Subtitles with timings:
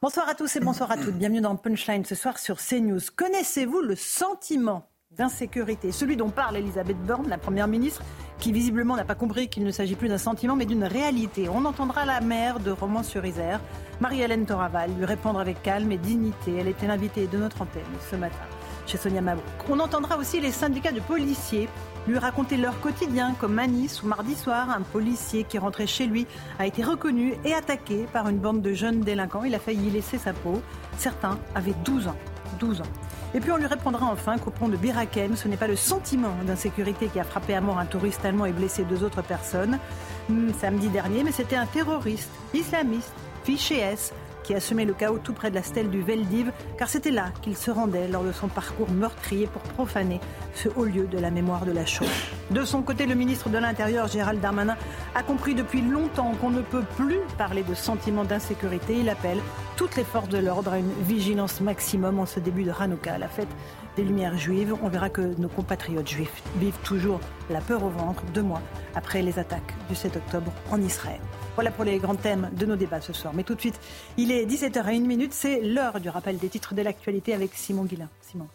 [0.00, 1.16] Bonsoir à tous et bonsoir à toutes.
[1.16, 3.00] Bienvenue dans Punchline ce soir sur CNews.
[3.16, 8.04] Connaissez-vous le sentiment d'insécurité, celui dont parle Elisabeth Borne, la Première ministre,
[8.38, 11.48] qui visiblement n'a pas compris qu'il ne s'agit plus d'un sentiment mais d'une réalité.
[11.48, 13.60] On entendra la maire de Romans-sur-Isère,
[13.98, 16.54] Marie-Hélène Toraval, lui répondre avec calme et dignité.
[16.56, 18.36] Elle était l'invitée de notre antenne ce matin
[18.86, 19.44] chez Sonia Mabrouk.
[19.68, 21.68] On entendra aussi les syndicats de policiers
[22.08, 26.06] lui raconter leur quotidien, comme à Nice ou mardi soir, un policier qui rentrait chez
[26.06, 26.26] lui
[26.58, 29.44] a été reconnu et attaqué par une bande de jeunes délinquants.
[29.44, 30.62] Il a failli laisser sa peau.
[30.96, 32.16] Certains avaient 12 ans.
[32.58, 32.84] 12 ans.
[33.34, 36.34] Et puis on lui répondra enfin qu'au pont de Birakem, ce n'est pas le sentiment
[36.46, 39.78] d'insécurité qui a frappé à mort un touriste allemand et blessé deux autres personnes
[40.30, 43.12] hmm, samedi dernier, mais c'était un terroriste islamiste,
[43.44, 44.14] fiché S,
[44.48, 47.26] qui a semé le chaos tout près de la stèle du Veldiv, car c'était là
[47.42, 50.20] qu'il se rendait lors de son parcours meurtrier pour profaner
[50.54, 52.08] ce haut lieu de la mémoire de la chose.
[52.50, 54.78] De son côté, le ministre de l'Intérieur, Gérald Darmanin,
[55.14, 58.96] a compris depuis longtemps qu'on ne peut plus parler de sentiment d'insécurité.
[58.98, 59.40] Il appelle
[59.76, 63.28] toutes les forces de l'ordre à une vigilance maximum en ce début de Hanouka, la
[63.28, 63.54] fête
[63.96, 64.74] des Lumières juives.
[64.82, 67.20] On verra que nos compatriotes juifs vivent toujours
[67.50, 68.62] la peur au ventre deux mois
[68.94, 71.20] après les attaques du 7 octobre en Israël.
[71.58, 73.34] Voilà pour les grands thèmes de nos débats ce soir.
[73.34, 73.80] Mais tout de suite,
[74.16, 78.08] il est 17h01 minute, c'est l'heure du rappel des titres de l'actualité avec Simon Guillain.
[78.20, 78.46] Simon.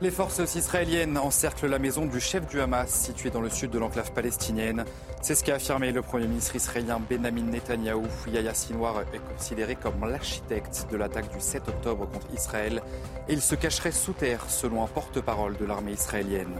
[0.00, 3.78] Les forces israéliennes encerclent la maison du chef du Hamas, située dans le sud de
[3.78, 4.84] l'enclave palestinienne.
[5.22, 8.08] C'est ce qu'a affirmé le Premier ministre israélien Benjamin Netanyahou.
[8.26, 12.82] Yahya Sinwar est considéré comme l'architecte de l'attaque du 7 octobre contre Israël
[13.28, 16.58] et il se cacherait sous terre, selon un porte-parole de l'armée israélienne.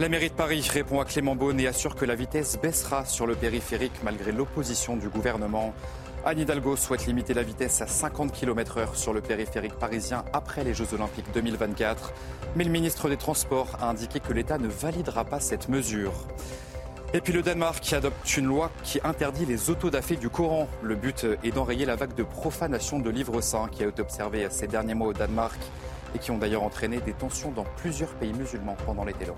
[0.00, 3.26] La mairie de Paris répond à Clément Beaune et assure que la vitesse baissera sur
[3.26, 5.74] le périphérique malgré l'opposition du gouvernement.
[6.24, 10.72] Anne Hidalgo souhaite limiter la vitesse à 50 km/h sur le périphérique parisien après les
[10.72, 12.14] Jeux Olympiques 2024.
[12.56, 16.14] Mais le ministre des Transports a indiqué que l'État ne validera pas cette mesure.
[17.12, 20.66] Et puis le Danemark qui adopte une loi qui interdit les autodafés du Coran.
[20.80, 24.46] Le but est d'enrayer la vague de profanation de livres saints qui a été observée
[24.48, 25.60] ces derniers mois au Danemark
[26.14, 29.36] et qui ont d'ailleurs entraîné des tensions dans plusieurs pays musulmans pendant l'été long.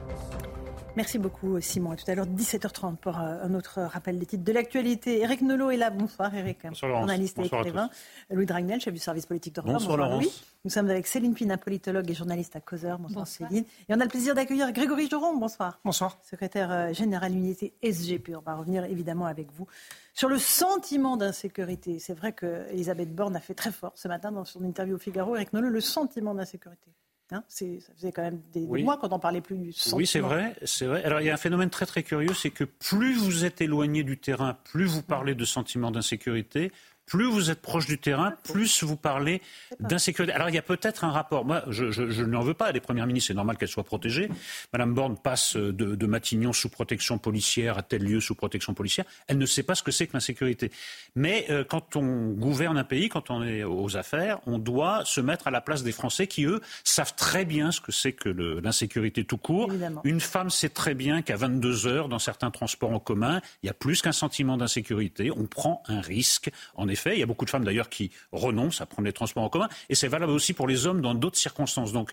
[0.94, 1.92] Merci beaucoup Simon.
[1.92, 5.22] À tout à l'heure 17h30 pour euh, un autre rappel des titres de l'actualité.
[5.22, 5.88] Eric Nolot est là.
[5.88, 6.58] Bonsoir Eric.
[6.64, 7.88] Bonsoir Journaliste et écrivain.
[8.30, 10.30] Louis Dragnel, chef du service politique de Bonsoir, Bonsoir Louis.
[10.64, 12.98] Nous sommes avec Céline Pina, politologue et journaliste à Causeur.
[12.98, 13.64] Bonsoir, Céline.
[13.88, 15.34] Et on a le plaisir d'accueillir Grégory Joron.
[15.38, 15.80] Bonsoir.
[15.82, 16.18] Bonsoir.
[16.22, 18.32] Secrétaire euh, général unité SGP.
[18.36, 19.66] On va revenir évidemment avec vous
[20.12, 22.00] sur le sentiment d'insécurité.
[22.00, 25.36] C'est vrai qu'Elisabeth Borne a fait très fort ce matin dans son interview au Figaro.
[25.36, 26.90] Eric Nolot, le sentiment d'insécurité.
[27.32, 27.64] Hein, ça
[27.96, 29.96] faisait quand même des, mois qu'on n'en parlait plus du sentiment.
[29.96, 31.02] Oui, c'est vrai, c'est vrai.
[31.04, 34.02] Alors il y a un phénomène très très curieux, c'est que plus vous êtes éloigné
[34.02, 36.72] du terrain, plus vous parlez de sentiment d'insécurité,
[37.12, 39.42] plus vous êtes proche du terrain, plus vous parlez
[39.80, 40.32] d'insécurité.
[40.32, 41.44] Alors il y a peut-être un rapport.
[41.44, 44.30] Moi, je, je, n'en veux pas à des premières ministres, c'est normal qu'elles soient protégées.
[44.72, 49.04] Madame Borne passe de, de, Matignon sous protection policière à tel lieu sous protection policière.
[49.26, 50.70] Elle ne sait pas ce que c'est que l'insécurité.
[51.14, 55.20] Mais euh, quand on gouverne un pays, quand on est aux affaires, on doit se
[55.20, 58.30] mettre à la place des Français qui, eux, savent très bien ce que c'est que
[58.30, 59.70] l'insécurité tout court.
[60.04, 63.70] Une femme sait très bien qu'à 22 heures, dans certains transports en commun, il y
[63.70, 65.30] a plus qu'un sentiment d'insécurité.
[65.30, 67.01] On prend un risque en effet.
[67.06, 69.68] Il y a beaucoup de femmes d'ailleurs qui renoncent à prendre les transports en commun.
[69.88, 71.92] Et c'est valable aussi pour les hommes dans d'autres circonstances.
[71.92, 72.12] Donc,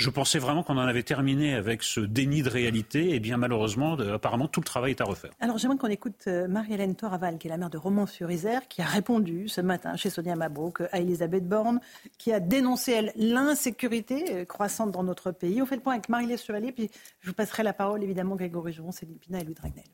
[0.00, 3.14] je pensais vraiment qu'on en avait terminé avec ce déni de réalité.
[3.14, 5.30] Et bien, malheureusement, apparemment, tout le travail est à refaire.
[5.40, 8.86] Alors, j'aimerais qu'on écoute euh, Marie-Hélène Toraval, qui est la maire de Romans-sur-Isère, qui a
[8.86, 11.80] répondu ce matin chez Sonia Mabrouk à Elisabeth Borne,
[12.16, 15.60] qui a dénoncé, elle, l'insécurité euh, croissante dans notre pays.
[15.60, 16.90] On fait le point avec Marie-Hélène Chevalier, puis
[17.20, 19.84] je vous passerai la parole, évidemment, Grégory Jouron, Céline Pina et Louis Dragnel.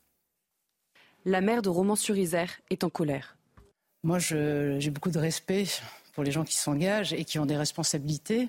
[1.24, 3.35] La maire de Romans-sur-Isère est en colère.
[4.02, 5.66] Moi, j'ai beaucoup de respect
[6.14, 8.48] pour les gens qui s'engagent et qui ont des responsabilités,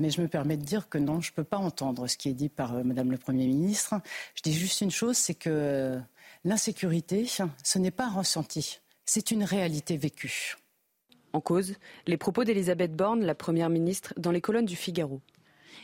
[0.00, 2.28] mais je me permets de dire que non, je ne peux pas entendre ce qui
[2.28, 3.94] est dit par euh, Madame le Premier ministre.
[4.34, 6.00] Je dis juste une chose, c'est que euh,
[6.44, 7.24] l'insécurité,
[7.62, 10.56] ce n'est pas ressenti, c'est une réalité vécue.
[11.32, 11.74] En cause,
[12.08, 15.20] les propos d'Elisabeth Borne, la Première ministre, dans les colonnes du Figaro.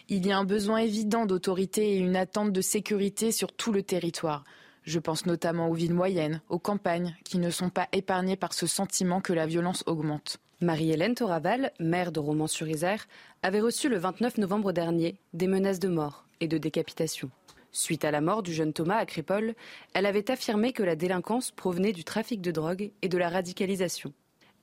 [0.09, 3.83] Il y a un besoin évident d'autorité et une attente de sécurité sur tout le
[3.83, 4.45] territoire.
[4.85, 8.67] Je pense notamment aux villes moyennes, aux campagnes, qui ne sont pas épargnées par ce
[8.67, 10.38] sentiment que la violence augmente.
[10.62, 13.06] Marie-Hélène Toraval, maire de Romans-sur-Isère,
[13.43, 17.31] avait reçu le 29 novembre dernier des menaces de mort et de décapitation.
[17.73, 19.55] Suite à la mort du jeune Thomas à Crépole,
[19.94, 24.12] elle avait affirmé que la délinquance provenait du trafic de drogue et de la radicalisation.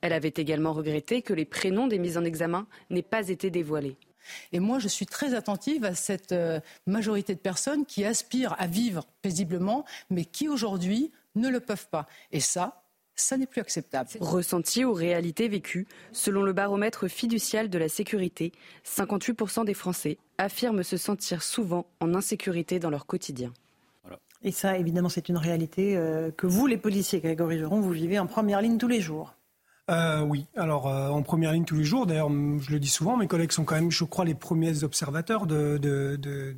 [0.00, 3.96] Elle avait également regretté que les prénoms des mises en examen n'aient pas été dévoilés.
[4.52, 8.66] Et moi, je suis très attentive à cette euh, majorité de personnes qui aspirent à
[8.66, 12.06] vivre paisiblement, mais qui aujourd'hui ne le peuvent pas.
[12.32, 12.82] Et ça,
[13.14, 14.10] ça n'est plus acceptable.
[14.20, 18.52] Ressenti ou réalité vécue, selon le baromètre fiducial de la sécurité,
[18.84, 23.52] 58% des Français affirment se sentir souvent en insécurité dans leur quotidien.
[24.44, 28.20] Et ça, évidemment, c'est une réalité euh, que vous, les policiers, Grégory Geron, vous vivez
[28.20, 29.34] en première ligne tous les jours.
[29.90, 32.06] Euh, oui, alors euh, en première ligne tous les jours.
[32.06, 35.46] D'ailleurs, je le dis souvent, mes collègues sont quand même, je crois, les premiers observateurs
[35.46, 36.54] de, de, de,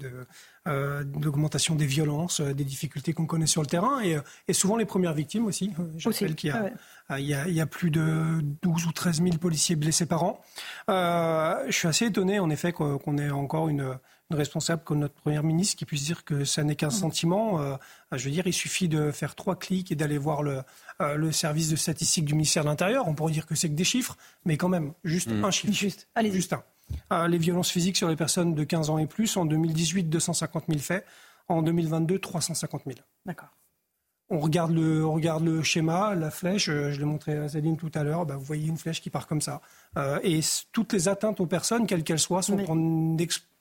[0.66, 4.18] euh, l'augmentation des violences, des difficultés qu'on connaît sur le terrain, et,
[4.48, 5.72] et souvent les premières victimes aussi.
[5.96, 6.72] Je rappelle qu'il y,
[7.08, 10.40] ah y y a plus de 12 ou 13 000 policiers blessés par an.
[10.88, 13.96] je suis assez étonné, en effet, qu'on ait encore une
[14.36, 16.92] responsable comme notre première ministre qui puisse dire que ça n'est qu'un mmh.
[16.92, 17.60] sentiment.
[17.60, 17.76] Euh,
[18.12, 20.62] je veux dire, il suffit de faire trois clics et d'aller voir le,
[21.00, 23.08] euh, le service de statistique du ministère de l'Intérieur.
[23.08, 25.44] On pourrait dire que c'est que des chiffres, mais quand même, juste mmh.
[25.44, 25.72] un chiffre.
[25.72, 26.62] Juste, allez Juste un.
[27.12, 30.64] Euh, les violences physiques sur les personnes de 15 ans et plus, en 2018, 250
[30.68, 31.04] 000 faits.
[31.48, 32.98] En 2022, 350 000.
[33.26, 33.48] D'accord.
[34.32, 37.90] On regarde, le, on regarde le schéma, la flèche, je l'ai montré à Zadine tout
[37.94, 39.60] à l'heure, bah, vous voyez une flèche qui part comme ça.
[40.22, 40.38] et
[40.70, 43.16] toutes les atteintes aux personnes, quelles qu'elles soient, sont en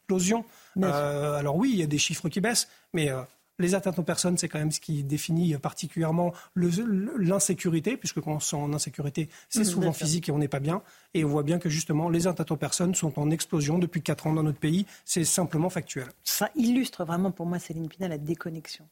[0.09, 0.43] explosion
[0.77, 3.21] euh, alors oui, il y a des chiffres qui baissent, mais euh,
[3.57, 8.39] les atteintes aux personnes, c'est quand même ce qui définit particulièrement l'insécurité, puisque quand on
[8.39, 10.81] est en insécurité, c'est mmh, souvent physique et on n'est pas bien.
[11.13, 14.27] Et on voit bien que justement, les atteintes aux personnes sont en explosion depuis 4
[14.27, 14.85] ans dans notre pays.
[15.03, 16.07] C'est simplement factuel.
[16.23, 18.87] Ça illustre vraiment pour moi, Céline Pina, la déconnexion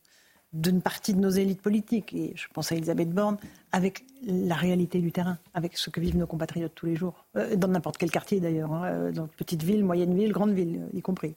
[0.53, 3.37] d'une partie de nos élites politiques, et je pense à Elisabeth Borne,
[3.71, 7.55] avec la réalité du terrain, avec ce que vivent nos compatriotes tous les jours, euh,
[7.55, 11.35] dans n'importe quel quartier d'ailleurs, hein, dans petite ville, moyenne ville, grande ville, y compris.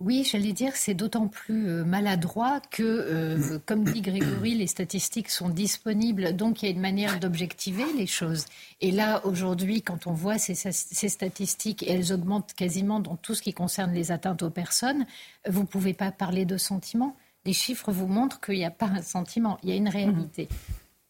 [0.00, 5.28] Oui, j'allais dire, c'est d'autant plus euh, maladroit que, euh, comme dit Grégory, les statistiques
[5.28, 8.46] sont disponibles, donc il y a une manière d'objectiver les choses.
[8.80, 13.42] Et là, aujourd'hui, quand on voit ces, ces, statistiques, elles augmentent quasiment dans tout ce
[13.42, 15.04] qui concerne les atteintes aux personnes,
[15.46, 17.14] vous ne pouvez pas parler de sentiment.
[17.44, 20.48] Les chiffres vous montrent qu'il n'y a pas un sentiment, il y a une réalité.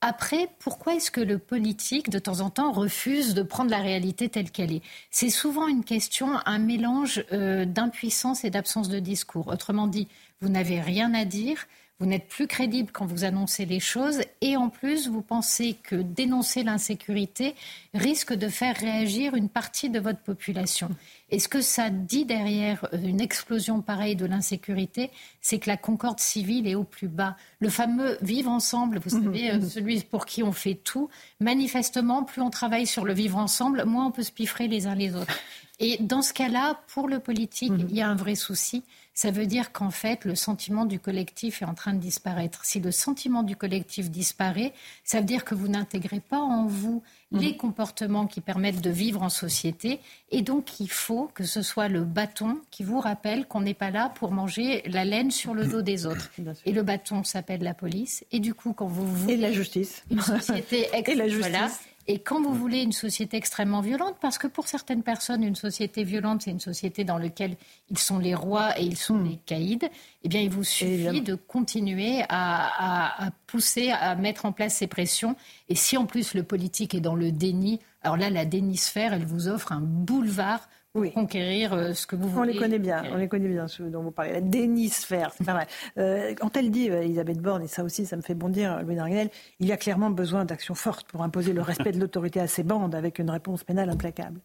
[0.03, 4.31] Après, pourquoi est-ce que le politique, de temps en temps, refuse de prendre la réalité
[4.31, 4.83] telle qu'elle est?
[5.11, 9.49] C'est souvent une question, un mélange euh, d'impuissance et d'absence de discours.
[9.49, 10.09] Autrement dit,
[10.41, 11.67] vous n'avez rien à dire,
[12.01, 15.97] vous n'êtes plus crédible quand vous annoncez les choses et en plus, vous pensez que
[15.97, 17.55] dénoncer l'insécurité
[17.93, 20.89] risque de faire réagir une partie de votre population.
[21.29, 25.11] Et ce que ça dit derrière euh, une explosion pareille de l'insécurité,
[25.43, 27.37] c'est que la concorde civile est au plus bas.
[27.61, 29.69] Le fameux vivre ensemble, vous mmh, savez, euh, mmh.
[29.69, 34.07] celui pour qui on fait tout, manifestement, plus on travaille sur le vivre ensemble, moins
[34.07, 35.39] on peut se piffrer les uns les autres.
[35.79, 37.87] Et dans ce cas-là, pour le politique, mmh.
[37.91, 38.83] il y a un vrai souci
[39.21, 42.65] ça veut dire qu'en fait, le sentiment du collectif est en train de disparaître.
[42.65, 44.73] Si le sentiment du collectif disparaît,
[45.05, 47.39] ça veut dire que vous n'intégrez pas en vous mhm.
[47.39, 50.01] les comportements qui permettent de vivre en société.
[50.31, 53.91] Et donc, il faut que ce soit le bâton qui vous rappelle qu'on n'est pas
[53.91, 56.31] là pour manger la laine sur le dos des autres.
[56.65, 58.25] Et le bâton s'appelle la police.
[58.33, 59.35] Et du coup, quand vous voulez...
[59.35, 60.03] Et la justice.
[60.11, 60.89] Une société...
[60.95, 61.90] et la justice.
[62.13, 66.03] Et quand vous voulez une société extrêmement violente, parce que pour certaines personnes, une société
[66.03, 67.57] violente, c'est une société dans laquelle
[67.89, 69.29] ils sont les rois et ils sont hmm.
[69.29, 69.89] les caïds,
[70.25, 74.89] eh bien, il vous suffit de continuer à, à, pousser, à mettre en place ces
[74.89, 75.37] pressions.
[75.69, 79.25] Et si en plus le politique est dans le déni, alors là, la dénisphère, elle
[79.25, 81.13] vous offre un boulevard oui.
[81.13, 82.51] conquérir euh, ce que vous voulez.
[82.51, 84.33] On les connaît bien, on les connaît bien, ceux dont vous parlez.
[84.33, 85.67] La dénisphère, c'est pas mal.
[85.99, 88.97] Euh, quand elle dit, euh, Elisabeth Borne, et ça aussi, ça me fait bondir, Louis
[88.97, 89.31] Darguel,
[89.61, 92.63] il y a clairement besoin d'actions fortes pour imposer le respect de l'autorité à ces
[92.63, 94.41] bandes avec une réponse pénale implacable.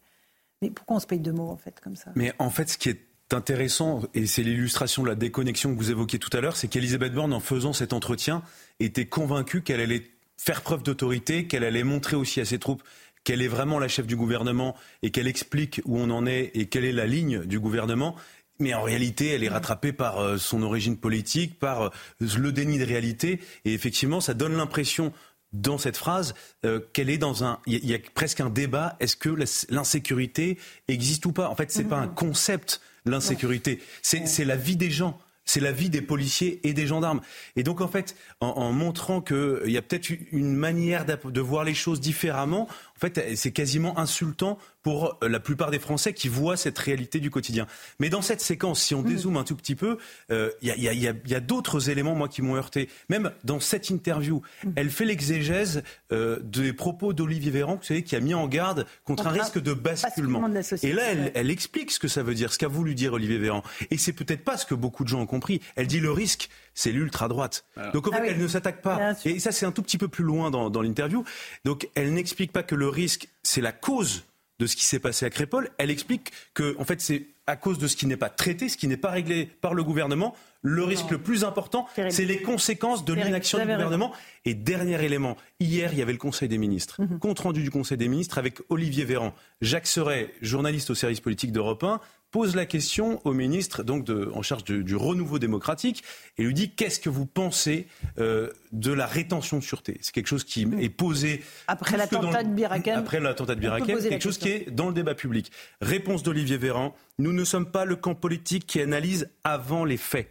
[0.62, 2.12] Mais pourquoi on se paye deux mots, en fait, comme ça?
[2.14, 3.00] Mais en fait, ce qui est
[3.32, 7.12] intéressant, et c'est l'illustration de la déconnexion que vous évoquiez tout à l'heure, c'est qu'Elisabeth
[7.12, 8.42] Borne, en faisant cet entretien,
[8.78, 10.04] était convaincue qu'elle allait
[10.36, 12.82] faire preuve d'autorité, qu'elle allait montrer aussi à ses troupes
[13.26, 16.66] qu'elle est vraiment la chef du gouvernement et qu'elle explique où on en est et
[16.66, 18.14] quelle est la ligne du gouvernement.
[18.60, 21.90] Mais en réalité, elle est rattrapée par euh, son origine politique, par euh,
[22.20, 23.40] le déni de réalité.
[23.64, 25.12] Et effectivement, ça donne l'impression
[25.52, 27.58] dans cette phrase euh, qu'elle est dans un.
[27.66, 28.96] Il y, a presque un débat.
[29.00, 29.36] Est-ce que
[29.70, 30.56] l'insécurité
[30.86, 31.50] existe ou pas?
[31.50, 33.82] En fait, c'est n'est pas un concept l'insécurité.
[34.02, 37.20] C'est la vie des gens c'est la vie des policiers et des gendarmes.
[37.54, 41.74] Et donc, en fait, en, montrant qu'il y a peut-être une manière de voir les
[41.74, 46.56] choses différemment, En fait, c'est quasiment insultant pour euh, la plupart des Français qui voient
[46.56, 47.66] cette réalité du quotidien.
[47.98, 49.06] Mais dans cette séquence, si on mmh.
[49.06, 49.98] dézoome un tout petit peu,
[50.30, 52.88] il y a, y a, y a d'autres éléments, moi, qui m'ont heurté.
[53.08, 54.70] Même dans cette interview, mmh.
[54.76, 58.86] elle fait l'exégèse euh, des propos d'Olivier Véran, vous savez, qui a mis en garde
[59.04, 60.48] contre, un risque de basculement.
[60.82, 63.38] Et là, elle, elle, explique ce que ça veut dire, ce qu'a voulu dire Olivier
[63.38, 63.62] Véran.
[63.90, 65.60] Et c'est peut-être pas ce que beaucoup de gens ont compris.
[65.74, 67.64] Elle dit le risque, c'est l'ultra-droite.
[67.92, 69.14] Donc en fait, ah elle ne s'attaque pas.
[69.24, 71.24] Et ça, c'est un tout petit peu plus loin dans, dans l'interview.
[71.64, 74.24] Donc elle n'explique pas que le risque, c'est la cause
[74.58, 75.70] de ce qui s'est passé à Crépole.
[75.78, 78.76] Elle explique que, en fait, c'est à cause de ce qui n'est pas traité, ce
[78.76, 80.34] qui n'est pas réglé par le gouvernement.
[80.62, 84.12] Le risque le plus important, c'est les conséquences de l'inaction du gouvernement.
[84.44, 87.00] Et dernier élément, hier, il y avait le Conseil des ministres.
[87.00, 87.20] Mhm.
[87.20, 89.32] Compte rendu du Conseil des ministres avec Olivier Véran.
[89.60, 92.00] Jacques Serret, journaliste au service politique d'Europe 1,
[92.36, 96.04] pose la question au ministre donc de, en charge du, renouveau démocratique
[96.36, 97.86] et lui dit qu'est-ce que vous pensez
[98.18, 99.96] euh, de la rétention de sûreté?
[100.02, 102.98] C'est quelque chose qui est posé après l'attentat de Birakem.
[102.98, 105.50] Après l'attentat de Birakem, quelque chose qui est dans le débat public.
[105.80, 110.30] Réponse d'Olivier Véran nous ne sommes pas le camp politique qui analyse avant les faits.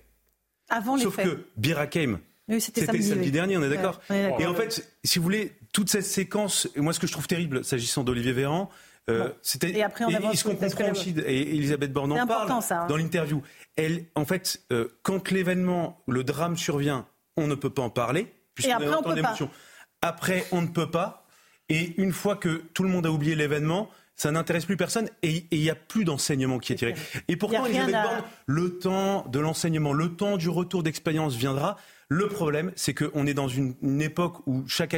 [0.69, 1.25] Avant les Sauf faits.
[1.25, 2.19] que Birakem,
[2.59, 3.99] c'était samedi, dernier, on est d'accord.
[4.11, 7.65] et en fait, si vous voulez, toute cette séquence, moi ce que je trouve terrible
[7.65, 8.69] s'agissant d'Olivier Véran,
[9.09, 9.29] euh,
[9.61, 10.37] et après, on avance.
[10.37, 12.87] ce qu'on comprend aussi, et Elisabeth Borne en parle hein.
[12.87, 13.43] dans l'interview?
[13.75, 17.05] Elle, en fait, euh, quand l'événement, le drame survient,
[17.37, 18.33] on ne peut pas en parler.
[18.63, 19.35] Et après, on, peut pas.
[20.01, 21.27] Après, on ne peut pas.
[21.69, 25.45] Et une fois que tout le monde a oublié l'événement, ça n'intéresse plus personne et
[25.51, 26.95] il n'y a plus d'enseignement qui est tiré.
[27.27, 31.77] Et pourtant, Elisabeth Borne, le temps de l'enseignement, le temps du retour d'expérience viendra.
[32.09, 34.95] Le problème, c'est qu'on est dans une, époque où chaque,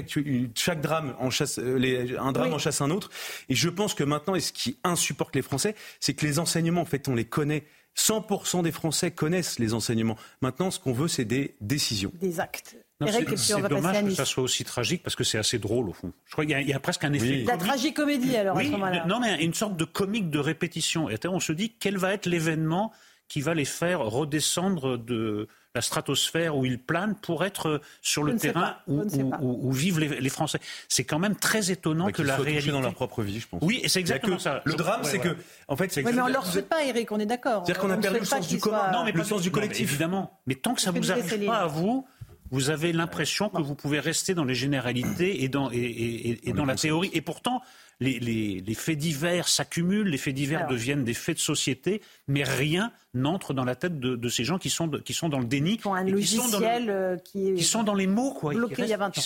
[0.56, 3.10] chaque drame en chasse, euh, un drame en chasse un autre.
[3.50, 6.82] Et je pense que maintenant, et ce qui insupporte les Français, c'est que les enseignements,
[6.82, 7.64] en fait, on les connaît.
[7.96, 10.18] 100% des Français connaissent les enseignements.
[10.42, 12.12] Maintenant, ce qu'on veut, c'est des décisions.
[12.20, 12.78] Des actes.
[13.06, 16.14] C'est dommage que ça soit aussi tragique parce que c'est assez drôle au fond.
[16.26, 17.44] Je crois qu'il y, a presque un effet.
[17.44, 19.06] La tragicomédie alors à ce moment-là.
[19.06, 21.08] Non mais une sorte de comique de répétition.
[21.08, 22.92] Et on se dit quel va être l'événement
[23.28, 25.48] qui va les faire redescendre de,
[25.78, 30.60] la stratosphère où ils planent pour être sur le terrain où, vivent les, Français.
[30.90, 32.72] C'est quand même très étonnant que la réalité.
[32.72, 33.62] dans leur propre vie, je pense.
[33.64, 34.62] Oui, c'est exactement ça.
[34.66, 36.02] Le drame, c'est que, en fait, c'est.
[36.02, 37.64] mais on leur souhaite pas, Eric, on est d'accord.
[37.64, 39.90] C'est-à-dire qu'on a perdu le sens du commun, non, mais le sens du collectif.
[39.90, 40.40] évidemment.
[40.48, 42.08] Mais tant que ça vous arrive pas à vous,
[42.52, 46.76] vous avez l'impression que vous pouvez rester dans les généralités et dans, et, dans la
[46.76, 47.10] théorie.
[47.14, 47.62] Et pourtant,
[48.00, 53.54] les, faits divers s'accumulent, les faits divers deviennent des faits de société, mais rien n'entre
[53.54, 55.78] dans la tête de, ces gens qui sont, qui sont dans le déni.
[55.78, 58.34] Qui un logiciel euh, qui, sont dans les mots.
[58.34, 58.62] Quoi, il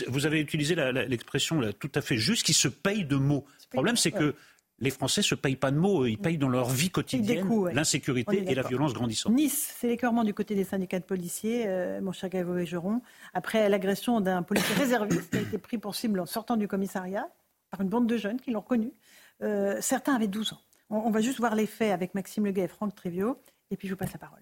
[0.07, 3.45] vous avez utilisé l'expression tout à fait juste, qui se payent de mots.
[3.71, 4.35] Le problème, c'est que
[4.81, 8.43] les Français ne se payent pas de mots, ils payent dans leur vie quotidienne l'insécurité
[8.47, 9.33] et la violence grandissante.
[9.33, 13.01] Nice, c'est l'écœurement du côté des syndicats de policiers, euh, mon cher Grégory Geron,
[13.33, 17.29] après l'agression d'un policier réserviste qui a été pris pour cible en sortant du commissariat
[17.69, 18.91] par une bande de jeunes qui l'ont reconnu.
[19.43, 20.59] Euh, certains avaient 12 ans.
[20.89, 23.93] On, va juste voir les faits avec Maxime Leguet et Franck Tréviot, et puis je
[23.93, 24.41] vous passe la parole.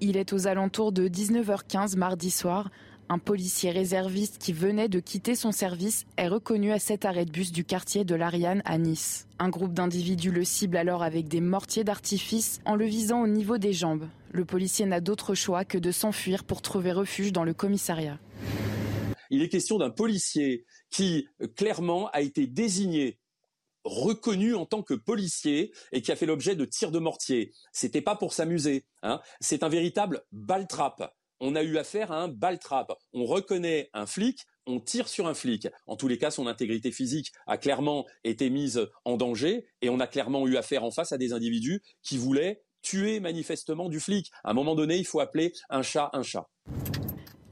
[0.00, 2.70] Il est aux alentours de 19h15 mardi soir.
[3.12, 7.32] Un policier réserviste qui venait de quitter son service est reconnu à cet arrêt de
[7.32, 9.26] bus du quartier de l'Ariane à Nice.
[9.40, 13.58] Un groupe d'individus le cible alors avec des mortiers d'artifice en le visant au niveau
[13.58, 14.06] des jambes.
[14.30, 18.20] Le policier n'a d'autre choix que de s'enfuir pour trouver refuge dans le commissariat.
[19.28, 21.26] Il est question d'un policier qui
[21.56, 23.18] clairement a été désigné
[23.82, 27.52] reconnu en tant que policier et qui a fait l'objet de tirs de mortier.
[27.72, 28.84] C'était pas pour s'amuser.
[29.02, 29.20] Hein.
[29.40, 31.12] C'est un véritable baltrap.
[31.42, 32.92] On a eu affaire à un baltrap.
[33.14, 35.68] On reconnaît un flic, on tire sur un flic.
[35.86, 40.00] En tous les cas, son intégrité physique a clairement été mise en danger et on
[40.00, 44.30] a clairement eu affaire en face à des individus qui voulaient tuer manifestement du flic.
[44.44, 46.46] À un moment donné, il faut appeler un chat un chat.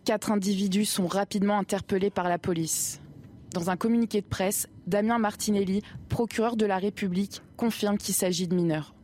[0.05, 3.01] Quatre individus sont rapidement interpellés par la police.
[3.55, 8.55] Dans un communiqué de presse, Damien Martinelli, procureur de la République, confirme qu'il s'agit de
[8.55, 8.95] mineurs.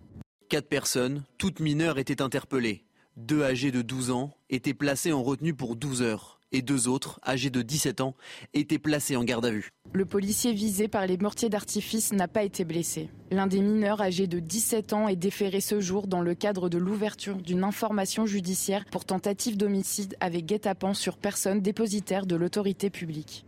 [0.50, 2.84] Quatre personnes, toutes mineures, étaient interpellées.
[3.16, 7.18] Deux âgés de 12 ans étaient placés en retenue pour 12 heures et deux autres,
[7.26, 8.14] âgés de 17 ans,
[8.54, 9.72] étaient placés en garde à vue.
[9.92, 13.10] Le policier visé par les mortiers d'artifice n'a pas été blessé.
[13.32, 16.78] L'un des mineurs âgés de 17 ans est déféré ce jour dans le cadre de
[16.78, 23.44] l'ouverture d'une information judiciaire pour tentative d'homicide avec guet-apens sur personne dépositaire de l'autorité publique.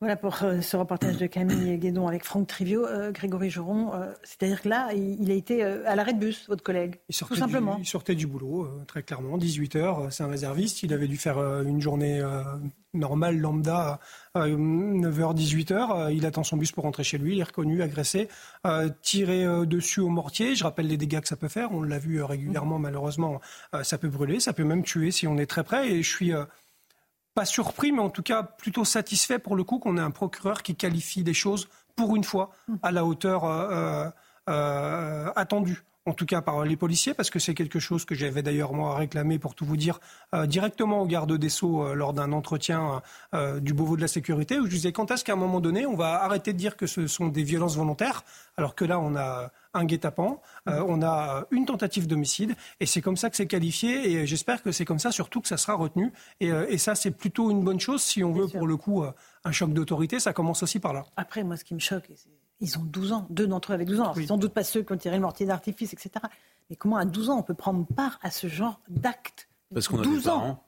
[0.00, 2.84] Voilà pour euh, ce reportage de Camille Guédon avec Franck Trivio.
[2.84, 6.62] Euh, Grégory Joron, euh, c'est-à-dire que là, il, a été à l'arrêt de bus, votre
[6.62, 7.78] collègue, tout simplement.
[7.78, 10.82] il sortait du boulot, très clairement, 18h, c'est un réserviste.
[10.82, 12.22] Il avait dû faire une journée
[12.92, 14.00] normale, lambda,
[14.34, 16.12] 9h, 18h.
[16.14, 18.28] il attend son bus pour rentrer chez lui, il est reconnu, agressé,
[19.02, 20.54] tiré dessus au mortier.
[20.54, 23.40] Je rappelle les dégâts que ça peut faire, on l'a vu régulièrement, malheureusement,
[23.82, 25.90] ça peut brûler, ça peut même tuer si on est très près.
[25.90, 26.32] Et je suis
[27.36, 30.62] pas surpris, mais en tout cas plutôt satisfait pour le coup qu'on ait un procureur
[30.62, 32.50] qui qualifie les choses pour une fois
[32.82, 34.08] à la hauteur euh,
[34.48, 38.42] euh, attendue en tout cas par les policiers, parce que c'est quelque chose que j'avais
[38.42, 40.00] d'ailleurs moi réclamé, pour tout vous dire,
[40.34, 43.02] euh, directement au garde des Sceaux euh, lors d'un entretien
[43.34, 45.84] euh, du Beauvau de la sécurité, où je disais quand est-ce qu'à un moment donné,
[45.84, 48.24] on va arrêter de dire que ce sont des violences volontaires,
[48.56, 53.18] alors que là, on a un guet-apens, on a une tentative d'homicide, et c'est comme
[53.18, 56.14] ça que c'est qualifié, et j'espère que c'est comme ça surtout que ça sera retenu,
[56.40, 59.04] et, et ça c'est plutôt une bonne chose si on veut pour le coup
[59.44, 61.04] un choc d'autorité, ça commence aussi par là.
[61.16, 62.10] Après, moi, ce qui me choque,
[62.60, 63.26] ils ont 12 ans.
[63.30, 64.12] Deux d'entre eux avaient 12 ans.
[64.12, 66.10] Alors, Sans doute pas ceux qui ont tiré le mortier d'artifice, etc.
[66.70, 69.48] Mais comment à 12 ans on peut prendre part à ce genre d'acte?
[69.72, 70.62] Parce qu'on a 12 ans.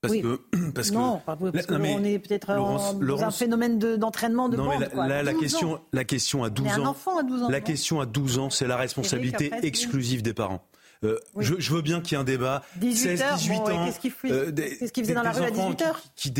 [0.00, 0.40] Parce que,
[0.74, 4.88] parce non, que, parce on est peut-être dans un phénomène d'entraînement de, bande.
[4.94, 6.70] Mais la, la, question, la question à 12 ans.
[6.70, 7.48] Un enfant à 12 ans.
[7.48, 10.62] La question à 12 ans, c'est la responsabilité exclusive des parents.
[11.02, 12.62] Euh, je, je, veux bien qu'il y ait un débat.
[12.80, 13.86] 16, 18 ans.
[13.86, 14.52] Qu'est-ce qu'il euh,
[14.94, 16.32] faisait dans la rue à 18 heures qui,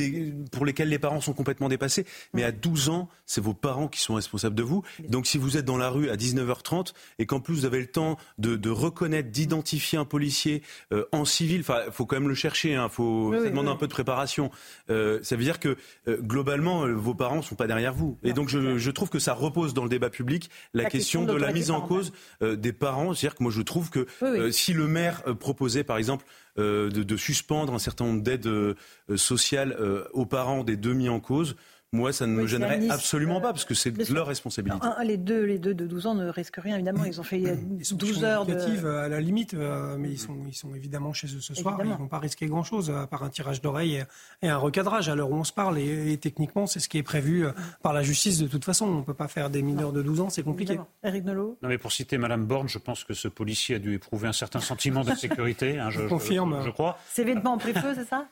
[0.53, 2.05] Pour lesquels les parents sont complètement dépassés.
[2.35, 4.83] Mais à 12 ans, c'est vos parents qui sont responsables de vous.
[5.09, 7.87] Donc si vous êtes dans la rue à 19h30 et qu'en plus vous avez le
[7.87, 10.63] temps de, de reconnaître, d'identifier un policier
[10.93, 12.75] euh, en civil, enfin, il faut quand même le chercher.
[12.75, 14.51] Hein, faut, ça demande un peu de préparation.
[14.91, 15.77] Euh, ça veut dire que
[16.07, 18.19] globalement, vos parents sont pas derrière vous.
[18.23, 21.21] Et donc je, je, trouve que ça repose dans le débat public la, la question,
[21.21, 22.13] question, de la mise en cause
[22.43, 23.15] des parents.
[23.15, 24.07] C'est-à-dire que moi je trouve que
[24.53, 26.25] si le maire euh, proposait, par exemple,
[26.59, 28.75] euh, de, suspendre un certain nombre d'aides euh,
[29.17, 29.77] sociales
[30.13, 31.57] aux parents des deux mis en cause,
[31.93, 34.87] moi, ça ne me gênerait absolument pas, parce que c'est leur responsabilité.
[35.05, 37.05] les, deux, les deux de 12 ans ne risquent rien, évidemment.
[37.05, 37.59] Ils ont fait
[37.93, 38.87] 12 heures de...
[38.87, 39.55] à la limite,
[39.99, 41.79] mais ils sont, ils sont évidemment chez eux ce soir.
[41.83, 44.05] Ils ne vont pas risquer grand-chose, à part un tirage d'oreille
[44.43, 45.79] et, un recadrage à l'heure où on se parle.
[45.79, 47.45] Et, techniquement, c'est ce qui est prévu
[47.83, 48.87] par la justice de toute façon.
[48.87, 50.79] On ne peut pas faire des mineurs de 12 ans, c'est compliqué.
[51.03, 53.95] Eric Nolot Non, mais pour citer Madame Borne, je pense que ce policier a dû
[53.95, 55.79] éprouver un certain sentiment d'insécurité.
[55.79, 56.63] Hein, je, confirme.
[56.65, 56.99] Je, crois.
[57.09, 58.27] Ses vêtements pris feu, c'est ça?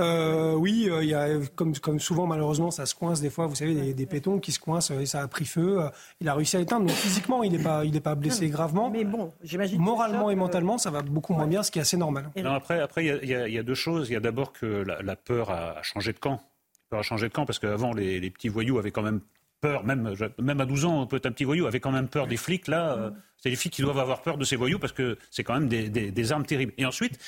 [0.00, 3.46] Euh, oui, euh, il y a, comme, comme souvent malheureusement, ça se coince des fois.
[3.46, 5.78] Vous savez, des, des pétons qui se coincent et ça a pris feu.
[6.20, 6.86] il a réussi à éteindre.
[6.86, 8.90] Donc physiquement, il n'est pas, il est pas blessé gravement.
[8.90, 9.80] Mais bon, j'imagine.
[9.80, 12.30] Moralement et mentalement, ça va beaucoup moins bien, ce qui est assez normal.
[12.36, 14.10] Non, après, après, il y, y, a deux choses.
[14.10, 16.40] Il y a d'abord que la, peur a changé de camp.
[16.40, 19.20] La peur a changé de camp parce qu'avant, les, les petits voyous avaient quand même
[19.60, 22.36] peur, même, même à 12 ans, peut un petit voyou avait quand même peur des
[22.36, 22.68] flics.
[22.68, 25.42] Là, euh, c'est les flics qui doivent avoir peur de ces voyous parce que c'est
[25.42, 26.74] quand même des, des, des armes terribles.
[26.76, 27.18] Et ensuite,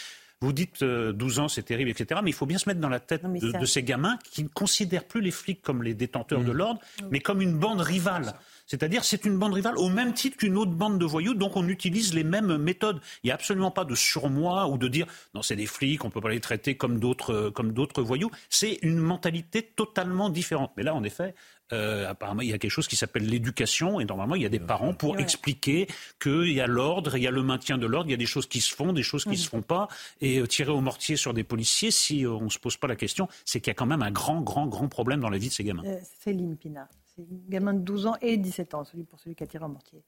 [0.43, 2.21] vous dites 12 euh, ans, c'est terrible, etc.
[2.23, 5.05] Mais il faut bien se mettre dans la tête de, ces gamins qui ne considèrent
[5.05, 6.57] plus les flics comme les détenteurs de mmh.
[6.57, 8.35] l'ordre, mais comme une bande rivale.
[8.67, 11.69] C'est-à-dire, c'est une bande rivale au même titre qu'une autre bande de voyous, donc on
[11.69, 13.01] utilise les mêmes méthodes.
[13.23, 16.11] Il n'y a absolument pas de surmoi ou de dire non, c'est des flics, on
[16.11, 18.31] peut pas les traiter comme d'autres, euh, comme d'autres voyous.
[18.51, 20.73] C'est une mentalité totalement différente.
[20.77, 21.35] Mais là, en effet,
[21.73, 24.51] euh, apparemment, il y a quelque chose qui s'appelle l'éducation, et normalement, il y a
[24.51, 25.89] des parents pour expliquer
[26.21, 28.27] qu'il y a l'ordre, il y a le maintien de l'ordre, il y a des
[28.27, 29.89] choses qui se font, des choses qui ne se font pas,
[30.21, 32.87] et euh, tirer au mortier sur des policiers, si euh, on ne se pose pas
[32.87, 35.39] la question, c'est qu'il y a quand même un grand, grand, grand problème dans la
[35.39, 35.83] vie de ces gamins.
[36.21, 39.43] Céline Pina, c'est un gamin de 12 ans et 17 ans, celui pour celui qui
[39.43, 40.03] a tiré au mortier.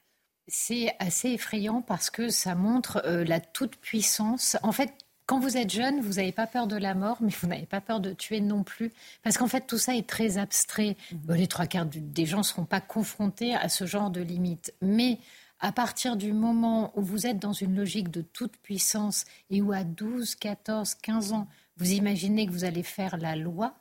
[0.46, 4.56] C'est assez effrayant parce que ça montre la toute-puissance.
[4.62, 4.94] En fait,
[5.28, 7.82] quand vous êtes jeune, vous n'avez pas peur de la mort, mais vous n'avez pas
[7.82, 8.90] peur de tuer non plus.
[9.22, 10.96] Parce qu'en fait, tout ça est très abstrait.
[11.12, 11.34] Mhm.
[11.36, 14.72] Les trois quarts des gens ne seront pas confrontés à ce genre de limites.
[14.80, 15.18] Mais
[15.60, 19.70] à partir du moment où vous êtes dans une logique de toute puissance et où
[19.70, 23.74] à 12, 14, 15 ans, vous imaginez que vous allez faire la loi,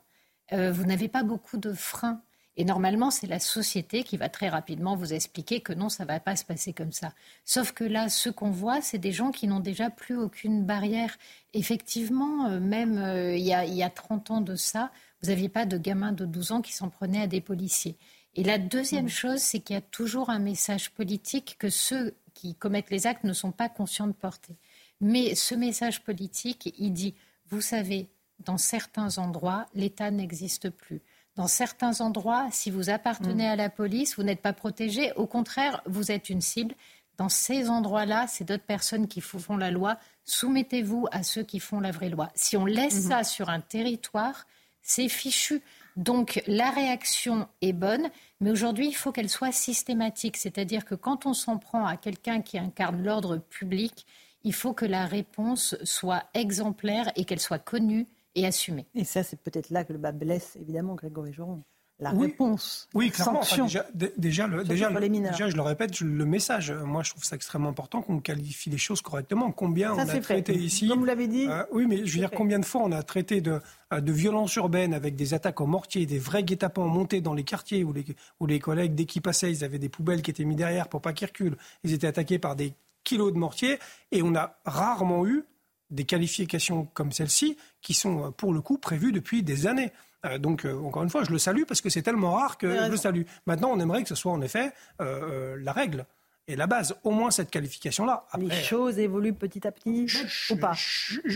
[0.52, 2.20] euh, vous n'avez pas beaucoup de freins.
[2.58, 6.08] Et normalement, c'est la société qui va très rapidement vous expliquer que non, ça ne
[6.08, 7.12] va pas se passer comme ça.
[7.44, 11.16] Sauf que là, ce qu'on voit, c'est des gens qui n'ont déjà plus aucune barrière.
[11.54, 14.90] Effectivement, euh, même euh, il, y a, il y a 30 ans de ça,
[15.22, 17.96] vous n'aviez pas de gamins de 12 ans qui s'en prenaient à des policiers.
[18.34, 19.08] Et la deuxième mmh.
[19.08, 23.22] chose, c'est qu'il y a toujours un message politique que ceux qui commettent les actes
[23.22, 24.56] ne sont pas conscients de porter.
[25.00, 27.14] Mais ce message politique, il dit,
[27.50, 28.08] vous savez,
[28.40, 31.02] dans certains endroits, l'État n'existe plus.
[31.38, 33.50] Dans certains endroits, si vous appartenez mm.
[33.50, 35.12] à la police, vous n'êtes pas protégé.
[35.12, 36.74] Au contraire, vous êtes une cible.
[37.16, 39.98] Dans ces endroits-là, c'est d'autres personnes qui font la loi.
[40.24, 42.28] Soumettez-vous à ceux qui font la vraie loi.
[42.34, 43.08] Si on laisse mm-hmm.
[43.08, 44.48] ça sur un territoire,
[44.82, 45.62] c'est fichu.
[45.94, 50.36] Donc la réaction est bonne, mais aujourd'hui, il faut qu'elle soit systématique.
[50.36, 54.06] C'est-à-dire que quand on s'en prend à quelqu'un qui incarne l'ordre public,
[54.42, 58.86] il faut que la réponse soit exemplaire et qu'elle soit connue et assumer.
[58.94, 61.62] Et ça, c'est peut-être là que le bas blesse, évidemment, Grégory Joron.
[62.00, 62.88] La réponse.
[62.94, 63.40] Oui, clairement.
[63.40, 63.84] déjà,
[64.16, 66.70] déjà, le, déjà, déjà, je le répète, le message.
[66.70, 69.50] Moi, je trouve ça extrêmement important qu'on qualifie les choses correctement.
[69.50, 70.86] Combien on a traité ici.
[70.86, 71.48] Comme vous l'avez dit.
[71.48, 73.60] Euh, oui, mais je veux dire, combien de fois on a traité de,
[73.92, 77.42] euh, de violence urbaine avec des attaques au mortier, des vrais guet-apens montés dans les
[77.42, 78.04] quartiers où les,
[78.38, 81.00] où les collègues, dès qu'ils passaient, ils avaient des poubelles qui étaient mises derrière pour
[81.00, 81.56] pas qu'ils reculent.
[81.82, 83.80] Ils étaient attaqués par des kilos de mortier
[84.12, 85.44] et on a rarement eu
[85.90, 89.92] des qualifications comme celle-ci qui sont pour le coup prévues depuis des années.
[90.24, 92.68] Euh, donc, euh, encore une fois, je le salue parce que c'est tellement rare que
[92.68, 93.22] je le salue.
[93.46, 96.06] Maintenant, on aimerait que ce soit en effet euh, la règle
[96.48, 98.24] et la base, au moins cette qualification-là.
[98.38, 100.06] Les choses évoluent petit à petit,
[100.50, 100.72] ou pas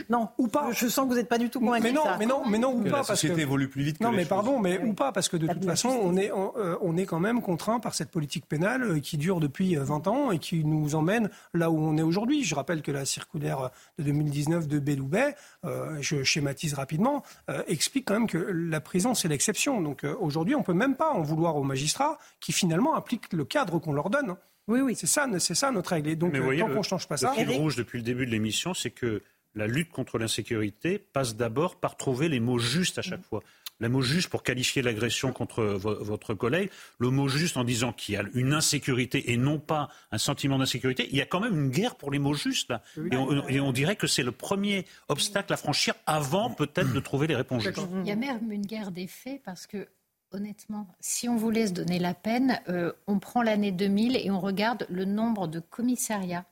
[0.09, 0.71] Non, ou pas.
[0.73, 1.85] Je, sens que vous n'êtes pas du tout convaincu.
[1.85, 2.99] Mais non, mais non, mais non, ou que pas.
[2.99, 3.43] La société parce que...
[3.43, 3.99] évolue plus vite.
[3.99, 4.29] Que non, les mais choses.
[4.31, 7.21] pardon, mais ou pas, parce que de toute façon, on est, on, on, est quand
[7.21, 11.31] même contraint par cette politique pénale qui dure depuis 20 ans et qui nous emmène
[11.55, 12.45] là où on est aujourd'hui.
[12.45, 18.07] Je rappelle que la circulaire de 2019 de Belloubet, euh, je schématise rapidement, euh, explique
[18.07, 19.81] quand même que la prison c'est l'exception.
[19.81, 23.45] Donc euh, aujourd'hui, on peut même pas en vouloir aux magistrats qui finalement appliquent le
[23.45, 24.37] cadre qu'on leur donne.
[24.69, 24.95] Oui, oui.
[24.97, 26.09] C'est ça, c'est ça notre règle.
[26.11, 27.33] Et donc, Mais vous voyez, tant le- qu'on ne change pas le ça.
[27.33, 29.23] fil rouge depuis le début de l'émission, c'est que
[29.55, 33.43] la lutte contre l'insécurité passe d'abord par trouver les mots justes à chaque fois.
[33.81, 36.71] Le mot juste pour qualifier l'agression contre vo- votre collègue,
[37.01, 40.57] le mot juste en disant qu'il y a une insécurité et non pas un sentiment
[40.59, 41.09] d'insécurité.
[41.11, 42.81] Il y a quand même une guerre pour les mots justes là.
[43.11, 47.01] Et on, et on dirait que c'est le premier obstacle à franchir avant peut-être de
[47.01, 47.81] trouver les réponses justes.
[48.03, 49.89] Il y a même une guerre des faits parce que,
[50.33, 54.41] honnêtement, si on voulait se donner la peine, euh, on prend l'année 2000 et on
[54.41, 56.45] regarde le nombre de commissariats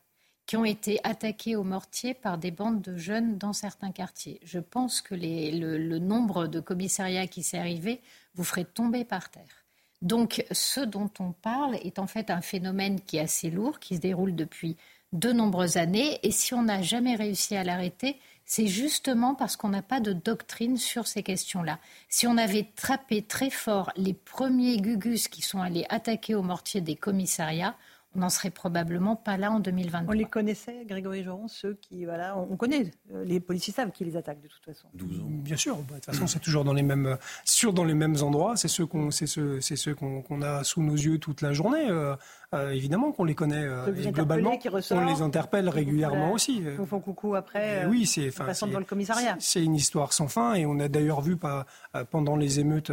[0.47, 4.41] qui ont été attaqués au mortier par des bandes de jeunes dans certains quartiers.
[4.43, 8.01] Je pense que le, le nombre de commissariats qui s'est arrivé
[8.35, 9.65] vous ferait tomber par terre.
[10.03, 13.97] Donc, ce dont on parle est en fait un phénomène qui est assez lourd, qui
[13.97, 14.77] se déroule depuis
[15.13, 16.19] de nombreuses années.
[16.23, 18.19] Et si on n'a jamais réussi à l'arrêter,
[18.51, 21.79] c'est justement parce qu'on n'a pas de doctrine sur ces questions-là.
[22.09, 26.81] Si on avait trappé très fort les premiers gugus qui sont allés attaquer au mortier
[26.81, 27.77] des commissariats,
[28.17, 30.13] on n'en serait probablement pas là en 2023.
[30.15, 33.93] On les connaissait, Grégory Joron, ceux qui, voilà, on on connaît, euh, les policiers savent
[33.93, 34.89] qui les attaquent de toute façon.
[34.95, 35.77] Bien sûr.
[35.77, 38.57] Bah, De toute façon, c'est toujours dans les mêmes, sur dans les mêmes endroits.
[38.57, 41.53] C'est ceux qu'on, c'est ceux, c'est ceux qu'on, qu'on a sous nos yeux toute la
[41.53, 41.89] journée.
[41.89, 42.17] Euh,
[42.53, 43.63] euh, évidemment qu'on les connaît.
[43.63, 44.59] euh, et globalement,
[44.91, 46.65] on les interpelle régulièrement aussi.
[46.81, 47.85] Ils font coucou après.
[47.85, 49.37] Euh, oui, c'est passant c'est- devant le commissariat.
[49.39, 51.65] C'est une histoire sans fin et on a d'ailleurs vu pas,
[52.11, 52.91] pendant les émeutes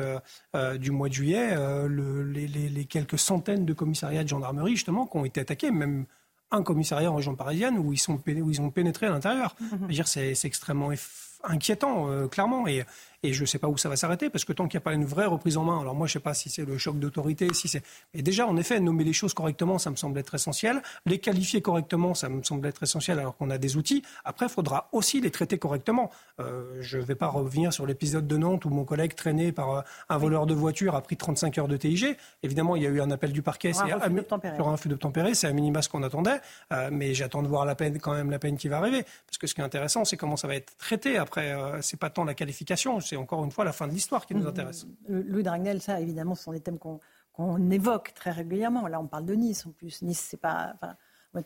[0.79, 4.75] du mois de juillet euh, le- les, les- les quelques centaines de commissariats de gendarmerie
[4.75, 6.05] justement qui ont été attaqués, même
[6.51, 9.55] un commissariat en région parisienne où ils, sont, où ils ont pénétré à l'intérieur.
[9.59, 9.87] Mhm.
[9.87, 10.91] Dire, c'est extrêmement
[11.43, 12.67] inquiétant, euh, clairement.
[12.67, 12.85] Et,
[13.23, 14.85] et je ne sais pas où ça va s'arrêter, parce que tant qu'il n'y a
[14.85, 16.77] pas une vraie reprise en main, alors moi je ne sais pas si c'est le
[16.77, 17.83] choc d'autorité, si c'est...
[18.13, 20.81] Mais déjà, en effet, nommer les choses correctement, ça me semble être essentiel.
[21.05, 24.03] Les qualifier correctement, ça me semble être essentiel, alors qu'on a des outils.
[24.25, 26.11] Après, il faudra aussi les traiter correctement.
[26.39, 29.71] Euh, je ne vais pas revenir sur l'épisode de Nantes où mon collègue traîné par
[29.71, 32.17] euh, un voleur de voiture a pris 35 heures de TIG.
[32.43, 33.73] Évidemment, il y a eu un appel du parquet.
[33.73, 36.39] Sur un refus d'obtempérer, c'est à minima ce qu'on attendait,
[36.73, 39.37] euh, mais j'attends de voir la peine, quand même la peine qui va arriver, parce
[39.39, 41.17] que ce qui est intéressant, c'est comment ça va être traité.
[41.17, 44.25] Après, euh, c'est pas tant la qualification, c'est encore une fois la fin de l'histoire
[44.25, 44.85] qui nous intéresse.
[45.07, 46.99] Le- Louis Dragnel, ça, évidemment, ce sont des thèmes qu'on
[47.33, 48.87] qu'on évoque très régulièrement.
[48.87, 50.01] Là, on parle de Nice, en plus.
[50.01, 50.73] Nice, c'est pas...
[50.73, 50.95] Enfin,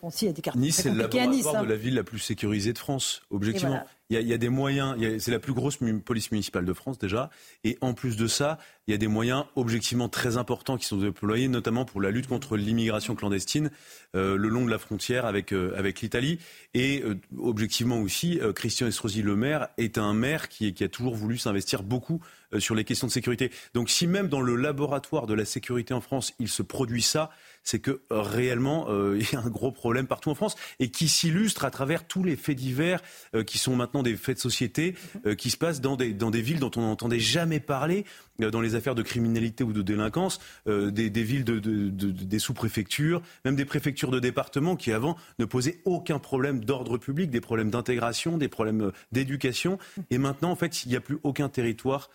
[0.09, 1.15] si, il y a des quartiers Nice, c'est le à Nice.
[1.15, 1.63] laboratoire hein.
[1.63, 3.71] de la ville la plus sécurisée de France, objectivement.
[3.71, 3.87] Voilà.
[4.09, 6.73] Il y, a, il y a des moyens, c'est la plus grosse police municipale de
[6.73, 7.29] France déjà,
[7.63, 10.97] et en plus de ça, il y a des moyens objectivement très importants qui sont
[10.97, 13.71] déployés, notamment pour la lutte contre l'immigration clandestine
[14.17, 16.39] euh, le long de la frontière avec, euh, avec l'Italie.
[16.73, 21.15] Et euh, objectivement aussi, Christian Estrosi, le maire, est un maire qui, qui a toujours
[21.15, 22.19] voulu s'investir beaucoup
[22.59, 23.49] sur les questions de sécurité.
[23.73, 27.29] Donc si même dans le laboratoire de la sécurité en France, il se produit ça,
[27.63, 30.89] c'est que euh, réellement, euh, il y a un gros problème partout en France et
[30.89, 33.01] qui s'illustre à travers tous les faits divers
[33.35, 34.95] euh, qui sont maintenant des faits de société,
[35.25, 38.05] euh, qui se passent dans des, dans des villes dont on n'entendait jamais parler,
[38.39, 42.23] dans les affaires de criminalité ou de délinquance, des, des villes de, de- de- de-
[42.23, 47.29] des sous-préfectures, même des préfectures de département qui avant ne posaient aucun problème d'ordre public,
[47.29, 49.77] des problèmes d'intégration, des problèmes d'éducation.
[50.09, 52.09] Et maintenant, en fait, il n'y a plus aucun territoire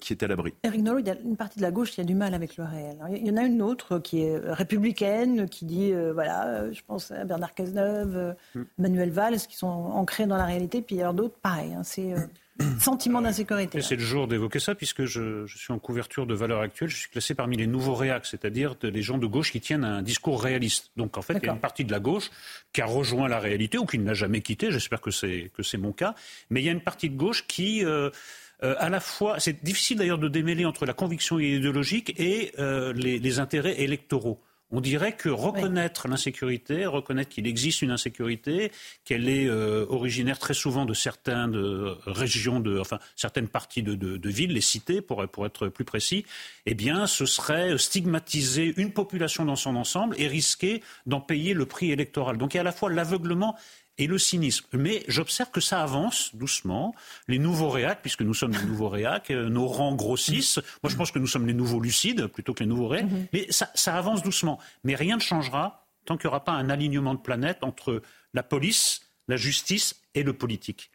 [0.00, 0.52] qui est à l'abri.
[0.64, 2.56] Eric Nolot, il y a une partie de la gauche qui a du mal avec
[2.56, 2.98] le réel.
[3.14, 6.80] Il y en a une autre qui est républicaine, qui dit, euh, voilà, euh, je
[6.86, 8.62] pense à Bernard Cazeneuve, euh, Mm.
[8.78, 10.82] Manuel Valls, qui sont ancrés dans la réalité.
[10.82, 12.18] Puis il y a d'autres, pareil, hein, c'est euh,
[12.80, 13.80] sentiment d'insécurité.
[13.80, 16.88] C'est le jour d'évoquer ça, puisque je, je suis en couverture de valeurs actuelles.
[16.88, 20.02] Je suis classé parmi les nouveaux réacs, c'est-à-dire les gens de gauche qui tiennent un
[20.02, 20.90] discours réaliste.
[20.96, 22.30] Donc en fait, il y a une partie de la gauche
[22.72, 24.70] qui a rejoint la réalité ou qui ne l'a jamais quitté.
[24.70, 26.14] J'espère que c'est que c'est mon cas.
[26.50, 28.10] Mais il y a une partie de gauche qui euh,
[28.62, 32.92] euh, à la fois, c'est difficile d'ailleurs de démêler entre la conviction idéologique et euh,
[32.92, 34.38] les, les intérêts électoraux.
[34.72, 38.70] On dirait que reconnaître l'insécurité, reconnaître qu'il existe une insécurité,
[39.04, 43.94] qu'elle est euh, originaire très souvent de certaines euh, régions, de, enfin certaines parties de,
[43.94, 46.24] de- de villes, les cités pour, pour être plus précis,
[46.66, 51.66] eh bien ce serait stigmatiser une population dans son ensemble et risquer d'en payer le
[51.66, 52.38] prix électoral.
[52.38, 53.56] Donc il y a à la fois l'aveuglement
[54.00, 54.64] et le cynisme.
[54.72, 56.94] Mais j'observe que ça avance doucement.
[57.28, 60.58] Les nouveaux réacs, puisque nous sommes les nouveaux réacs, euh, nos rangs grossissent.
[60.82, 63.06] Moi, je pense que nous sommes les nouveaux lucides plutôt que les nouveaux réacs.
[63.34, 64.58] Mais ça, ça avance doucement.
[64.84, 68.42] Mais rien ne changera tant qu'il n'y aura pas un alignement de planète entre la
[68.42, 70.90] police, la justice et le politique.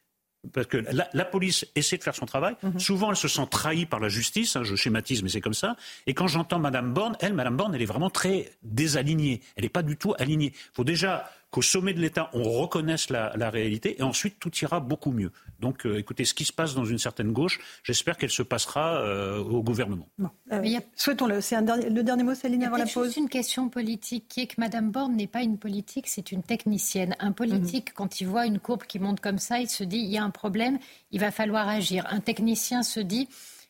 [0.54, 2.56] Parce que la, police essaie de faire son travail.
[2.63, 2.80] Mhm.
[2.80, 4.56] Souvent, elle se sent trahie par la justice.
[4.56, 5.76] Hein, je schématise, mais c'est comme ça.
[6.08, 9.41] Et quand j'entends Madame Borne, elle, Madame Borne, elle est vraiment très désalignée.
[9.56, 10.54] Elle n'est pas du tout alignée.
[10.54, 14.82] Il faut déjà qu'au sommet de l'État, on reconnaisse la, réalité et ensuite tout ira
[14.82, 15.32] beaucoup mieux.
[15.62, 18.98] Donc euh, écoutez, ce qui se passe dans une certaine gauche, j'espère qu'elle se passera
[18.98, 20.10] euh, au gouvernement.
[20.52, 21.39] Euh, souhaitons-le.
[21.39, 23.06] C'est le dernier mot, Céline, avant la pause.
[23.06, 26.44] juste une question politique qui est que Mme Borne n'est pas une politique, c'est une
[26.44, 27.15] technicienne.
[27.20, 27.96] Un politique, mhm.
[27.96, 30.24] quand il voit une courbe qui monte comme ça, il se dit il y a
[30.26, 30.78] un problème,
[31.12, 32.06] il va falloir agir.
[32.10, 33.30] Un technicien se dit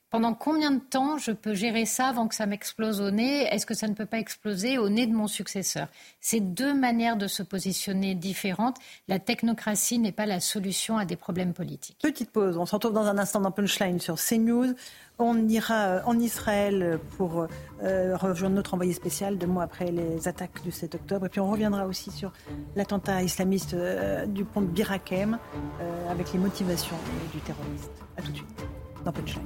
[0.09, 3.43] pendant combien de temps je peux gérer ça avant que ça m'explose au nez?
[3.51, 5.87] Est-ce que ça ne peut pas exploser au nez de mon successeur?
[6.21, 8.77] C'est deux manières de se positionner différentes.
[9.07, 11.97] La technocratie n'est pas la solution à des problèmes politiques.
[12.01, 12.57] Petite pause.
[12.57, 14.73] On se retrouve dans un instant dans Punchline sur CNews.
[15.17, 17.47] On ira euh, en Israël pour
[17.83, 21.25] euh, rejoindre notre envoyé spécial deux mois après les attaques du 7 octobre.
[21.25, 22.33] Et puis on reviendra aussi sur
[22.75, 25.37] l'attentat islamiste euh, du pont de Birakem
[26.09, 26.97] avec les motivations
[27.33, 27.91] du terroriste.
[28.17, 28.65] A tout de suite
[29.03, 29.43] dans Punchline.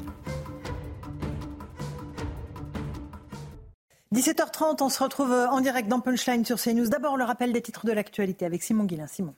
[4.12, 6.90] 17h30, on se retrouve en direct dans Punchline sur CNews.
[6.90, 9.06] D'abord, le rappel des titres de l'actualité avec Simon Guillain.
[9.06, 9.36] Simon.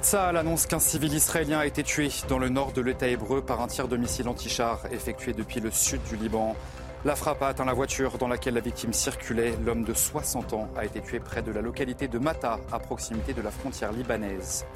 [0.00, 3.60] Ça annonce qu'un civil israélien a été tué dans le nord de l'État hébreu par
[3.60, 6.56] un tir de missile anti-char effectué depuis le sud du Liban.
[7.04, 9.54] La frappe a atteint la voiture dans laquelle la victime circulait.
[9.64, 13.32] L'homme de 60 ans a été tué près de la localité de Mata, à proximité
[13.32, 14.66] de la frontière libanaise.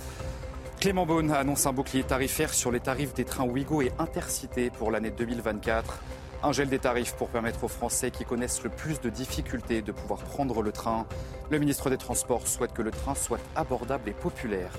[0.78, 4.92] Clément Beaune annonce un bouclier tarifaire sur les tarifs des trains Ouigo et Intercité pour
[4.92, 5.98] l'année 2024.
[6.44, 9.92] Un gel des tarifs pour permettre aux Français qui connaissent le plus de difficultés de
[9.92, 11.06] pouvoir prendre le train.
[11.50, 14.72] Le ministre des Transports souhaite que le train soit abordable et populaire.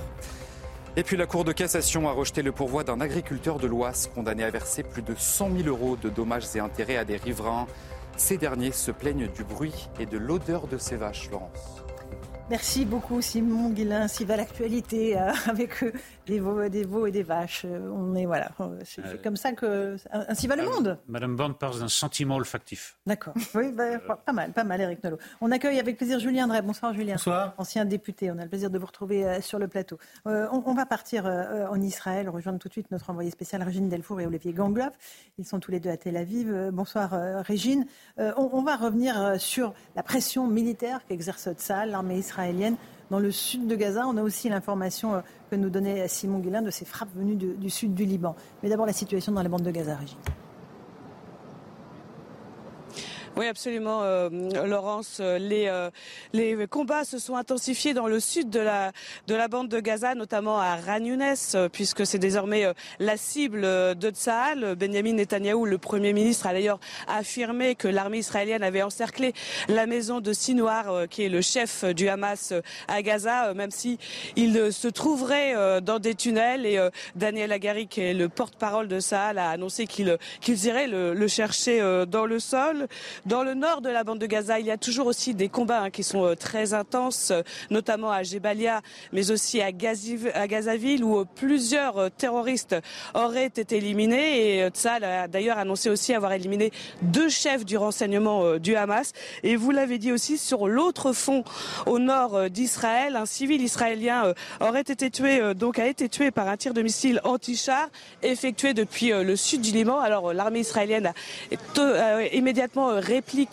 [0.98, 4.44] Et puis la Cour de cassation a rejeté le pourvoi d'un agriculteur de l'Oise condamné
[4.44, 7.66] à verser plus de 100 000 euros de dommages et intérêts à des riverains.
[8.18, 11.84] Ces derniers se plaignent du bruit et de l'odeur de ces vaches, Laurence.
[12.50, 14.10] Merci beaucoup Simon Guillain.
[14.10, 15.82] Si va l'actualité euh, avec
[16.26, 17.66] des veaux, des veaux et des vaches.
[17.66, 18.52] Euh, on est voilà,
[18.86, 20.98] c'est comme ça que ainsi va le monde.
[21.08, 22.98] Madame Borne parle d'un sentiment olfactif.
[23.06, 23.34] D'accord.
[23.56, 25.20] Oui, bah, pas mal, pas mal, Eric Nolot.
[25.40, 26.62] On accueille avec plaisir Julien Drey.
[26.64, 27.14] Bonsoir Julien.
[27.14, 27.54] Bonsoir.
[27.58, 28.32] Ancien député.
[28.32, 30.00] On a le plaisir de vous retrouver sur le plateau.
[30.26, 34.26] On, va partir en Israël, rejoindre tout de suite notre envoyé spécial Régine Delfour et
[34.26, 34.94] Olivier Gangloff.
[35.38, 36.72] Ils sont tous les deux à Tel Aviv.
[36.72, 37.12] Bonsoir
[37.46, 37.86] Régine.
[38.18, 42.76] On, va revenir sur la pression militaire qu'exerce Tzal, l'armée israélienne
[43.14, 44.08] dans le sud de Gaza.
[44.08, 45.20] On a aussi l'information euh,
[45.52, 48.36] que nous donnait Simon Guillain de ces frappes venues du, sud du Liban.
[48.64, 50.18] Mais d'abord la situation dans la bande de Gaza, Régis.
[53.36, 54.30] Oui, absolument, euh,
[54.68, 55.20] Laurence.
[55.20, 55.90] Les, euh,
[56.34, 58.92] les combats se sont intensifiés dans le sud de la,
[59.26, 64.12] de la bande de Gaza, notamment à Ranyounes, euh, puisque c'est désormais la cible de
[64.12, 64.76] Tsahal.
[64.76, 69.34] Benjamin Netanyahou, le Premier ministre, a d'ailleurs affirmé que l'armée israélienne avait encerclé
[69.68, 72.54] la maison de Sinwar, qui est le chef du Hamas
[72.88, 73.98] à Gaza, même si
[74.36, 76.68] il se trouverait dans des tunnels.
[76.68, 76.80] Et
[77.16, 80.20] Daniel Agari, qui est le porte-parole de Tsahal, a annoncé qu'ils
[80.66, 82.88] iraient le, le chercher dans le sol.
[83.26, 85.84] Dans le nord de la bande de Gaza, il y a toujours aussi des combats
[85.84, 88.82] hein, qui sont euh, très intenses, euh, notamment à Jebalia,
[89.14, 92.76] mais aussi à, Gazaville, où euh, plusieurs terroristes
[93.14, 94.58] auraient été éliminés.
[94.58, 99.14] Et Tzal a d'ailleurs annoncé aussi avoir éliminé deux chefs du renseignement du Hamas.
[99.44, 101.46] Et vous l'avez dit aussi, sur l'autre fond,
[101.86, 106.58] au nord d'Israël, un civil israélien aurait été tué, donc a été tué par un
[106.58, 107.88] tir de missile anti-char
[108.22, 110.00] effectué depuis le sud du Liban.
[110.00, 111.14] Alors l'armée israélienne
[111.78, 113.00] a immédiatement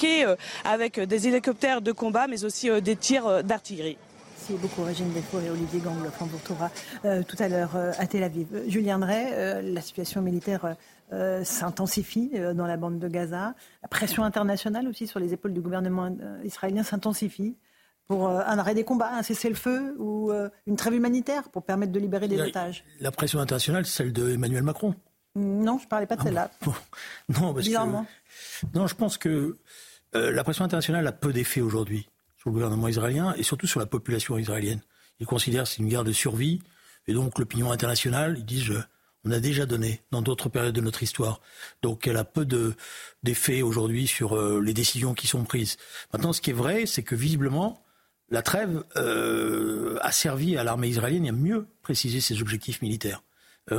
[0.05, 3.99] euh, avec des hélicoptères de combat, mais aussi euh, des tirs euh, d'artillerie.
[4.37, 6.15] Merci beaucoup Régine Delfour et Olivier Gangloff.
[6.21, 6.71] On vous retrouvera
[7.29, 8.49] tout à l'heure à Tel Aviv.
[8.69, 10.77] Julien Drey, la situation militaire
[11.43, 13.55] s'intensifie dans la bande de Gaza.
[13.83, 16.11] La pression internationale aussi sur les épaules du gouvernement
[16.43, 17.55] israélien s'intensifie
[18.09, 20.33] pour un arrêt des combats, un cessez-le-feu ou
[20.67, 22.83] une trêve humanitaire pour permettre de libérer des otages.
[22.99, 24.95] La pression internationale, celle de Emmanuel Macron.
[25.37, 26.51] Non, je ne parlais pas de ah celle-là.
[27.29, 29.59] Non, parce que non, je pense que
[30.15, 33.81] euh, la pression internationale a peu d'effet aujourd'hui sur le gouvernement israélien et surtout sur
[33.81, 34.81] la population israélienne.
[35.21, 36.61] Ils considèrent que c'est une guerre de survie
[37.07, 38.73] et donc l'opinion internationale, ils disent
[39.25, 41.41] on a déjà donné dans d'autres périodes de notre histoire.
[41.83, 42.47] Donc elle a peu
[43.23, 45.77] d'effet aujourd'hui sur euh, les décisions qui sont prises.
[46.13, 47.85] Maintenant, ce qui est vrai, c'est que visiblement,
[48.31, 53.23] la trêve euh, a servi à l'armée israélienne à mieux préciser ses objectifs militaires.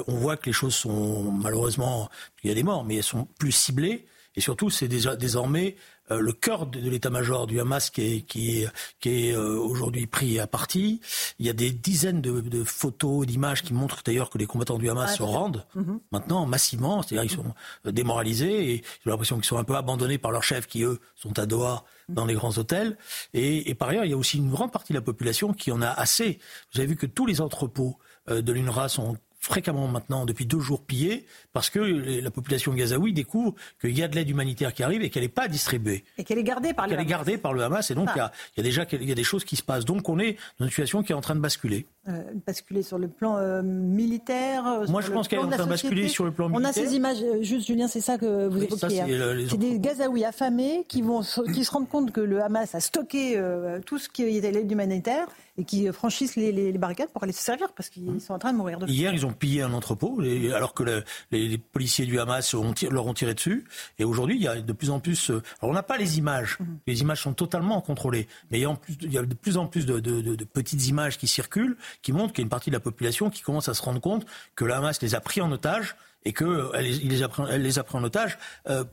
[0.08, 2.10] On voit que les choses sont malheureusement,
[2.44, 5.76] il y a des morts, mais elles sont plus ciblées Et surtout, c'est désormais
[6.12, 8.66] euh, le cœur de, l'état-major du Hamas qui est, qui
[9.00, 11.00] qui est euh, aujourd'hui pris à partie.
[11.40, 14.90] Il y a des dizaines de, photos, d'images qui montrent d'ailleurs que les combattants du
[14.90, 16.00] Hamas ah, se rendent mhm.
[16.12, 17.54] maintenant massivement, c'est-à-dire ils sont
[17.86, 21.00] euh, démoralisés et j'ai l'impression qu'ils sont un peu abandonnés par leurs chefs qui, eux,
[21.16, 22.98] sont à Doha dans les grands hôtels.
[23.34, 25.72] Et, et, par ailleurs, il y a aussi une grande partie de la population qui
[25.72, 26.40] en a assez.
[26.74, 30.84] Vous avez vu que tous les entrepôts de l'UNRWA sont fréquemment maintenant depuis deux jours
[30.86, 35.02] pillés parce que la population gazaoui découvre qu'il y a de l'aide humanitaire qui arrive
[35.02, 36.06] et qu'elle n'est pas distribuée.
[36.18, 37.04] Et qu'elle est gardée par le Hamas.
[37.04, 39.24] est gardée par le Hamas et donc il y, a, déjà il y a des
[39.24, 39.86] choses qui se passent.
[39.86, 41.88] Donc on est dans une situation qui est en train de basculer.
[42.10, 45.66] Euh, basculer sur le plan euh, militaire euh, Moi je pense qu'elle est en train
[45.66, 46.68] de basculer sur le plan militaire.
[46.68, 49.02] On a ces images, juste Julien, c'est ça que vous évoquiez.
[49.02, 49.46] Hein.
[49.48, 51.22] C'est des Gazaouis affamés qui, vont,
[51.54, 53.40] qui se rendent compte que le Hamas a stocké
[53.86, 57.72] tout ce qui était l'aide humanitaire et qui franchissent les, barricades pour aller se servir
[57.74, 58.88] parce qu'ils sont en train de mourir de.
[58.88, 60.20] Hier, ils ont pillé un entrepôt
[60.56, 62.56] alors que les, policiers du Hamas
[62.90, 63.66] leur ont tiré dessus.
[64.00, 65.30] Et aujourd'hui, il y a de plus en plus.
[65.30, 66.58] Euh, alors, on n'a pas les images.
[66.60, 66.80] Mhm.
[66.88, 68.28] Les images sont totalement contrôlées.
[68.50, 70.00] Mais il y a, plus, il y a de plus en plus de,
[70.46, 73.42] petites images qui circulent qui montrent qu'il y a une partie de la population qui
[73.42, 74.26] commence à se rendre compte
[74.56, 77.80] que le Hamas les a pris en otage et qu'elle euh, les, a pris, les
[77.80, 78.38] a pris en otage.
[78.70, 78.84] Euh,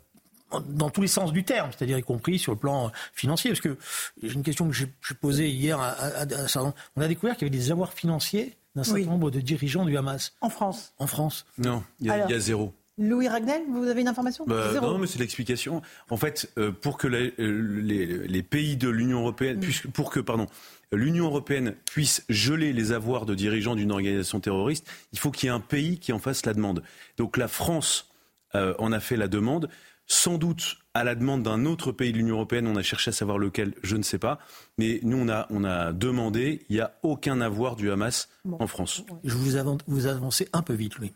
[0.67, 3.51] dans tous les sens du terme, c'est-à-dire y compris sur le plan financier.
[3.51, 3.77] Parce que
[4.23, 4.89] j'ai une question que j'ai
[5.21, 6.27] posée hier à, à,
[6.97, 9.97] On a découvert qu'il y avait des avoirs financiers d'un certain nombre de dirigeants du
[9.97, 10.33] Hamas.
[10.41, 11.45] En France En France.
[11.59, 12.73] Non, il y, a zéro.
[12.99, 15.83] Louis Ragnel, vous avez une information bah, Non, mais c'est l'explication.
[16.11, 19.91] En fait, euh, pour que euh, les, les, pays de l'Union européenne, mm.
[19.91, 20.47] pour que pardon,
[20.93, 25.51] l'Union européenne puisse geler les avoirs de dirigeants d'une organisation terroriste, il faut qu'il y
[25.51, 26.83] ait un pays qui en fasse la demande.
[27.17, 28.11] Donc la France
[28.55, 29.69] euh, en a fait la demande
[30.07, 32.67] sans doute à la demande d'un autre pays de l'Union européenne.
[32.67, 34.39] On a cherché à savoir lequel, je ne sais pas.
[34.79, 36.65] Mais nous, on a, on a demandé.
[36.71, 39.05] Il n'y a aucun avoir du Hamas en France.
[39.23, 41.13] Je vous, vous avancez un peu vite, Louis.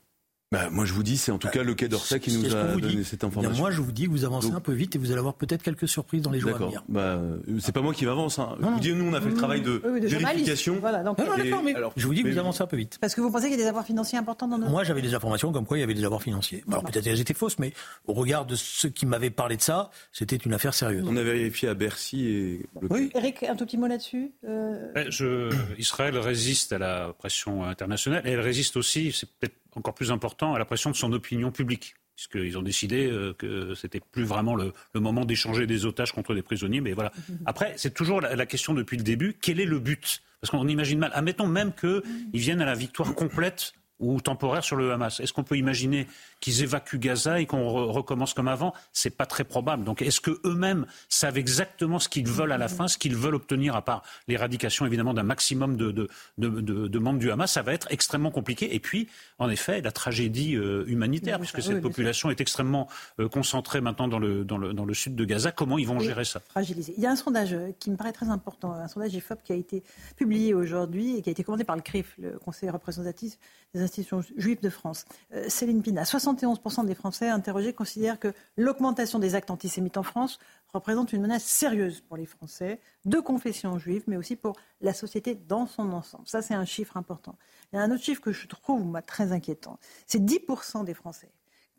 [0.52, 2.76] Bah, moi, je vous dis, c'est en tout cas le Quai d'Orsay qui nous a
[2.76, 3.58] donné cette information.
[3.58, 5.62] moi, je vous dis que vous avancez un peu vite et vous allez avoir peut-être
[5.62, 6.84] quelques surprises dans les jours à venir.
[6.90, 8.38] Bah, euh, c'est pas moi qui m'avance.
[8.38, 8.56] Hein.
[8.60, 10.76] Je vous dis, nous, on a fait le travail de, vérification.
[10.78, 12.98] Voilà, donc, alors, je vous dis que vous avancez un peu vite.
[13.00, 14.68] Parce que vous pensez qu'il y a des avoirs financiers importants dans nos...
[14.68, 16.62] Moi, j'avais des informations comme quoi il y avait des avoirs financiers.
[16.68, 17.72] Alors, peut-être qu'elles étaient fausses, mais
[18.06, 21.06] au regard de ceux qui m'avaient parlé de ça, c'était une affaire sérieuse.
[21.08, 22.66] On a vérifié à Bercy et...
[22.90, 23.10] Oui.
[23.14, 24.92] Eric, un tout petit mot là-dessus euh...
[25.08, 25.50] je...
[25.78, 30.54] Israël résiste à la pression internationale et elle résiste aussi, c'est peut-être encore plus important
[30.54, 34.54] à la pression de son opinion publique puisqu'ils ont décidé euh, que c'était plus vraiment
[34.54, 36.80] le, moment d'échanger des otages contre des prisonniers.
[36.80, 37.12] Mais voilà.
[37.46, 40.22] Après, c'est toujours la, question depuis le début quel est le but?
[40.40, 41.10] Parce qu'on imagine mal.
[41.14, 45.20] Admettons même qu'ils viennent à la victoire complète ou temporaire sur le Hamas.
[45.20, 46.06] Est-ce qu'on peut imaginer
[46.42, 49.84] qu'ils évacuent Gaza et qu'on recommence comme avant C'est pas très probable.
[49.84, 53.36] Donc, est-ce que eux-mêmes savent exactement ce qu'ils veulent à la fin, ce qu'ils veulent
[53.36, 57.52] obtenir, à part l'éradication évidemment d'un maximum de, de, de, membres du Hamas?
[57.52, 58.74] Ça va être extrêmement compliqué.
[58.74, 62.88] Et puis, en effet, la tragédie euh, humanitaire, puisque cette population est extrêmement
[63.20, 65.52] euh, concentrée maintenant dans le, dans, le, dans le sud de Gaza.
[65.52, 66.40] Comment ils vont gérer ça?
[66.40, 66.92] Fragilisé.
[66.96, 69.52] Il y a un sondage euh, qui me paraît très important, un sondage IFOP qui
[69.52, 69.84] a été
[70.16, 73.38] publié aujourd'hui et qui a été commandé par le CRIF, le Conseil représentatif
[73.74, 75.04] des institutions juives de France.
[75.34, 80.38] Euh, Céline Pina, 71% des Français interrogés considèrent que l'augmentation des actes antisémites en France
[80.72, 85.34] représente une menace sérieuse pour les Français, de confession juive, mais aussi pour la société
[85.34, 86.26] dans son ensemble.
[86.26, 87.36] Ça, c'est un chiffre important.
[87.72, 89.78] Il y a un autre chiffre que je trouve moi, très inquiétant.
[90.06, 91.30] C'est 10% des Français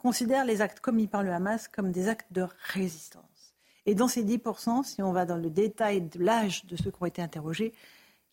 [0.03, 3.55] considèrent les actes commis par le Hamas comme des actes de résistance.
[3.85, 7.01] Et dans ces 10%, si on va dans le détail de l'âge de ceux qui
[7.01, 7.73] ont été interrogés,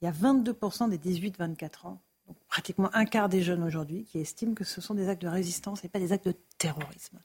[0.00, 2.00] il y a 22% des 18-24 ans
[2.48, 5.84] pratiquement un quart des jeunes aujourd'hui qui estiment que ce sont des actes de résistance
[5.84, 7.18] et pas des actes de terrorisme.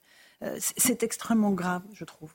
[0.44, 2.34] Euh, c'est extrêmement grave, je trouve.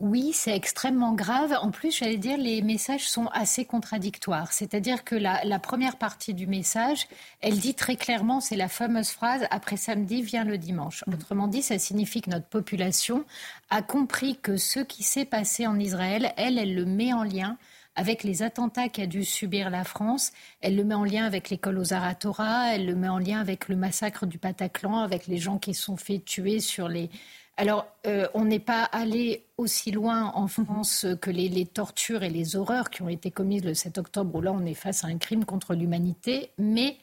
[0.00, 1.56] Oui, c'est extrêmement grave.
[1.62, 4.52] En plus, j'allais dire, les messages sont assez contradictoires.
[4.52, 7.06] C'est-à-dire que la, première partie du message,
[7.40, 11.04] elle dit très clairement, c'est la fameuse phrase après samedi vient le dimanche.
[11.06, 11.14] Mmh.
[11.14, 13.24] Autrement dit, ça signifie que notre population
[13.70, 17.56] a compris que ce qui s'est passé en Israël, elle, elle le met en lien
[17.96, 20.32] avec les attentats qu'a dû subir la France.
[20.60, 23.68] Elle le met en lien avec l'école aux Aratora, elle le met en lien avec
[23.68, 27.10] le massacre du Bataclan, avec les gens qui sont fait tuer sur les...
[27.56, 32.56] Alors, euh, on n'est pas allé aussi loin en France que les, tortures et les
[32.56, 35.18] horreurs qui ont été commises le 7 octobre, où là, on est face à un
[35.18, 36.96] crime contre l'humanité, mais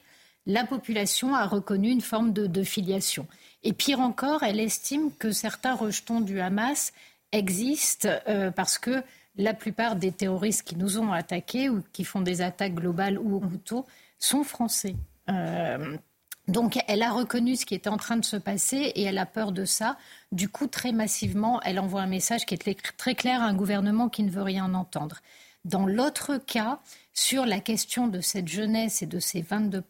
[0.44, 3.26] la population a reconnu une forme de, filiation.
[3.62, 6.92] Et pire encore, elle estime que certains rejetons du Hamas
[7.30, 9.02] existent euh, parce que
[9.36, 13.36] la plupart des terroristes qui nous ont attaqués ou qui font des attaques globales ou
[13.36, 13.86] au couteau
[14.18, 14.94] sont français.
[15.30, 15.96] Euh,
[16.48, 19.26] donc elle a reconnu ce qui était en train de se passer et elle a
[19.26, 19.96] peur de ça.
[20.32, 24.08] Du coup, très massivement, elle envoie un message qui est très clair à un gouvernement
[24.08, 25.20] qui ne veut rien entendre.
[25.64, 26.80] Dans l'autre cas,
[27.12, 29.82] sur la question de cette jeunesse et de ces 22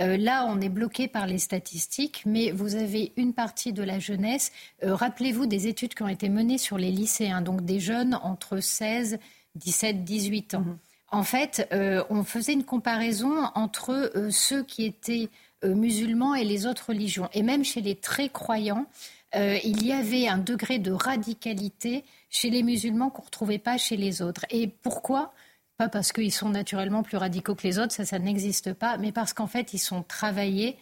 [0.00, 3.98] Euh, là, on est bloqué par les statistiques, mais vous avez une partie de la
[3.98, 4.52] jeunesse.
[4.82, 8.60] Euh, rappelez-vous des études qui ont été menées sur les lycéens, donc des jeunes entre
[8.60, 9.18] 16,
[9.56, 10.60] 17, 18 ans.
[10.60, 10.78] Mhm.
[11.10, 15.28] En fait, euh, on faisait une comparaison entre ceux qui étaient
[15.62, 17.28] musulmans et les autres religions.
[17.34, 18.86] Et même chez les très croyants,
[19.34, 23.96] il y avait un degré de radicalité chez les musulmans qu'on ne retrouvait pas chez
[23.96, 24.46] les autres.
[24.50, 25.34] Et pourquoi?
[25.82, 29.10] Pas parce qu'ils sont naturellement plus radicaux que les autres, ça, ça n'existe pas, mais
[29.10, 30.76] parce qu'en fait, ils sont travaillés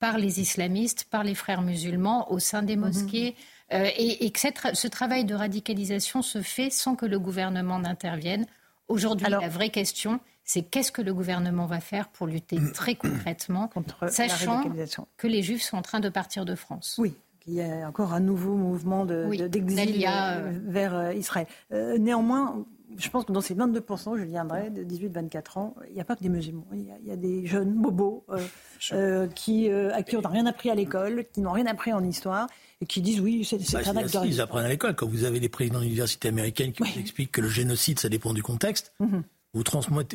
[0.00, 2.86] par les islamistes, par les frères musulmans au sein des mhm.
[2.86, 3.36] mosquées.
[3.72, 8.46] Euh, et, que ce travail de radicalisation se fait sans que le gouvernement n'intervienne.
[8.88, 13.68] Aujourd'hui, la vraie question, c'est qu'est-ce que le gouvernement va faire pour lutter très concrètement,
[13.74, 14.64] contre sachant
[15.16, 16.96] que les Juifs sont en train de partir de France.
[16.98, 17.14] Oui,
[17.46, 21.46] il y a encore un nouveau mouvement d'exil euh, vers euh, Israël.
[21.70, 22.64] néanmoins,
[22.98, 26.16] je pense que dans ces 22%, je viendrai de 18-24 ans, il n'y a pas
[26.16, 26.66] que des musulmans.
[26.72, 28.38] Il y a, des jeunes bobos euh,
[28.92, 31.92] euh, qui, euh, à qui on n'a rien appris à l'école, qui n'ont rien appris
[31.92, 32.48] en histoire
[32.80, 34.94] et qui disent oui, c'est bah, un acte de Ils apprennent à l'école.
[34.94, 38.32] Quand vous avez des présidents d'université américaines qui vous expliquent que le génocide, ça dépend
[38.32, 39.22] du contexte, mhm.
[39.54, 39.64] vous,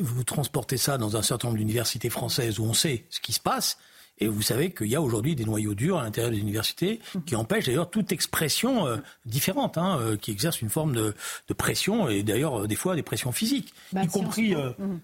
[0.00, 3.40] vous transportez ça dans un certain nombre d'universités françaises où on sait ce qui se
[3.40, 3.78] passe.
[4.18, 7.36] Et vous savez qu'il y a aujourd'hui des noyaux durs à l'intérieur des universités qui
[7.36, 8.96] empêchent d'ailleurs toute expression euh,
[9.26, 11.14] différente, hein, euh, qui exerce une forme de,
[11.48, 14.54] de pression et d'ailleurs euh, des fois des pressions physiques, bah, y, compris,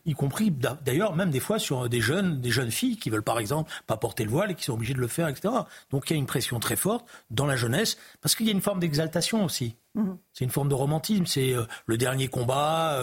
[0.07, 3.39] y compris d'ailleurs même des fois sur des jeunes, des jeunes filles qui veulent par
[3.39, 5.55] exemple pas porter le voile et qui sont obligées de le faire, etc.
[5.91, 8.53] Donc il y a une pression très forte dans la jeunesse parce qu'il y a
[8.53, 9.77] une forme d'exaltation aussi.
[9.95, 10.17] Mhm.
[10.33, 11.55] C'est une forme de romantisme, c'est
[11.85, 12.99] le dernier combat,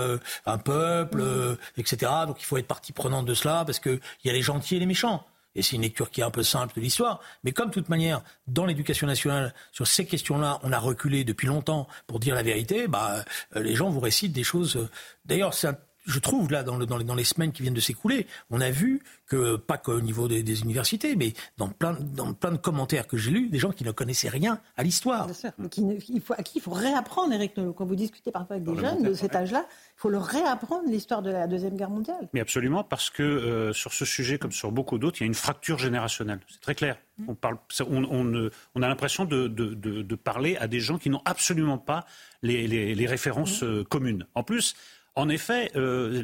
[0.48, 1.58] un peuple, mhm.
[1.78, 2.12] etc.
[2.26, 4.80] Donc il faut être partie prenante de cela parce qu'il y a les gentils et
[4.80, 5.24] les méchants
[5.62, 8.22] c'est une lecture qui est un peu simple de l'histoire, mais comme de toute manière,
[8.48, 12.88] dans l'éducation nationale, sur ces questions-là, on a reculé depuis longtemps pour dire la vérité,
[12.88, 13.24] bah,
[13.56, 14.78] euh, les gens vous récitent des choses.
[14.78, 14.90] Euh,
[15.26, 15.68] d'ailleurs, c'est
[16.10, 19.56] je trouve, là, dans, dans, les semaines qui viennent de s'écouler, on a vu que,
[19.56, 23.50] pas qu'au niveau des, universités, mais dans plein, dans plein de commentaires que j'ai lus,
[23.50, 25.28] des gens qui ne connaissaient rien à l'histoire.
[25.30, 29.36] À qui il faut réapprendre, Eric Quand vous discutez parfois avec des jeunes de cet
[29.36, 32.30] âge-là, il faut leur réapprendre l'histoire de la Deuxième Guerre mondiale.
[32.34, 35.28] Mais absolument, parce que euh, sur ce sujet, comme sur beaucoup d'autres, il y a
[35.28, 36.40] une fracture générationnelle.
[36.48, 36.98] C'est très clair.
[37.18, 37.26] Mm.
[37.28, 41.10] On, parle, on, on, on a l'impression de, de, de, parler à des gens qui
[41.10, 42.06] n'ont absolument pas
[42.42, 43.66] les, les, les références mm.
[43.66, 44.26] euh, communes.
[44.36, 44.76] En plus,
[45.16, 46.24] en effet, euh,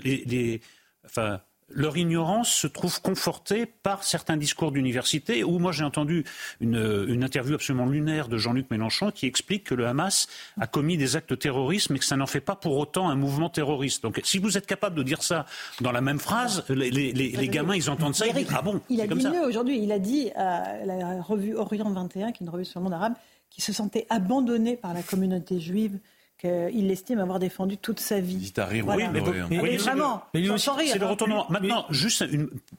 [1.69, 6.23] leur ignorance se trouve confortée par certains discours d'université où moi j'ai entendu
[6.59, 10.27] une, interview absolument lunaire de Jean-Luc Mélenchon qui explique que le Hamas
[10.59, 13.49] a commis des actes terroristes mais que ça n'en fait pas pour autant un mouvement
[13.49, 14.03] terroriste.
[14.03, 15.45] Donc si vous êtes capable de dire ça
[15.81, 19.07] dans la même phrase, les, gamins ils entendent ça, ils disent ah bon, Il a
[19.07, 22.65] dit mieux aujourd'hui, il a dit à la revue Orient 21, qui est une revue
[22.65, 23.13] sur le monde arabe,
[23.49, 25.99] qu'il se sentait abandonné par la communauté juive
[26.45, 28.53] qu'il estime avoir défendu toute sa vie.
[28.57, 29.19] Oui, mais,
[29.77, 31.45] vraiment, c'est le retournement.
[31.49, 32.25] Maintenant, juste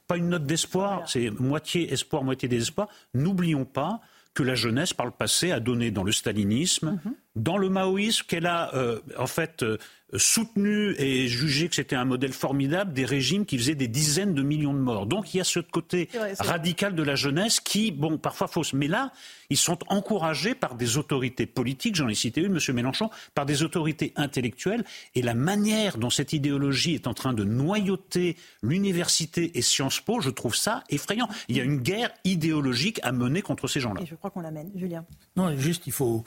[0.07, 2.89] pas une note d'espoir, c'est moitié espoir, moitié désespoir.
[3.15, 4.01] N'oublions pas
[4.35, 7.15] que la jeunesse, par le passé, a donné dans le stalinisme, mhm.
[7.37, 9.79] Dans le maoïsme, qu'elle a euh, en fait euh,
[10.15, 14.43] soutenu et jugé que c'était un modèle formidable des régimes qui faisaient des dizaines de
[14.43, 15.07] millions de morts.
[15.07, 16.09] Donc il y a ce côté
[16.39, 18.73] radical de la jeunesse qui, bon, parfois fausse.
[18.73, 19.13] Mais là,
[19.51, 22.75] ils sont encouragés par des autorités politiques, j'en ai cité une, M.
[22.75, 24.85] Mélenchon, par des autorités intellectuelles.
[25.15, 30.21] Et la manière dont cette idéologie est en train de noyauter l'université et Sciences Po,
[30.21, 31.29] je trouve ça effrayant.
[31.49, 34.03] Il y a une guerre idéologique à mener contre ces gens-là.
[34.03, 34.71] Et je crois qu'on l'amène.
[34.77, 35.05] Julien.
[35.37, 36.25] Non, juste, il faut,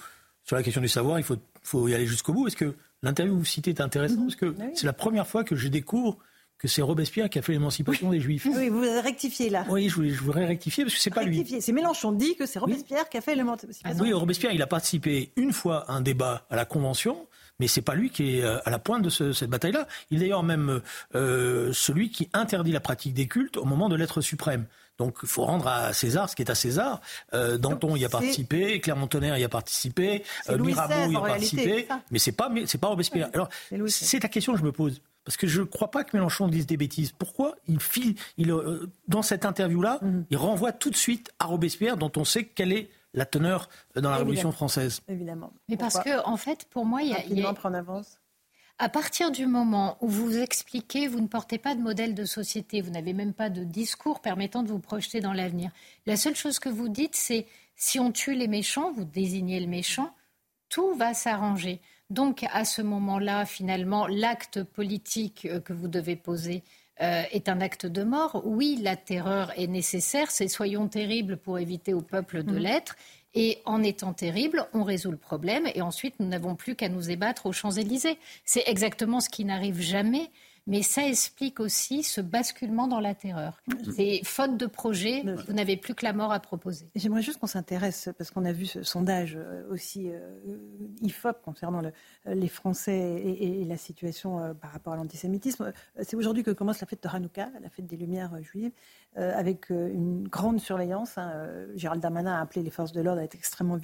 [0.49, 2.47] sur la question du savoir, il faut, faut y aller jusqu'au bout.
[2.47, 2.73] Est-ce que
[3.03, 6.17] L'interview que vous citez est intéressante parce que c'est la première fois que je découvre
[6.57, 8.47] que c'est Robespierre qui a fait l'émancipation des Juifs.
[8.51, 9.63] Oui, vous avez rectifié là.
[9.69, 11.45] Oui, je, voudrais rectifier parce que c'est pas lui.
[11.61, 13.95] C'est Mélenchon dit que c'est Robespierre qui a fait l'émancipation.
[13.99, 17.27] Oui, Robespierre, il a participé une fois à un débat à la Convention,
[17.59, 19.87] mais c'est pas lui qui est euh, à la pointe de cette bataille-là.
[20.09, 20.81] Il est d'ailleurs même
[21.13, 24.65] euh, celui qui interdit la pratique des cultes au moment de l'être suprême.
[24.99, 27.01] Donc il faut rendre à César ce qui est à César.
[27.33, 32.19] Euh, Danton y a participé, Clermont-Tonnerre y a participé, euh, Mirabeau y a participé, mais
[32.19, 33.29] c'est pas c'est pas Robespierre.
[33.33, 33.49] Alors
[33.87, 35.01] c'est la question que je me pose.
[35.25, 37.11] Parce que je ne crois pas que Mélenchon dise des bêtises.
[37.11, 40.25] Pourquoi il file, il, euh, dans cette interview-là, mhm.
[40.29, 44.09] il renvoie tout de suite à Robespierre, dont on sait quelle est la teneur dans
[44.09, 45.01] la Révolution française?
[45.07, 45.53] Évidemment.
[45.67, 47.23] Mais parce que, en fait, pour moi, il y a.
[47.25, 47.53] Il y a...
[47.63, 48.18] en avance.
[48.81, 52.79] À partir du moment où vous expliquez, vous ne portez pas de modèle de société,
[52.79, 55.71] vous n'avez même pas de discours permettant de vous projeter dans l'avenir.
[56.05, 59.67] La seule chose que vous dites, c'est si on tue les méchants, vous désignez le
[59.67, 60.15] méchant,
[60.69, 61.81] tout va s'arranger.
[62.09, 66.63] Donc à ce moment-là, finalement, l'acte politique euh, que vous devez poser
[67.01, 68.41] euh, est un acte de mort.
[68.45, 72.57] Oui, la terreur est nécessaire, c'est soyons terribles pour éviter au peuple de mmh.
[72.57, 72.95] l'être.
[73.35, 77.11] Et en étant terrible, on résout le problème et ensuite nous n'avons plus qu'à nous
[77.11, 78.17] ébattre aux Champs-Élysées.
[78.43, 80.31] C'est exactement ce qui n'arrive jamais.
[80.69, 83.59] Mais ça explique aussi ce basculement dans la terreur.
[83.95, 86.91] C'est faute de projet, vous n'avez plus que la mort à proposer.
[86.95, 90.19] J'aimerais juste qu'on s'intéresse, parce qu'on a vu ce sondage euh, aussi euh,
[91.01, 91.91] IFOP concernant le,
[92.27, 95.73] les Français et, la situation euh, par rapport à l'antisémitisme.
[96.03, 98.71] C'est aujourd'hui que commence la fête de Hanouka, la fête des Lumières juives,
[99.15, 101.17] avec une grande surveillance.
[101.17, 101.33] Hein.
[101.75, 103.77] Gérald Darmanin a appelé les forces de l'ordre à être extrêmement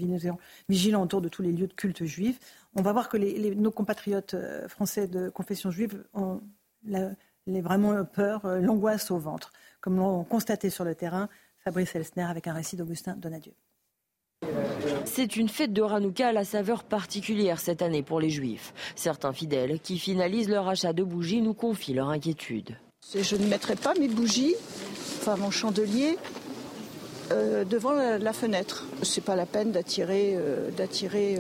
[0.70, 2.40] vigilants autour de tous les lieux de culte juifs.
[2.76, 4.36] On va voir que les, nos compatriotes
[4.68, 6.42] français de confession juive ont
[7.48, 11.30] les vraiment peur, euh, l'angoisse au ventre, comme l'ont constaté sur le terrain
[11.64, 13.54] Fabrice Elsner avec un récit d'Augustin Donadieu.
[15.06, 18.74] C'est une fête de Hanouka à la saveur particulière cette année pour les Juifs.
[18.96, 22.78] Certains fidèles qui finalisent leur achat de bougies nous confient leur inquiétude.
[23.14, 24.56] Je ne mettrai pas mes bougies,
[25.20, 26.18] enfin mon chandelier,
[27.32, 28.86] euh, devant la, fenêtre.
[29.04, 31.40] C'est pas la peine d'attirer, euh, d'attirer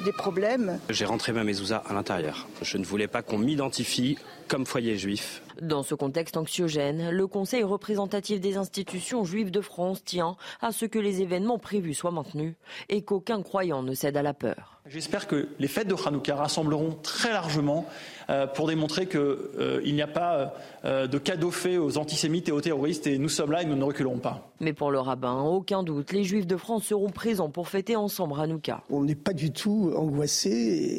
[0.00, 0.78] des problèmes.
[0.90, 2.46] J'ai rentré ma mezouza à l'intérieur.
[2.62, 4.18] Je ne voulais pas qu'on m'identifie
[4.48, 5.42] comme foyer juif.
[5.60, 10.86] Dans ce contexte anxiogène, le Conseil représentatif des institutions juives de France tient à ce
[10.86, 12.54] que les événements prévus soient maintenus
[12.88, 14.72] et qu'aucun croyant ne cède à la peur.
[14.88, 17.86] J'espère que les fêtes de Hanouka rassembleront très largement
[18.30, 22.52] euh, pour démontrer qu'il euh, n'y a pas euh, de cadeau fait aux antisémites et
[22.52, 24.50] aux terroristes et nous sommes là et nous ne reculerons pas.
[24.58, 28.34] Mais pour le rabbin, aucun doute, les juifs de France seront présents pour fêter ensemble
[28.40, 28.82] Hanouka.
[28.90, 30.50] On n'est pas du tout angoissé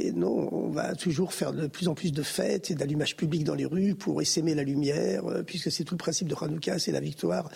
[0.06, 3.44] et non, on va toujours faire de plus en plus de fêtes et d'allumage public
[3.44, 4.22] dans les rues pour
[4.54, 7.50] la lumière, puisque c'est tout le principe de Hanouka, c'est la victoire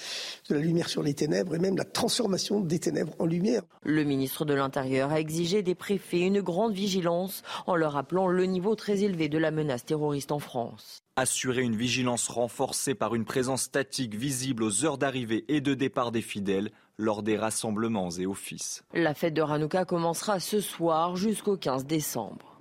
[0.50, 3.64] de la lumière sur les ténèbres et même la transformation des ténèbres en lumière.
[3.84, 8.46] Le ministre de l'Intérieur a exigé des préfets une grande vigilance en leur rappelant le
[8.46, 11.04] niveau très élevé de la menace terroriste en France.
[11.16, 16.12] Assurer une vigilance renforcée par une présence statique visible aux heures d'arrivée et de départ
[16.12, 18.84] des fidèles lors des rassemblements et offices.
[18.94, 22.60] La fête de Hanouka commencera ce soir jusqu'au 15 décembre.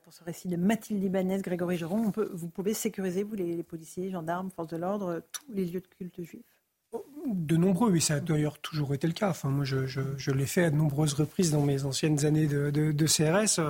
[0.00, 2.12] Pour ce récit de Mathilde Ibanez, Grégory Geron.
[2.32, 6.22] vous pouvez sécuriser, vous, les, policiers, gendarmes, forces de l'ordre, tous les lieux de culte
[6.22, 6.44] juifs
[7.26, 9.30] de nombreux, et ça a d'ailleurs toujours été le cas.
[9.30, 13.60] Enfin, moi, je, l'ai fait à de nombreuses reprises dans mes anciennes années de, CRS.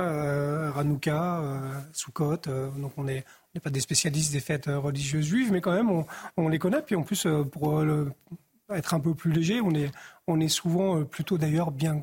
[0.00, 3.24] Euh, Ranouka, euh, Soukot, euh, donc on n'est
[3.62, 6.04] pas des spécialistes des fêtes religieuses juives, mais quand même
[6.38, 6.80] on, les connaît.
[6.80, 7.84] Puis en plus, pour
[8.70, 9.90] être un peu plus léger, on est,
[10.26, 12.02] on est souvent plutôt d'ailleurs bien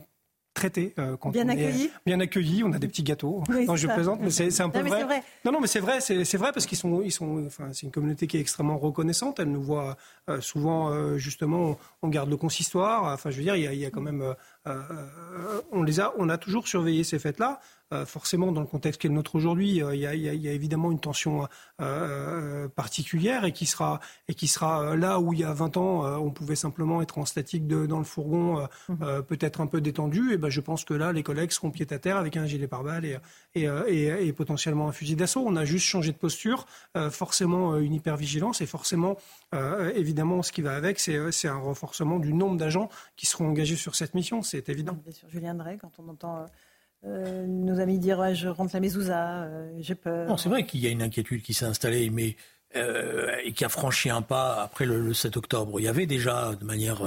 [0.60, 0.94] traité.
[1.00, 1.90] Euh, bien accueilli.
[2.06, 2.64] bien accueilli.
[2.64, 3.44] On a des petits gâteaux.
[3.50, 5.24] non, je plaisante, mais c'est un peu vrai.
[5.46, 7.46] Non, non, mais c'est vrai, c'est vrai parce qu'ils sont, ils sont.
[7.46, 9.40] Enfin, c'est une communauté qui est extrêmement reconnaissante.
[9.40, 9.98] Elle nous voit
[10.30, 13.12] euh, souvent, euh, justement, on, garde le consistoire.
[13.14, 14.36] Enfin, je veux dire, il y a, il y a quand même.
[15.72, 17.60] On les a, on a toujours surveillé ces fêtes-là.
[17.92, 20.92] Euh, forcément, dans le contexte qui est le nôtre aujourd'hui, euh, il y, a évidemment
[20.92, 21.48] une tension
[21.82, 26.24] euh, particulière et qui sera, et qui sera là où il y a 20 ans,
[26.24, 29.24] on pouvait simplement être en statique dans le fourgon, mhm.
[29.24, 30.34] peut-être un peu détendu.
[30.34, 32.68] Et ben, je pense que là, les collègues seront pied à terre avec un gilet
[32.68, 33.18] pare-balles et,
[33.56, 35.44] et, et, potentiellement un fusil d'assaut.
[35.46, 36.68] On a juste changé de posture,
[37.10, 39.18] forcément une hypervigilance et forcément,
[39.96, 43.96] évidemment, ce qui va avec, c'est un renforcement du nombre d'agents qui seront engagés sur
[43.96, 44.44] cette mission.
[44.44, 44.98] C'est évident.
[45.04, 46.46] Bien sûr, Julien Drey, quand on entend
[47.06, 50.28] euh, nos amis dire je rentre la mezouza, euh, j'ai peur.
[50.28, 52.36] Non, c'est vrai qu'il y a une inquiétude qui s'est installée, mais
[52.76, 55.80] euh, et qui a franchi un pas après le, 7 octobre.
[55.80, 57.02] Il y avait déjà, de manière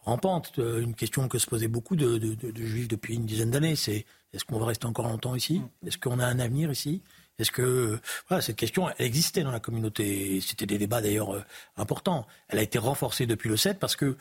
[0.00, 2.18] rampante, une question que se posaient beaucoup de,
[2.56, 3.76] juifs depuis une dizaine d'années.
[3.76, 5.62] C'est est-ce qu'on va rester encore longtemps ici?
[5.86, 7.02] Est-ce qu'on a un avenir ici?
[7.38, 7.98] Est-ce que
[8.28, 11.44] voilà cette question elle existait dans la communauté C'était des débats d'ailleurs
[11.76, 12.26] importants.
[12.48, 14.16] Elle a été renforcée depuis le 7 parce que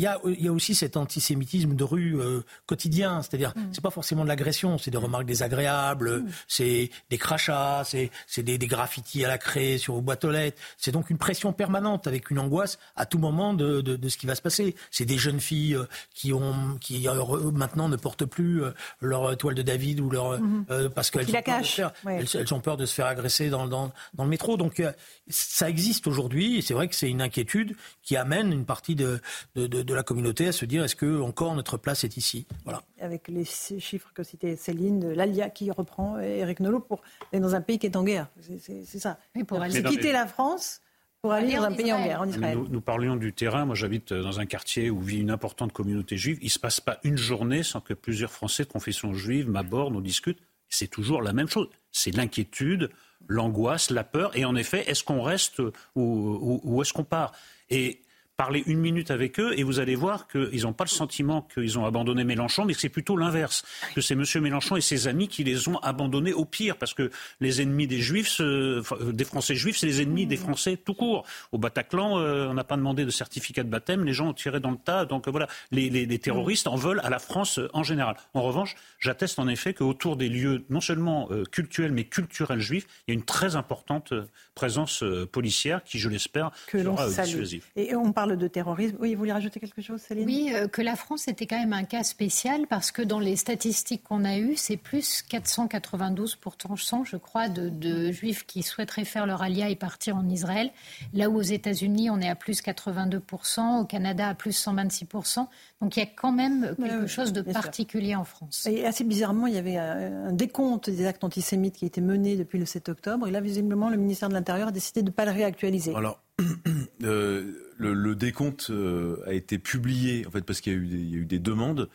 [0.00, 3.60] il y, a, il y a, aussi cet antisémitisme de rue euh, quotidien, c'est-à-dire mm.
[3.72, 6.28] c'est pas forcément de l'agression, c'est des remarques désagréables, mm.
[6.48, 10.30] c'est des crachats, c'est, c'est des, des, graffitis à la craie sur vos boîtes aux
[10.30, 10.56] lettres.
[10.78, 14.16] C'est donc une pression permanente avec une angoisse à tout moment de, de, de ce
[14.16, 14.74] qui va se passer.
[14.90, 15.84] C'est des jeunes filles euh,
[16.14, 18.62] qui ont qui euh, maintenant ne portent plus
[19.02, 20.88] leur toile de David ou leur mm-hmm.
[20.90, 24.30] parce qu'elles ont, peur elles, ont peur de se faire agresser dans, dans, dans le
[24.30, 24.56] métro.
[24.56, 24.82] Donc
[25.28, 29.20] ça existe aujourd'hui et c'est vrai que c'est une inquiétude qui amène une partie de,
[29.56, 32.82] de, de la communauté à se dire est-ce que encore notre place est ici Voilà.
[33.00, 37.60] Avec les chiffres que citait Céline, l'ALIA qui reprend Eric Nolot pour aller dans un
[37.60, 38.28] pays qui est en guerre.
[38.40, 39.18] C'est ça.
[39.46, 40.80] pour aller quitter la France
[41.22, 42.58] pour aller dans un pays en guerre, en Israël.
[42.70, 43.66] Nous, parlions du terrain.
[43.66, 46.38] Moi, j'habite dans un quartier où vit une importante communauté juive.
[46.40, 49.92] Il ne se passe pas une journée sans que plusieurs Français de confession juive m'abordent,
[49.92, 50.40] nous discutent.
[50.70, 51.68] C'est toujours la même chose.
[51.92, 52.88] C'est l'inquiétude,
[53.28, 54.34] l'angoisse, la peur.
[54.34, 55.60] Et en effet, est-ce qu'on reste
[55.94, 57.32] ou, ou est-ce qu'on part?
[57.68, 58.00] Et
[58.40, 61.78] parlez une minute avec eux et vous allez voir qu'ils n'ont pas le sentiment qu'ils
[61.78, 63.64] ont abandonné Mélenchon, mais que c'est plutôt l'inverse,
[63.94, 64.24] que c'est M.
[64.40, 67.10] Mélenchon et ses amis qui les ont abandonnés au pire, parce que
[67.40, 71.26] les ennemis des Juifs, des Français juifs, c'est les ennemis des Français tout court.
[71.52, 74.70] Au Bataclan, on n'a pas demandé de certificat de baptême, les gens ont tiré dans
[74.70, 78.16] le tas, donc voilà, les, les terroristes en veulent à la France en général.
[78.32, 83.12] En revanche, j'atteste en efffait qu'autour des lieux non seulement cultuels, mais culturels juifs, il
[83.12, 84.14] y a une très importante
[84.60, 85.02] présence
[85.32, 87.64] policière qui, je l'espère, sera dissuasive.
[87.76, 88.96] Et on parle de terrorisme.
[89.00, 90.26] Oui, vous voulez rajouter quelque chose, Céline?
[90.26, 93.36] Oui, euh, que la France était quand même un cas spécial parce que dans les
[93.36, 99.06] statistiques qu'on a eues, c'est plus 492 pourtant, je crois, de, de, juifs qui souhaiteraient
[99.06, 100.70] faire leur alia et partir en Israël.
[101.14, 105.46] Là où aux États-Unis, on est à plus 82%, au Canada à plus 126%.
[105.80, 108.66] Donc il y a quand même quelque chose de particulier en France.
[108.70, 112.58] Et assez bizarrement, il y avait un décompte des actes antisémites qui étaient menés depuis
[112.58, 113.26] le 7 octobre.
[113.26, 115.94] Et là, visiblement, le ministère de l'Intérieur a décidé de ne pas le réactualiser.
[115.94, 116.22] Alors,
[117.04, 121.38] euh, le, décompte euh, a été publié en fait parce qu'il y, a eu des
[121.38, 121.88] demandes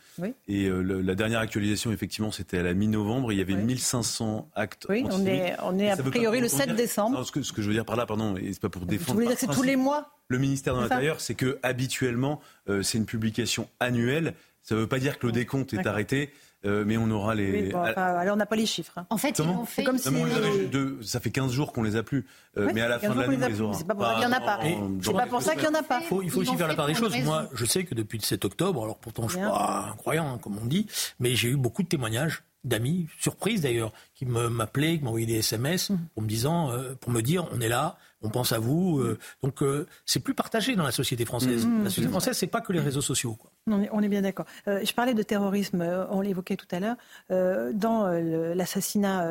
[0.48, 4.86] et euh, la dernière actualisation effectivement c'était à la mi-novembre il y avait 1500 actes.
[4.88, 7.24] Oui, on est, on est a priori le 7 décembre.
[7.24, 9.08] ce, que, ce, que, je veux dire par là, pardon, et c'est pas pour défendre.
[9.08, 12.40] Vous voulez dire que c'est tous les mois Le ministère de l'Intérieur, c'est que habituellement
[12.82, 14.34] c'est une publication annuelle.
[14.62, 16.30] Ça ne veut pas dire que le décompte est arrêté.
[16.64, 17.72] Euh, mais on aura les.
[17.72, 18.98] alors on n'a pas les chiffres.
[18.98, 19.06] Hein.
[19.10, 20.08] En fait, ils ont fait comme si.
[21.02, 22.26] ça fait 15 jours qu'on les a plus.
[22.56, 23.74] Euh, mais à la fin de l'année, on les aura.
[23.74, 24.60] C'est pas pour ça qu'il n'y en a pas.
[25.02, 26.00] C'est pas pour ça qu'il n'y en a pas.
[26.22, 27.16] il faut aussi faire la part des choses.
[27.24, 30.34] Moi, je sais que depuis le 7 octobre, alors pourtant je ne suis pas incroyant,
[30.34, 30.86] hein, comme on dit,
[31.20, 35.90] mais j'ai eu beaucoup de témoignages d'amis, surprises d'ailleurs, qui m'appelaient, qui m'envoyaient des SMS
[35.90, 35.96] mmh.
[36.14, 38.98] pour me disant, euh, pour me dire, on est là, on pense à vous.
[38.98, 41.64] Euh, donc euh, c'est plus partagé dans la société française.
[41.64, 41.84] Mmh.
[41.84, 43.38] La société française, c'est pas que les réseaux sociaux.
[43.68, 44.46] On, est, bien d'accord.
[44.66, 46.96] je parlais de terrorisme, on l'évoquait tout à l'heure.
[47.74, 48.06] dans
[48.54, 49.26] l'assassinat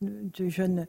[0.00, 0.86] du jeune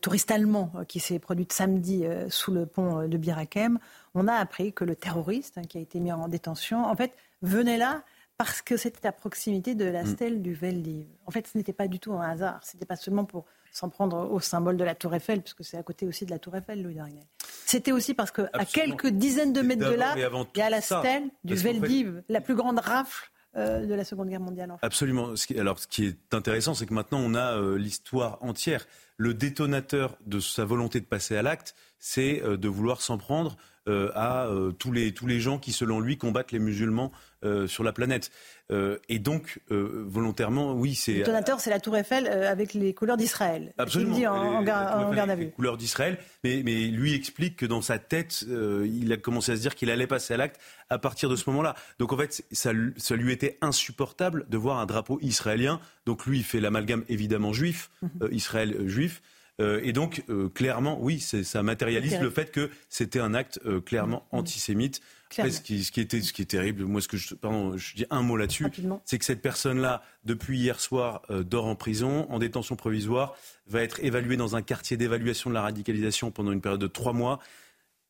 [0.00, 3.78] touriste allemand qui s'est produit samedi sous le pont de Birakem,
[4.14, 7.12] on a appris que le terroriste hein, qui a été mis en détention, en fait,
[7.42, 8.02] venait là
[8.36, 10.06] parce que c'était à proximité de la mm.
[10.06, 11.06] stèle du Veldiv.
[11.26, 12.60] En fait, ce n'était pas du tout un hasard.
[12.64, 15.76] Ce n'était pas seulement pour s'en prendre au symbole de la Tour Eiffel, puisque c'est
[15.76, 17.24] à côté aussi de la Tour Eiffel, Louis Darnel.
[17.66, 21.30] C'était aussi parce qu'à quelques dizaines de mètres de là, il y a la stèle
[21.44, 24.72] du Veldiv, la plus grande rafle euh, de la Seconde Guerre mondiale.
[24.72, 25.32] En Absolument.
[25.56, 28.86] Alors, ce qui est intéressant, c'est que maintenant, on a euh, l'histoire entière.
[29.16, 33.56] Le détonateur de sa volonté de passer à l'acte, c'est euh, de vouloir s'en prendre
[33.86, 37.12] à tous, les, tous les gens qui, selon lui, combattent les musulmans
[37.44, 38.30] euh, sur la planète.
[38.70, 41.18] Euh, et donc, euh, volontairement, oui, c'est.
[41.18, 43.74] Le donateur, c'est la Tour Eiffel avec les couleurs d'Israël.
[43.76, 44.14] Absolument.
[44.14, 45.44] Il dit en, garde à vue.
[45.44, 46.16] Les couleurs d'Israël.
[46.42, 49.90] Mais, mais, lui explique que dans sa tête, il a commencé à se dire qu'il
[49.90, 50.58] allait passer à l'acte
[50.88, 51.74] à partir de ce moment-là.
[51.98, 55.80] Donc en fait, ça, ça, lui était insupportable de voir un drapeau israélien.
[56.06, 58.28] Donc lui, il fait l'amalgame évidemment juif, mhm.
[58.32, 59.20] Israël juif.
[59.60, 60.24] Et donc,
[60.54, 64.38] clairement, oui, ça matérialise le fait que c'était un acte clairement mhm.
[64.40, 65.00] antisémite
[65.42, 67.94] ce, qui, ce, qui était, ce qui est terrible, moi, ce que je, pardon, je
[67.94, 68.66] dis un mot là-dessus,
[69.04, 73.34] c'est que cette personne-là, depuis hier soir, euh, dort en prison, en détention provisoire,
[73.66, 77.12] va être évalué dans un quartier d'évaluation de la radicalisation pendant une période de trois
[77.12, 77.40] mois.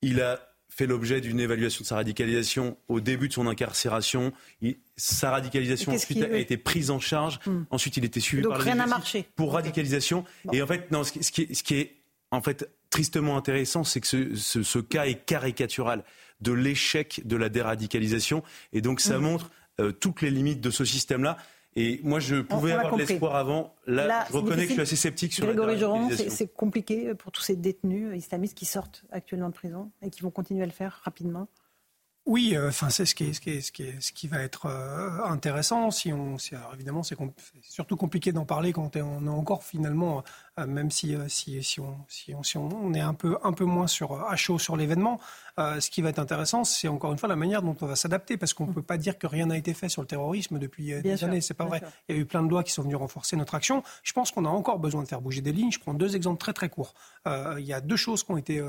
[0.02, 4.32] Il a fait l'objet d'une évaluation de sa radicalisation au début de son incarcération.
[4.96, 7.38] sa radicalisation ensuite a été prise en charge.
[7.46, 7.62] Hmm.
[7.70, 9.24] Ensuite, il était suivi Donc, par rien n'a marché.
[9.36, 10.24] pour radicalisation.
[10.52, 11.94] Et en fait, non, ce, qui, est, ce qui est
[12.32, 16.02] en fait tristement intéressant, c'est que ce, ce, ce, cas est caricatural
[16.40, 18.42] de l'échec de la déradicalisation.
[18.72, 19.22] Et donc ça mmh.
[19.22, 19.50] montre
[19.80, 21.36] euh, toutes les limites de ce système-là.
[21.76, 23.74] Et moi, je pouvais avoir de l'espoir avant.
[23.86, 27.42] Là, je reconnais que je suis assez sceptique sur Grégory Joran, c'est compliqué pour tous
[27.42, 31.00] ces détenus islamistes qui sortent actuellement de prison et qui vont continuer à le faire
[31.04, 31.48] rapidement.
[32.26, 35.22] Oui, euh, enfin c'est ce qui, ce, qui ce, qui ce qui va être euh,
[35.24, 35.90] intéressant.
[35.90, 36.36] Si on,
[36.72, 37.18] évidemment, c'est
[37.60, 40.24] surtout compliqué d'en parler quand on est encore finalement,
[40.66, 43.86] même si, si, si, on, si, on, si on est un peu, un peu moins
[43.86, 45.20] sur, à chaud sur l'événement.
[45.58, 48.36] ce qui va être intéressant, c'est encore une fois la manière dont on va s'adapter,
[48.36, 48.74] parce qu'on ne mm.
[48.74, 51.40] peut pas dire que rien n'a été fait sur le terrorisme depuis des années.
[51.40, 51.82] C'est pas vrai.
[52.08, 53.82] Il y a eu plein de lois qui sont venues renforcer notre action.
[54.02, 55.72] Je pense qu'on a encore besoin de faire bouger des lignes.
[55.72, 56.94] Je prends deux exemples très très courts.
[57.26, 58.62] il y a deux choses qui ont été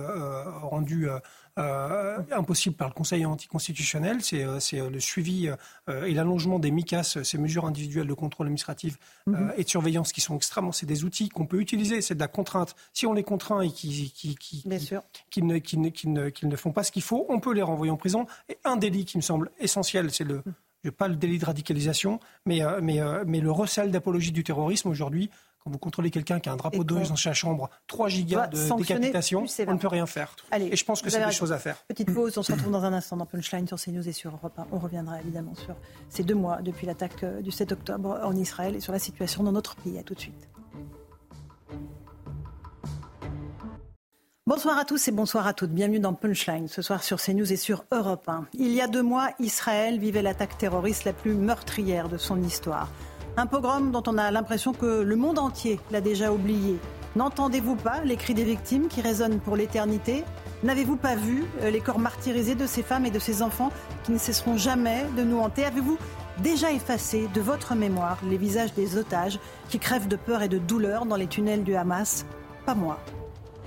[0.61, 1.09] rendues
[1.57, 4.17] euh, impossible par le Conseil anticonstitutionnel.
[4.21, 5.49] C'est euh, euh, le suivi
[5.87, 9.53] et l'allongement des MICAS, ces mesures individuelles de contrôle administratif mhm.
[9.55, 10.73] et de surveillance qui sont extrêmement.
[10.73, 11.74] C'est des outils qu'on peut utiliser.
[12.01, 12.75] C'est de la contrainte.
[12.93, 16.55] Si on les contraint et qu'ils qui, qui, qui, ne, qui, ne, qui, ne, ne
[16.55, 18.25] font pas ce qu'il faut, on peut les renvoyer en prison.
[18.49, 20.43] Et un délit qui me semble essentiel, c'est le
[20.91, 25.31] pas le délit de radicalisation, mais, mais, mais le recel d'apologie du terrorisme aujourd'hui,
[25.65, 28.77] quand vous contrôlez quelqu'un qui a un drapeau de dans sa chambre, 3 gigas de
[28.77, 30.35] décapitation, on ne peut rien faire.
[30.55, 31.77] et je pense que c'est des choses à faire.
[31.87, 34.57] Petite pause, on se retrouve dans un instant dans Punchline sur CNews et sur Europe
[34.57, 34.67] 1.
[34.71, 35.75] On reviendra évidemment sur
[36.09, 39.41] ces deux mois depuis l'attaque euh, du 7 octobre en Israël et sur la situation
[39.43, 39.97] dans notre pays.
[39.97, 40.47] À tout de suite.
[44.47, 45.71] Bonsoir à tous et bonsoir à toutes.
[45.71, 48.45] Bienvenue dans Punchline ce soir sur CNews et sur Europe 1.
[48.53, 52.87] Il y a deux mois, Israël vivait l'attaque terroriste la plus meurtrière de son histoire.
[53.37, 56.77] Un pogrom dont on a l'impression que le monde entier l'a déjà oublié.
[57.15, 60.23] N'entendez-vous pas les cris des victimes qui résonnent pour l'éternité?
[60.61, 63.71] N'avez-vous pas vu euh, les corps martyrisés de ces femmes et de ces enfants
[64.03, 65.65] qui ne cesseront jamais de nous hanter?
[65.65, 65.97] Avez-vous
[66.43, 69.39] déjà effacé de votre mémoire les visages des otages
[69.69, 72.27] qui crèvent de peur et de douleur dans les tunnels du Hamas?
[72.67, 72.99] Pas moi.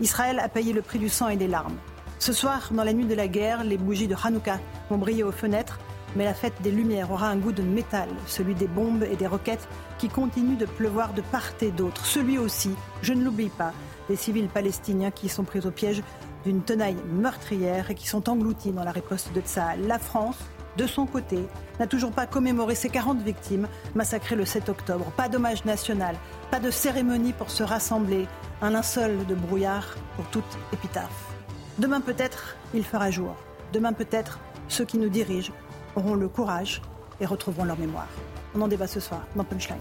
[0.01, 1.77] Israël a payé le prix du sang et des larmes.
[2.19, 4.59] Ce soir, dans la nuit de la guerre, les bougies de Hanouka
[4.91, 5.79] vont briller aux fenêtres,
[6.17, 9.27] mais la fête des Lumières aura un goût de métal, celui des bombes et des
[9.27, 9.69] roquettes
[9.99, 12.07] qui continuent de pleuvoir de part et d'autre.
[12.07, 12.71] Celui aussi,
[13.03, 13.73] je ne l'oublie pas,
[14.09, 16.03] des civils palestiniens qui sont pris au piège
[16.45, 19.87] d'une tenaille meurtrière et qui sont engloutis dans la riposte de Tsahal.
[19.87, 20.39] La France,
[20.79, 21.41] de son côté,
[21.81, 23.67] n'a toujours pas commémoré ses 40 victimes
[23.97, 25.07] massacrées le 7 octobre.
[25.17, 26.15] Pas d'hommage national,
[26.53, 28.27] pas de cérémonie pour se rassembler,
[28.63, 31.35] un linceul de brouillard pour toute épitaphe.
[31.79, 33.35] Demain peut-être, il fera jour.
[33.73, 35.53] Demain peut-être, ceux qui nous dirigent
[35.97, 36.81] auront le courage
[37.21, 38.09] et retrouveront leur mémoire.
[38.55, 39.79] On en débat ce soir dans Punchline.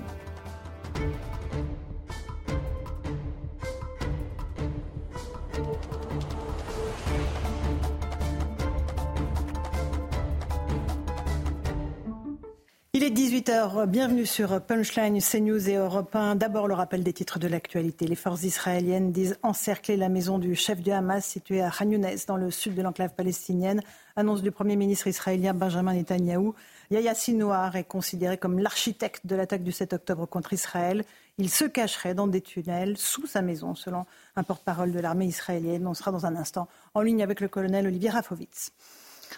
[13.07, 16.35] Est 18h, bienvenue sur Punchline, CNews et Europe 1.
[16.35, 18.05] D'abord le rappel des titres de l'actualité.
[18.05, 22.05] Les forces israéliennes disent encercler la maison du chef du Hamas située à Khan Younes,
[22.27, 23.81] dans le sud de l'enclave palestinienne.
[24.17, 26.53] Annonce du Premier ministre israélien Benjamin Netanyahou.
[26.91, 31.05] Yahya Sinouar est considéré comme l'architecte de l'attaque du 7 octobre contre Israël.
[31.37, 34.05] Il se cacherait dans des tunnels sous sa maison, selon
[34.35, 35.87] un porte-parole de l'armée israélienne.
[35.87, 38.73] On sera dans un instant en ligne avec le colonel Olivier Rafovitz.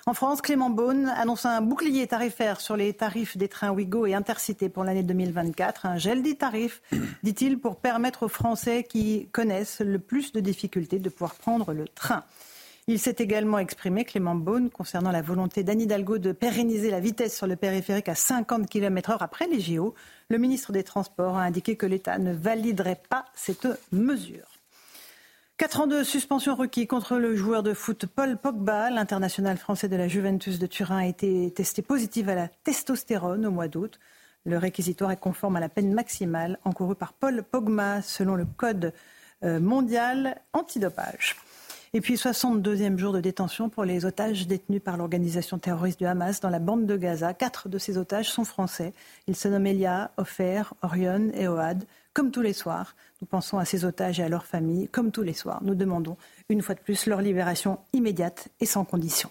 [0.06, 4.14] En France, Clément Beaune annonce un bouclier tarifaire sur les tarifs des trains Ouigo et
[4.14, 5.86] Intercités pour l'année 2024.
[5.86, 6.82] Un gel des tarifs,
[7.24, 11.88] dit-il, pour permettre aux Français qui connaissent le plus de difficultés de pouvoir prendre le
[11.88, 12.24] train.
[12.88, 17.38] Il s'est également exprimé, Clément Beaune, concernant la volonté d'Anne Hidalgo de pérenniser la vitesse
[17.38, 19.94] sur le périphérique à 50 km/h après les JO.
[20.30, 24.49] Le ministre des Transports a indiqué que l'État ne validerait pas cette mesure.
[25.60, 28.90] Quatre ans de suspension requis contre le joueur de foot Paul Pogba.
[28.92, 33.52] L'international français de la Juventus de Turin a été testé positif à la testostérone au
[33.52, 34.00] mois d'août.
[34.46, 38.94] Le réquisitoire est conforme à la peine maximale encourue par Paul Pogba selon le code
[39.44, 41.36] euh, mondial antidopage.
[41.92, 46.40] Et puis 62e jour de détention pour les otages détenus par l'organisation terroriste du Hamas
[46.40, 47.34] dans la bande de Gaza.
[47.34, 48.94] Quatre de ces otages sont français.
[49.28, 51.84] Ils se nomment Elia, Ofer, Orion et Oad.
[52.14, 54.88] Comme tous les soirs, nous pensons à ces otages et à leurs familles.
[54.88, 56.18] Comme tous les soirs, nous demandons
[56.50, 59.30] une fois de plus leur libération immédiate et sans condition.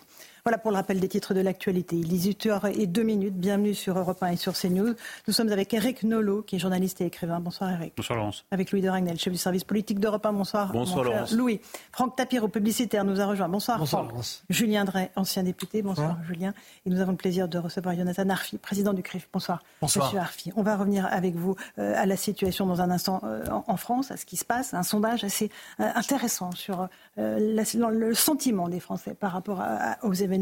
[0.48, 1.96] Voilà pour le rappel des titres de l'actualité.
[1.96, 3.34] Il est 18h et 2 minutes.
[3.34, 4.94] Bienvenue sur Europe 1 et sur CNews.
[5.26, 7.38] Nous sommes avec Eric Nolot, qui est journaliste et écrivain.
[7.38, 7.92] Bonsoir Eric.
[7.94, 8.46] Bonsoir Laurence.
[8.50, 10.32] Avec Louis de Ragnel, chef du service politique d'Europe 1.
[10.32, 10.72] Bonsoir.
[10.72, 11.32] Bonsoir Laurence.
[11.32, 11.60] Louis.
[11.92, 13.46] Franck Tapiro, publicitaire, nous a rejoint.
[13.46, 13.78] Bonsoir.
[13.78, 14.12] Bonsoir Franck.
[14.12, 14.42] Laurence.
[14.48, 15.82] Julien Drey, ancien député.
[15.82, 16.54] Bonsoir, Julien.
[16.86, 19.28] Et nous avons le plaisir de recevoir Jonathan Arfi, président du CRIF.
[19.30, 19.62] Bonsoir.
[19.82, 20.06] Bonsoir.
[20.06, 20.52] Monsieur Arfi.
[20.56, 24.12] On va revenir avec vous euh, à la situation dans un instant euh, en, France,
[24.12, 24.72] à ce qui se passe.
[24.72, 26.88] Un sondage assez euh, intéressant sur
[27.18, 29.62] le sentiment des Français par rapport
[30.02, 30.37] aux événements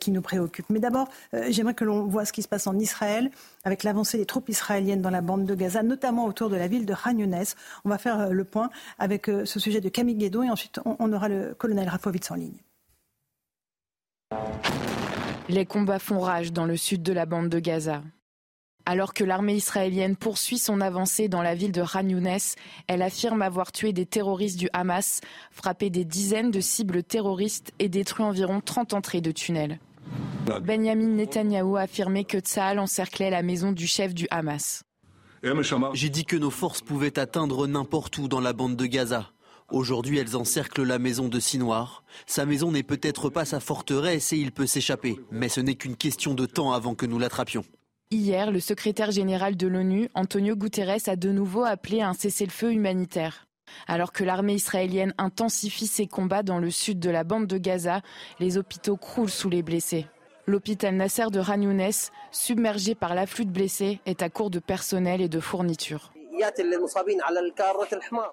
[0.00, 0.70] qui nous préoccupent.
[0.70, 1.08] Mais d'abord,
[1.48, 3.30] j'aimerais que l'on voit ce qui se passe en Israël
[3.64, 6.86] avec l'avancée des troupes israéliennes dans la bande de Gaza, notamment autour de la ville
[6.86, 7.16] de Khan.
[7.84, 11.28] On va faire le point avec ce sujet de Camille et ensuite on, on aura
[11.28, 12.58] le colonel Rafovitz en ligne.
[15.48, 18.02] Les combats font rage dans le sud de la bande de Gaza.
[18.90, 22.38] Alors que l'armée israélienne poursuit son avancée dans la ville de Khan Younes,
[22.86, 25.20] elle affirme avoir tué des terroristes du Hamas,
[25.50, 29.78] frappé des dizaines de cibles terroristes et détruit environ 30 entrées de tunnels.
[30.62, 34.84] Benjamin Netanyahou a affirmé que Tsahal encerclait la maison du chef du Hamas.
[35.92, 39.32] J'ai dit que nos forces pouvaient atteindre n'importe où dans la bande de Gaza.
[39.70, 42.04] Aujourd'hui, elles encerclent la maison de Sinoir.
[42.26, 45.96] Sa maison n'est peut-être pas sa forteresse et il peut s'échapper, mais ce n'est qu'une
[45.96, 47.66] question de temps avant que nous l'attrapions.
[48.10, 52.72] Hier, le secrétaire général de l'ONU, Antonio Guterres, a de nouveau appelé à un cessez-le-feu
[52.72, 53.46] humanitaire.
[53.86, 58.00] Alors que l'armée israélienne intensifie ses combats dans le sud de la bande de Gaza,
[58.40, 60.06] les hôpitaux croulent sous les blessés.
[60.46, 61.90] L'hôpital Nasser de Khan Younes,
[62.30, 66.10] submergé par l'afflux de blessés, est à court de personnel et de fournitures.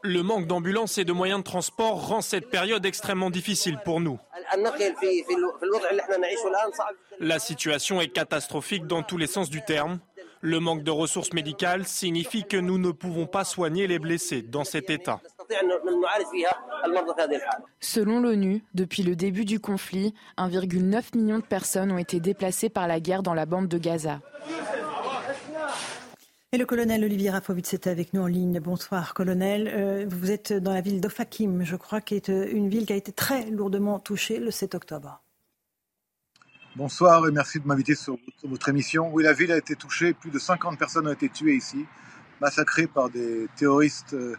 [0.04, 4.20] Le manque d'ambulances et de moyens de transport rend cette période extrêmement difficile pour nous.
[7.20, 10.00] La situation est catastrophique dans tous les sens du terme.
[10.42, 14.64] Le manque de ressources médicales signifie que nous ne pouvons pas soigner les blessés dans
[14.64, 15.20] cet état.
[17.80, 22.88] Selon l'ONU, depuis le début du conflit, 1,9 million de personnes ont été déplacées par
[22.88, 24.22] la guerre dans la bande de Gaza.
[26.58, 28.62] Le colonel Olivier Rafovitz est avec nous en ligne.
[28.62, 29.68] Bonsoir, colonel.
[29.68, 32.94] Euh, vous êtes dans la ville d'Ofakim, je crois, qui est euh, une ville qui
[32.94, 35.22] a été très lourdement touchée le 7 octobre.
[36.78, 39.10] Bonsoir et merci de m'inviter sur votre émission.
[39.12, 40.14] Oui, la ville a été touchée.
[40.14, 41.86] Plus de 50 personnes ont été tuées ici,
[42.40, 44.38] massacrées par des terroristes euh,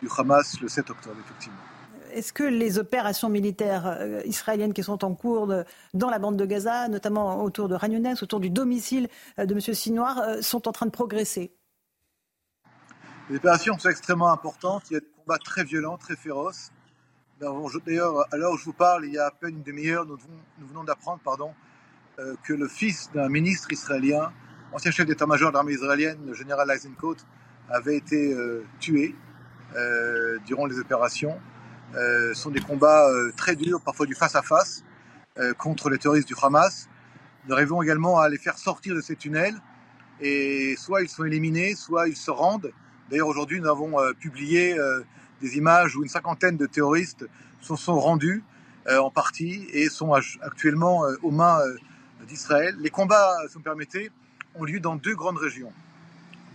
[0.00, 1.58] du Hamas le 7 octobre, effectivement.
[2.12, 5.52] Est-ce que les opérations militaires israéliennes qui sont en cours
[5.94, 9.60] dans la bande de Gaza, notamment autour de Ragnones, autour du domicile de M.
[9.60, 11.52] Sinoir, sont en train de progresser?
[13.30, 14.84] Les opérations sont extrêmement importantes.
[14.90, 16.70] Il y a des combats très violents, très féroces.
[17.40, 20.16] D'ailleurs, à l'heure où je vous parle, il y a à peine une demi-heure, nous,
[20.66, 21.52] venons d'apprendre pardon,
[22.18, 24.32] euh, que le fils d'un ministre israélien,
[24.72, 27.16] ancien chef d'état-major de l'armée israélienne, le général Eisenkot,
[27.68, 29.14] avait été euh, tué
[29.76, 31.38] euh, durant les opérations.
[31.94, 34.84] Ce sont des combats très durs, parfois du face-à-face,
[35.56, 36.88] contre les terroristes du Hamas.
[37.46, 39.56] Nous arrivons également à les faire sortir de ces tunnels
[40.20, 42.72] et soit ils sont éliminés, soit ils se rendent.
[43.10, 44.76] D'ailleurs, aujourd'hui, nous avons publié
[45.40, 47.26] des images où une cinquantaine de terroristes
[47.60, 48.42] se sont rendus
[48.88, 51.58] en partie et sont actuellement aux mains
[52.26, 52.74] d'Israël.
[52.80, 54.10] Les combats, si vous me permettez,
[54.54, 55.72] ont lieu dans deux grandes régions.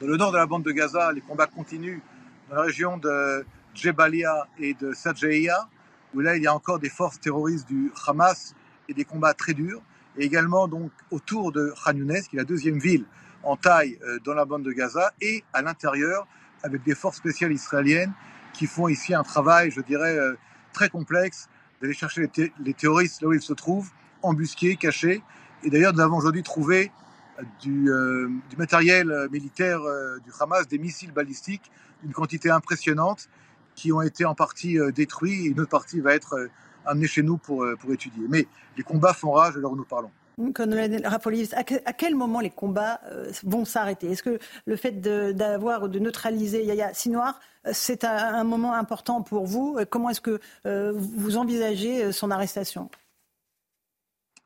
[0.02, 2.02] Dans le nord de la bande de Gaza, les combats continuent
[2.50, 5.68] dans la région de Djebalia et de Sajaiya,
[6.14, 8.56] où là il y a encore des forces terroristes du Hamas
[8.88, 9.82] et des combats très durs.
[10.18, 13.06] Et également donc autour de Khan Younes, qui est la deuxième ville
[13.42, 16.28] en taille euh, dans la bande de Gaza, et à l'intérieur
[16.64, 18.14] avec des forces spéciales israéliennes
[18.54, 20.36] qui font ici un travail, je dirais, euh,
[20.72, 21.50] très complexe
[21.82, 22.30] d'aller chercher
[22.64, 23.90] les, terroristes là où ils se trouvent,
[24.22, 25.22] embusqués, cachés,
[25.64, 26.92] et d'ailleurs, nous avons aujourd'hui trouvé
[27.40, 29.82] euh, du, euh, du, matériel militaire
[30.24, 31.72] du Hamas, des missiles balistiques,
[32.04, 33.30] une quantité impressionnante,
[33.76, 36.50] qui ont été en partie détruits, et une autre partie va être
[36.86, 38.26] amenée chez nous pour, pour étudier.
[38.30, 38.48] Mais
[38.78, 40.12] les combats font rage où nous parlons.
[40.54, 43.00] Colonel Rapolis, à quel moment les combats
[43.44, 44.12] vont s'arrêter?
[44.12, 47.40] Est-ce que le fait d'avoir, de, de, neutraliser Yaya Sinoir,
[47.72, 49.80] c'est un, moment important pour vous?
[49.90, 52.90] Comment est-ce que vous envisagez son arrestation?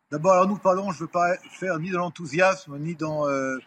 [0.10, 3.58] D'abord, alors nous parlons, je ne veux pas faire ni dans l'enthousiasme, ni dans euh,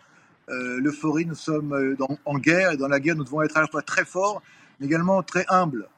[0.48, 1.26] euh, l'euphorie.
[1.26, 3.82] Nous sommes euh, en guerre, et dans la guerre, nous devons être à la fois
[3.82, 4.40] très forts,
[4.80, 5.88] mais également très humbles.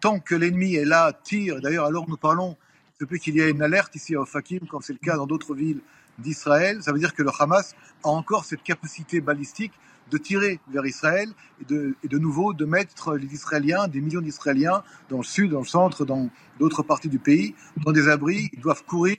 [0.00, 2.56] tant que l'ennemi est là, tire, d'ailleurs, alors nous parlons,
[3.00, 5.54] depuis qu'il y ait une alerte ici à Ofakim, comme c'est le cas dans d'autres
[5.54, 5.80] villes
[6.18, 7.74] d'Israël, ça veut dire que le Hamas
[8.04, 9.72] a encore cette capacité balistique
[10.10, 11.30] de tirer vers Israël
[11.60, 15.66] et de, nouveau de mettre les Israéliens, des millions d'Israéliens, dans le sud, dans le
[15.66, 16.28] centre, dans
[16.58, 18.50] d'autres parties du pays, dans des abris.
[18.52, 19.16] Ils doivent courir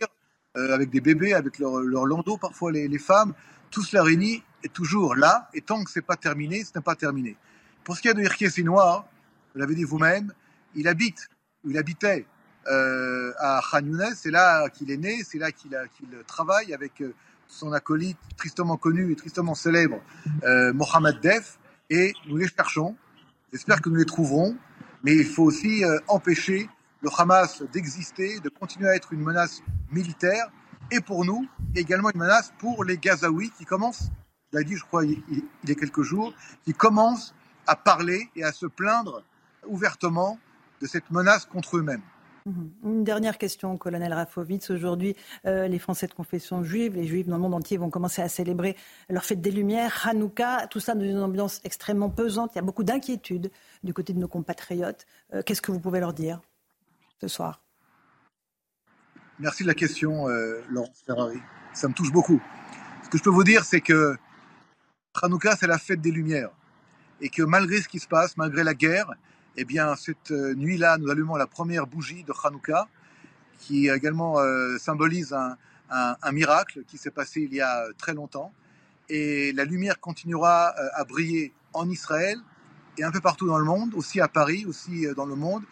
[0.57, 3.33] euh, avec des bébés, avec leurs leur landau, parfois les, femmes.
[3.71, 6.83] Tout cela réuni est toujours là, et tant que ce n'est pas terminé, ce n'est
[6.83, 7.37] pas terminé.
[7.83, 9.05] Pour ce qui est de Hirké Sinoir,
[9.53, 10.31] vous l'avez dit vous-même,
[10.75, 11.29] il habite,
[11.65, 12.25] il habitait
[12.67, 13.81] euh, à Khan
[14.15, 15.75] c'est là qu'il est né, c'est là qu'il
[16.27, 17.15] travaille avec euh,
[17.47, 19.99] son acolyte tristement connu et tristement célèbre,
[20.43, 21.57] euh, Mohamed Def,
[21.89, 22.95] et nous les cherchons.
[23.51, 24.55] J'espère que nous les trouverons,
[25.03, 26.69] mais il faut aussi euh, empêcher
[27.01, 30.51] le Hamas d'exister, de continuer à être une menace militaire,
[30.91, 34.11] et pour nous, également une menace pour les Gazaouis qui commencent,
[34.53, 35.23] je l'ai dit je crois il
[35.65, 36.31] y a quelques jours,
[36.63, 37.33] qui commencent
[37.67, 39.23] à parler et à se plaindre
[39.67, 40.39] ouvertement
[40.81, 42.01] de cette menace contre eux-mêmes.
[42.45, 42.71] Mhm.
[42.83, 44.71] Une dernière question, colonel Rafovitz.
[44.71, 48.21] Aujourd'hui, euh, les Français de confession juive, les Juifs dans le monde entier vont commencer
[48.21, 48.75] à célébrer
[49.09, 52.51] leur fête des Lumières, Hanouka, tout ça dans une ambiance extrêmement pesante.
[52.53, 53.51] Il y a beaucoup d'inquiétudes
[53.83, 55.05] du côté de nos compatriotes.
[55.33, 56.41] Euh, qu'est-ce que vous pouvez leur dire
[57.19, 57.61] ce soir?
[59.37, 61.39] Merci de la question, euh, Laurence Ferrari.
[61.73, 62.41] Ça me touche beaucoup.
[63.03, 64.15] Ce que je peux vous dire, c'est que
[65.21, 66.51] Hanouka, c'est la fête des Lumières.
[67.21, 69.13] Et que malgré ce qui se passe, malgré la guerre,
[69.57, 72.87] eh bien, cette euh, nuit-là, nous allumons la première bougie de Hanouka,
[73.59, 75.57] qui également euh, symbolise un,
[76.31, 78.53] miracle qui s'est passé il y a très longtemps.
[79.09, 82.39] Et la lumière continuera euh, à briller en Israël
[82.97, 85.63] et un peu partout dans le monde, aussi à Paris, aussi dans le monde,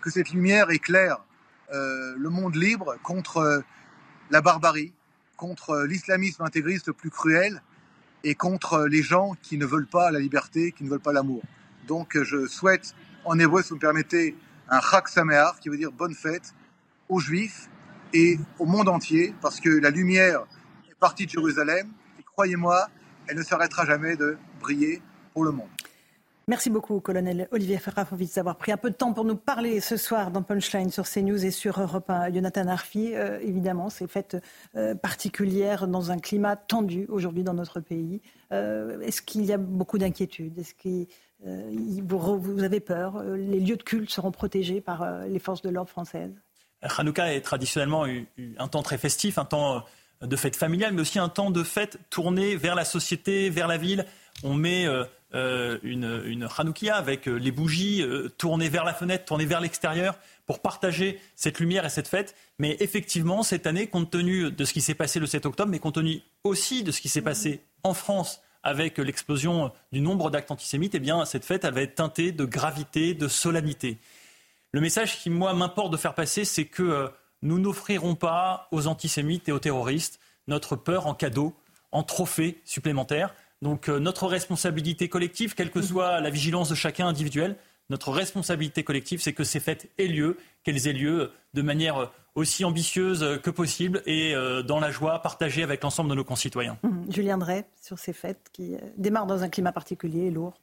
[0.00, 1.18] que cette lumière éclaire
[1.72, 3.64] le monde libre contre
[4.30, 4.92] la barbarie,
[5.36, 7.62] contre l'islamisme intégriste le plus cruel
[8.24, 11.42] et contre les gens qui ne veulent pas la liberté, qui ne veulent pas l'amour.
[11.86, 12.94] Donc je souhaite
[13.24, 14.34] en hébreu, si vous me permettez,
[14.68, 16.54] un Chag Sameach, qui veut dire bonne fête,
[17.08, 17.68] aux Juifs
[18.12, 20.46] et au monde entier, parce que la lumière
[20.90, 22.88] est partie de Jérusalem, et croyez-moi,
[23.26, 25.02] elle ne s'arrêtera jamais de briller
[25.32, 25.73] pour le monde.
[26.46, 29.96] Merci beaucoup, colonel Olivier Ferrafovitz, d'avoir pris un peu de temps pour nous parler ce
[29.96, 32.34] soir dans Punchline sur CNews et sur Europe 1.
[32.34, 34.36] Jonathan Arfi, euh, évidemment, c'est fête
[34.76, 38.20] euh, particulière dans un climat tendu aujourd'hui dans notre pays.
[38.52, 40.58] Euh, est-ce qu'il y a beaucoup d'inquiétudes?
[40.58, 41.06] Est-ce qu'il
[41.46, 41.70] euh,
[42.06, 43.22] vous avez peur?
[43.22, 46.34] Les lieux de culte seront protégés par les forces de l'ordre françaises?
[46.82, 48.04] Hanouka est traditionnellement
[48.58, 49.82] un temps très festif, un temps
[50.20, 53.78] de fête familiale, mais aussi un temps de fête tourné vers la société, vers la
[53.78, 54.04] ville.
[54.42, 54.86] On met
[55.34, 58.04] une, une Hanoukia avec les bougies
[58.38, 60.16] tournées vers la fenêtre, tournées vers l'extérieur
[60.46, 62.36] pour partager cette lumière et cette fête.
[62.58, 65.80] Mais effectivement, cette année, compte tenu de ce qui s'est passé le 7 octobre, mais
[65.80, 70.50] compte tenu aussi de ce qui s'est passé en France avec l'explosion du nombre d'actes
[70.50, 73.98] antisémites, eh bien, cette fête avait teinté de gravité, de solennité.
[74.72, 77.08] Le message qui, moi, m'importe de faire passer, c'est que euh,
[77.42, 80.18] nous n'offrirons pas aux antisémites et aux terroristes
[80.48, 81.54] notre peur en cadeau,
[81.92, 83.34] en trophée supplémentaire.
[83.64, 87.56] Donc, euh, notre responsabilité collective, quelle que soit la vigilance de chacun individuel,
[87.88, 92.62] notre responsabilité collective, c'est que ces fêtes aient lieu, qu'elles aient lieu de manière aussi
[92.66, 96.76] ambitieuse que possible et euh, dans la joie partagée avec l'ensemble de nos concitoyens.
[96.82, 97.10] Mmh.
[97.10, 100.60] Julien Drey, sur ces fêtes qui euh, démarrent dans un climat particulier et lourd.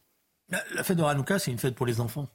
[0.75, 2.27] La, fête de Hanouka, c'est une fête pour les enfants.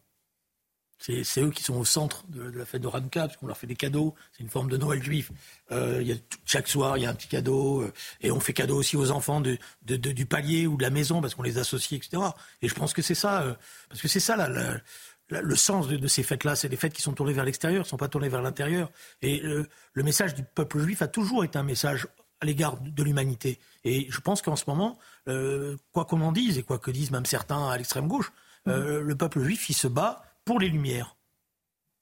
[0.98, 3.66] C'est eux qui sont au centre de, la fête de Hanouka, parce qu'on leur fait
[3.66, 4.14] des cadeaux.
[4.32, 5.30] C'est une forme de Noël juif.
[5.70, 7.84] Euh, y a, chaque soir, il y a un petit cadeau.
[8.20, 11.34] et on fait cadeau aussi aux enfants de, du palier ou de la maison, parce
[11.34, 12.22] qu'on les associe, etc.
[12.62, 13.56] Et je pense que c'est ça,
[13.88, 14.80] parce que c'est ça la,
[15.28, 17.96] le sens de, ces fêtes-là, c'est des fêtes qui sont tournées vers l'extérieur, ne sont
[17.96, 18.90] pas tournées vers l'intérieur.
[19.22, 22.06] Et le, message du peuple juif a toujours été un message
[22.40, 23.58] à l'égard de l'humanité.
[23.84, 27.10] Et je pense qu'en ce moment, euh, quoi qu'on en dise, et quoi que disent
[27.10, 28.32] même certains à l'extrême gauche,
[28.68, 31.16] euh, le peuple juif, il se bat pour les Lumières.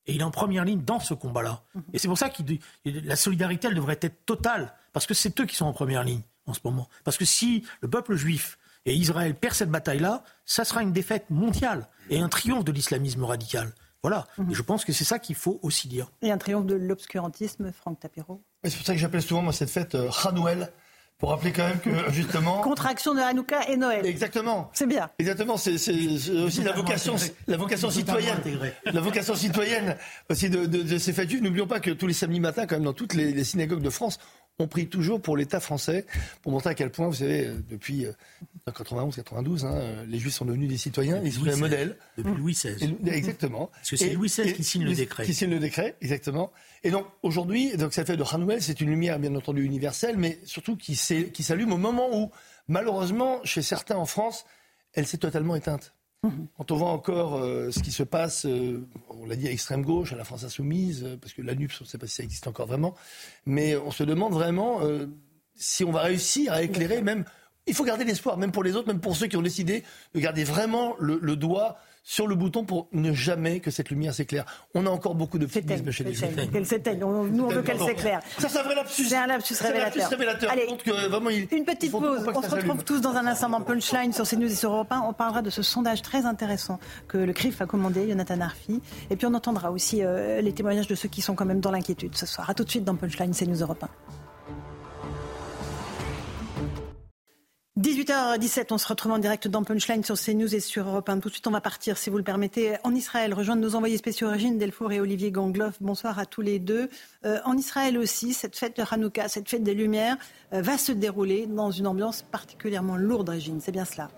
[0.06, 1.64] Et il est en première ligne dans ce combat-là.
[1.92, 2.42] Et c'est pour ça que
[2.84, 6.20] la solidarité, elle devrait être totale, parce que c'est eux qui sont en première ligne
[6.46, 6.88] en ce moment.
[7.04, 11.30] Parce que si le peuple juif et Israël perd cette bataille-là, ça sera une défaite
[11.30, 13.74] mondiale et un triomphe de l'islamisme radical.
[14.02, 14.26] Voilà.
[14.36, 14.50] Mhm.
[14.50, 16.12] Et je pense que c'est ça qu'il faut aussi dire.
[16.20, 19.70] Et un triomphe de l'obscurantisme, Franck Tapiro C'est pour ça que j'appelle souvent moi cette
[19.70, 20.70] fête euh, Hanouel.
[21.24, 22.60] Pour rappeler quand même que justement.
[22.60, 24.04] Contraction de Hanouka et Noël.
[24.04, 24.70] Exactement.
[24.74, 25.08] C'est bien.
[25.18, 25.56] Exactement.
[25.56, 27.16] C'est aussi la vocation,
[27.46, 28.36] la vocation citoyenne.
[28.84, 29.96] La vocation citoyenne
[30.28, 31.42] aussi de, ces fêtes juives.
[31.42, 34.18] N'oublions pas que tous les samedis matins, quand même, dans toutes les synagogues de France,
[34.58, 36.06] on prie toujours pour l'État français,
[36.42, 38.06] pour montrer à quel point, vous savez, euh, depuis
[38.68, 41.96] 91-92, euh, hein, euh, les Juifs sont devenus des citoyens, ils sont un modèle.
[42.16, 42.96] Depuis Louis XVI.
[43.06, 43.70] exactement.
[43.74, 45.24] Parce que c'est Louis XVI qui signe le décret.
[45.24, 46.52] Qui signe le décret, exactement.
[46.84, 50.38] Et donc aujourd'hui, donc cette fête de Hanouel, c'est une lumière bien entendu universelle, mais
[50.44, 52.30] surtout qui s'allume au moment où,
[52.68, 54.44] malheureusement, chez certains en France,
[54.92, 55.92] elle s'est totalement éteinte.
[56.56, 59.82] Quand on voit encore euh, ce qui se passe, euh, on l'a dit à l'extrême
[59.82, 62.14] gauche, à la France insoumise, euh, parce que la NUPS, on ne sait pas si
[62.14, 62.94] ça existe encore vraiment,
[63.46, 64.80] mais on se demande vraiment
[65.54, 67.24] si on va réussir à éclairer même...
[67.66, 70.20] Il faut garder l'espoir, même pour les autres, même pour ceux qui ont décidé de
[70.20, 74.44] garder vraiment le doigt sur le bouton pour ne jamais que cette lumière s'éclaire.
[74.74, 76.28] On a encore beaucoup de féminisme chez les gens.
[76.52, 77.00] Qu'elle s'éteigne.
[77.00, 78.20] Nous, on veut qu'elle s'éclaire.
[78.38, 79.04] Ça, c'est un vrai lapsus.
[79.04, 80.10] C'est un lapsus révélateur.
[80.10, 80.52] révélateur.
[80.52, 80.68] Allez,
[81.50, 82.28] une petite pause.
[82.34, 85.00] On se retrouve tous dans un instant dans Punchline sur CNews et sur Europe 1.
[85.08, 86.78] On parlera de ce sondage très intéressant
[87.08, 88.82] que le CRIF a commandé, Jonathan Arfi.
[89.08, 91.70] Et puis on entendra aussi euh, les témoignages de ceux qui sont quand même dans
[91.70, 92.50] l'inquiétude ce soir.
[92.50, 94.23] A tout de suite dans Punchline, CNews Europe 1.
[97.80, 101.18] 18h17, on se retrouve en direct dans Punchline sur CNews et sur Europe 1.
[101.18, 103.96] Tout de suite, on va partir, si vous le permettez, en Israël, rejoindre nos envoyés
[103.96, 105.74] spéciaux Régine Delfour et Olivier Gangloff.
[105.80, 106.88] Bonsoir à tous les deux.
[107.24, 110.16] Euh, en Israël aussi, cette fête de Hanouka, cette fête des Lumières,
[110.52, 113.60] euh, va se dérouler dans une ambiance particulièrement lourde, Régine.
[113.60, 114.08] C'est bien cela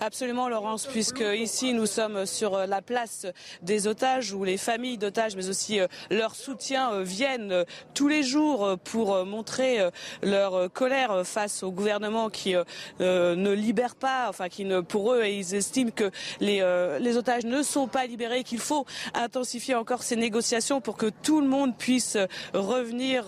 [0.00, 3.26] Absolument, Laurence, puisque ici nous sommes sur la place
[3.62, 8.06] des otages où les familles d'otages, mais aussi euh, leurs soutiens euh, viennent euh, tous
[8.06, 9.78] les jours pour montrer
[10.22, 12.54] leur colère face au gouvernement qui
[13.00, 16.64] ne libère pas, enfin qui ne, pour eux, ils estiment que les,
[17.00, 21.40] les otages ne sont pas libérés, qu'il faut intensifier encore ces négociations pour que tout
[21.40, 22.16] le monde puisse
[22.54, 23.24] revenir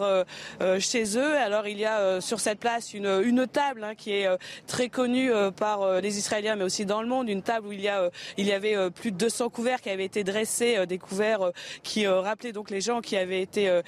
[0.79, 1.37] chez eux.
[1.37, 4.29] Alors il y a sur cette place une, une table hein, qui est
[4.67, 7.89] très connue par les Israéliens mais aussi dans le monde, une table où il y,
[7.89, 10.85] a, euh, il y avait euh, plus de 200 couverts qui avaient été dressés, euh,
[10.85, 11.53] des couverts
[11.83, 13.81] qui rappelaient donc les gens qui avaient été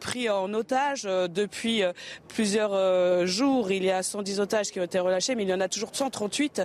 [0.00, 1.04] pris en otage.
[1.04, 1.82] Depuis
[2.28, 5.60] plusieurs jours, il y a 110 otages qui ont été relâchés, mais il y en
[5.60, 6.62] a toujours 138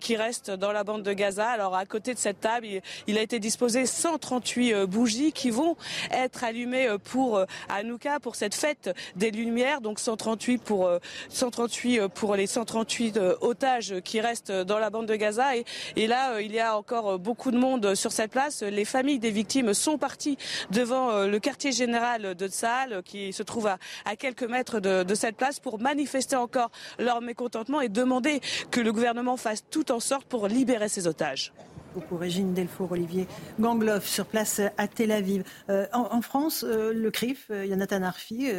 [0.00, 1.48] qui restent dans la bande de Gaza.
[1.48, 2.66] Alors à côté de cette table,
[3.06, 5.76] il a été disposé 138 bougies qui vont
[6.10, 9.80] être allumées pour Hanouka, pour cette fête des Lumières.
[9.80, 10.90] Donc 138 pour
[11.28, 15.56] 138 pour les 138 otages qui restent dans la bande de Gaza.
[15.96, 18.62] Et, là, euh, il y a encore euh, beaucoup de monde sur cette place.
[18.62, 20.38] Les familles des victimes sont parties
[20.70, 23.78] devant euh, le quartier général de Tsahal, qui se trouve à,
[24.16, 28.40] quelques mètres de, cette place, pour manifester encore leur mécontentement et demander
[28.70, 31.52] que le gouvernement fasse tout en sorte pour libérer ces otages
[31.94, 33.26] beaucoup Régine Delfour, Olivier
[33.60, 35.44] Gangloff sur place à Tel Aviv.
[35.68, 38.50] Euh, en, France, euh, le CRIF, euh, Arfi,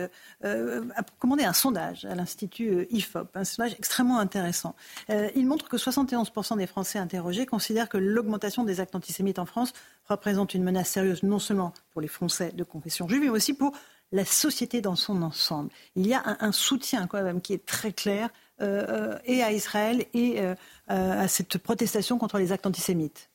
[0.44, 4.76] a commandé un sondage à l'Institut IFOP, un sondage extrêmement intéressant.
[5.10, 9.74] il montre que 71% des Français interrogés considèrent que l'augmentation des actes antisémites en France
[10.08, 13.74] représente une menace sérieuse non seulement pour les Français de confession juive, mais aussi pour
[14.14, 15.70] la société dans son ensemble.
[15.96, 18.30] Il y a un, soutien quand même qui est très clair
[18.60, 20.40] et à Israël et
[20.88, 23.30] à cette protestation contre les actes antisémites.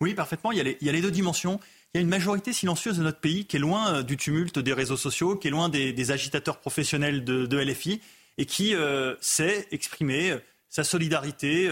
[0.00, 0.52] Oui, parfaitement.
[0.52, 1.60] Il y, a les, il y a les deux dimensions.
[1.92, 4.72] Il y a une majorité silencieuse de notre pays qui est loin du tumulte des
[4.72, 8.00] réseaux sociaux, qui est loin des, agitateurs professionnels de, LFI
[8.36, 8.74] et qui
[9.20, 10.36] sait exprimer
[10.68, 11.70] sa solidarité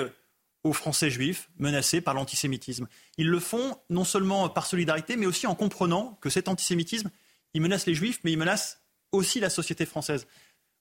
[0.65, 2.87] aux Français juifs menacés par l'antisémitisme.
[3.19, 7.11] Ils le font non seulement par solidarité, mais aussi en comprenant que cet antisémitisme,
[7.55, 8.81] il menace les juifs, mais il menace
[9.11, 10.27] aussi la société française.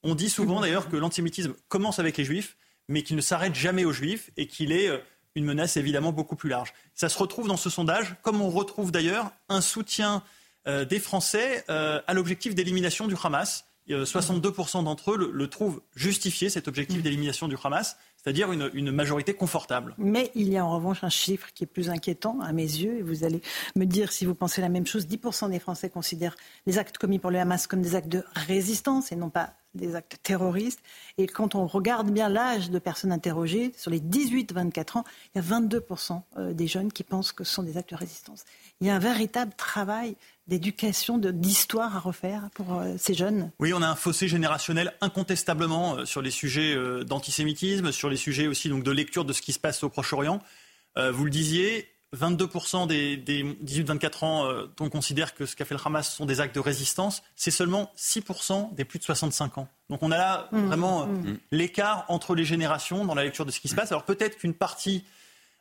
[0.03, 3.85] On dit souvent d'ailleurs que l'antisémitisme commence avec les juifs, mais qu'il ne s'arrête jamais
[3.85, 4.97] aux juifs et qu'il est euh,
[5.35, 6.73] une menace évidemment beaucoup plus large.
[6.95, 10.23] Ça se retrouve dans ce sondage, comme on retrouve d'ailleurs un soutien
[10.67, 13.65] euh, des Français euh, à l'objectif d'élimination du Hamas.
[13.89, 19.95] 62% d'entre eux le, trouvent justifié, cet objectif d'élimination du Hamas c'est-à-dire une, majorité confortable.
[19.97, 22.99] Mais il y a en revanche un chiffre qui est plus inquiétant à mes yeux,
[22.99, 23.41] et vous allez
[23.75, 25.07] me dire si vous pensez la même chose.
[25.07, 29.11] 10% des Français considèrent les actes commis pour le Hamas comme des actes de résistance
[29.11, 30.81] et non pas des actes terroristes.
[31.17, 35.03] Et quand on regarde bien l'âge de personnes interrogées, sur les 18-24 ans,
[35.33, 37.95] il y a 22% euh, des jeunes qui pensent que ce sont des actes de
[37.95, 38.43] résistance.
[38.81, 40.15] Il y a un véritable travail
[40.51, 45.95] d'éducation, d'histoire à refaire pour euh, ces jeunes Oui, on a un fossé générationnel incontestablement
[45.95, 49.41] euh, sur les sujets euh, d'antisémitisme, sur les sujets aussi donc, de lecture de ce
[49.41, 50.39] qui se passe au Proche-Orient.
[50.95, 55.79] vous le disiez, 22% des, 18-24 ans dont on considère que ce qu'a fait le
[55.83, 59.67] Hamas sont des actes de résistance, c'est seulement 6% des plus de 65 ans.
[59.89, 60.65] Donc on a là mmh.
[60.65, 61.37] vraiment mmh.
[61.51, 63.91] l'écart entre les générations dans la lecture de ce qui se passe.
[63.91, 65.05] Alors peut-être qu'une partie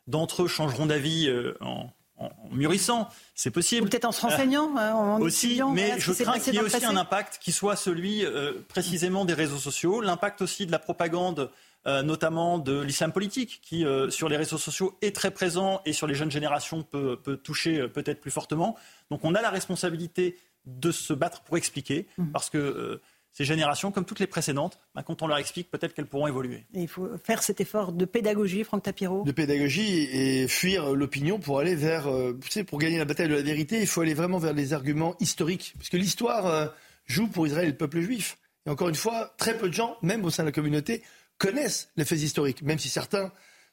[0.07, 1.31] d'entre eux changeront d'avis
[1.61, 1.89] en,
[2.21, 3.89] en, mûrissant, c'est possible.
[3.89, 6.97] Peut-être en se renseignant, euh, en aussi, mais je crains qu'il y ait aussi un
[6.97, 11.49] impact qui soit celui euh, précisément des réseaux sociaux, l'impact aussi de la propagande.
[11.87, 16.05] Euh, notamment de l'islam politique, qui sur les réseaux sociaux est très présent et sur
[16.05, 18.77] les jeunes générations peut, peut toucher peut-être plus fortement.
[19.09, 22.31] Donc on a la responsabilité de se battre pour expliquer, mmh.
[22.31, 23.01] parce que
[23.33, 26.65] ces générations, comme toutes les précédentes, bah, quand on leur explique, peut-être qu'elles pourront évoluer.
[26.73, 29.23] il faut faire cet effort de pédagogie, Franck Tapiro.
[29.23, 33.29] De pédagogie et fuir l'opinion pour aller vers, euh, tu sais, pour gagner la bataille
[33.29, 35.73] de la vérité, il faut aller vraiment vers les arguments historiques.
[35.77, 36.67] Parce que l'histoire euh,
[37.05, 38.37] joue pour Israël et le peuple juif.
[38.65, 41.01] Et encore une fois, très peu de gens, même au sein de la communauté,
[41.41, 43.31] connaissent les faits historiques, même si certains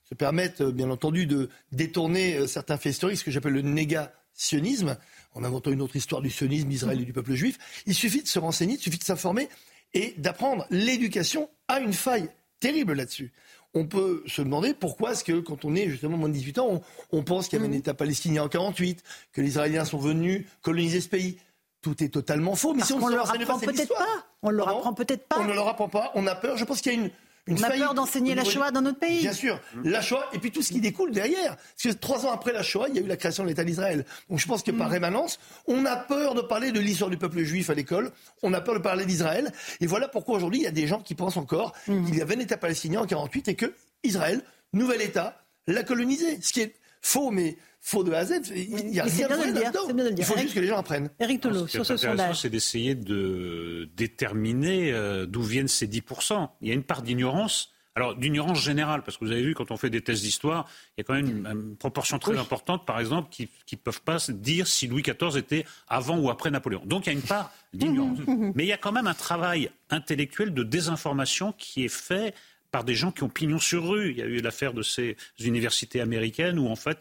[0.08, 4.96] se permettent, euh, bien entendu, de détourner certains faits historiques, ce que j'appelle le négationnisme
[5.34, 7.58] en inventant une autre histoire du sionisme, d'Israël et du peuple juif.
[7.84, 9.50] Il suffit de se renseigner, il suffit de s'informer
[9.92, 10.66] et d'apprendre.
[10.70, 13.32] L'éducation a une faille terrible là-dessus.
[13.74, 16.82] On peut se demander pourquoi est-ce que quand on est justement moins de 18 ans,
[17.12, 17.80] on, pense qu'il y avait un mm.
[17.80, 21.38] État palestinien en 48, que les Israéliens sont venus coloniser ce pays.
[21.82, 22.72] Tout est totalement faux.
[22.72, 24.06] Mais si on, ne leur apprend peut-être pas.
[24.42, 25.38] On leur apprend peut-être pas.
[25.38, 26.10] On ne leur apprend pas.
[26.14, 26.56] On a peur.
[26.56, 27.10] Je pense qu'il y a une,
[27.48, 29.20] on a peur d'enseigner la Shoah dans notre pays.
[29.20, 31.56] Bien sûr, la Shoah et puis tout ce qui découle derrière.
[31.56, 33.64] Parce que trois ans après la Shoah, il y a eu la création de l'État
[33.64, 34.04] d'Israël.
[34.28, 34.92] Donc je pense que par mm.
[34.92, 38.12] rémanence, on a peur de parler de l'histoire du peuple juif à l'école.
[38.42, 39.52] On a peur de parler d'Israël.
[39.80, 42.06] Et voilà pourquoi aujourd'hui il y a des gens qui pensent encore mm.
[42.06, 43.74] qu'il y avait un État palestinien en 48 et que
[44.04, 44.42] Israël,
[44.72, 46.40] nouvel État, l'a colonisé.
[46.40, 48.52] Ce qui est faux, mais faux de A à Z.
[48.54, 51.10] Il y a rien de Il faut juste que les gens apprennent.
[51.20, 52.40] Éric Tolo, sur ce sondage.
[52.40, 56.48] C'est d'essayer de déterminer euh, d'où viennent ces 10%.
[56.60, 57.72] Il y a une part d'ignorance.
[57.94, 61.00] Alors, d'ignorance générale, parce que vous avez vu, quand on fait des tests d'histoire, il
[61.00, 64.68] y a quand même une, proportion très importante, par exemple, qui ne peuvent pas dire
[64.68, 66.82] si Louis XIV était avant ou après Napoléon.
[66.84, 68.18] Donc, il y a une part d'ignorance.
[68.54, 72.34] Mais il y a quand même un travail intellectuel de désinformation qui est fait
[72.70, 74.10] par des gens qui ont pignon sur rue.
[74.10, 76.98] Il y a eu l'affaire de ces universités américaines où en fait,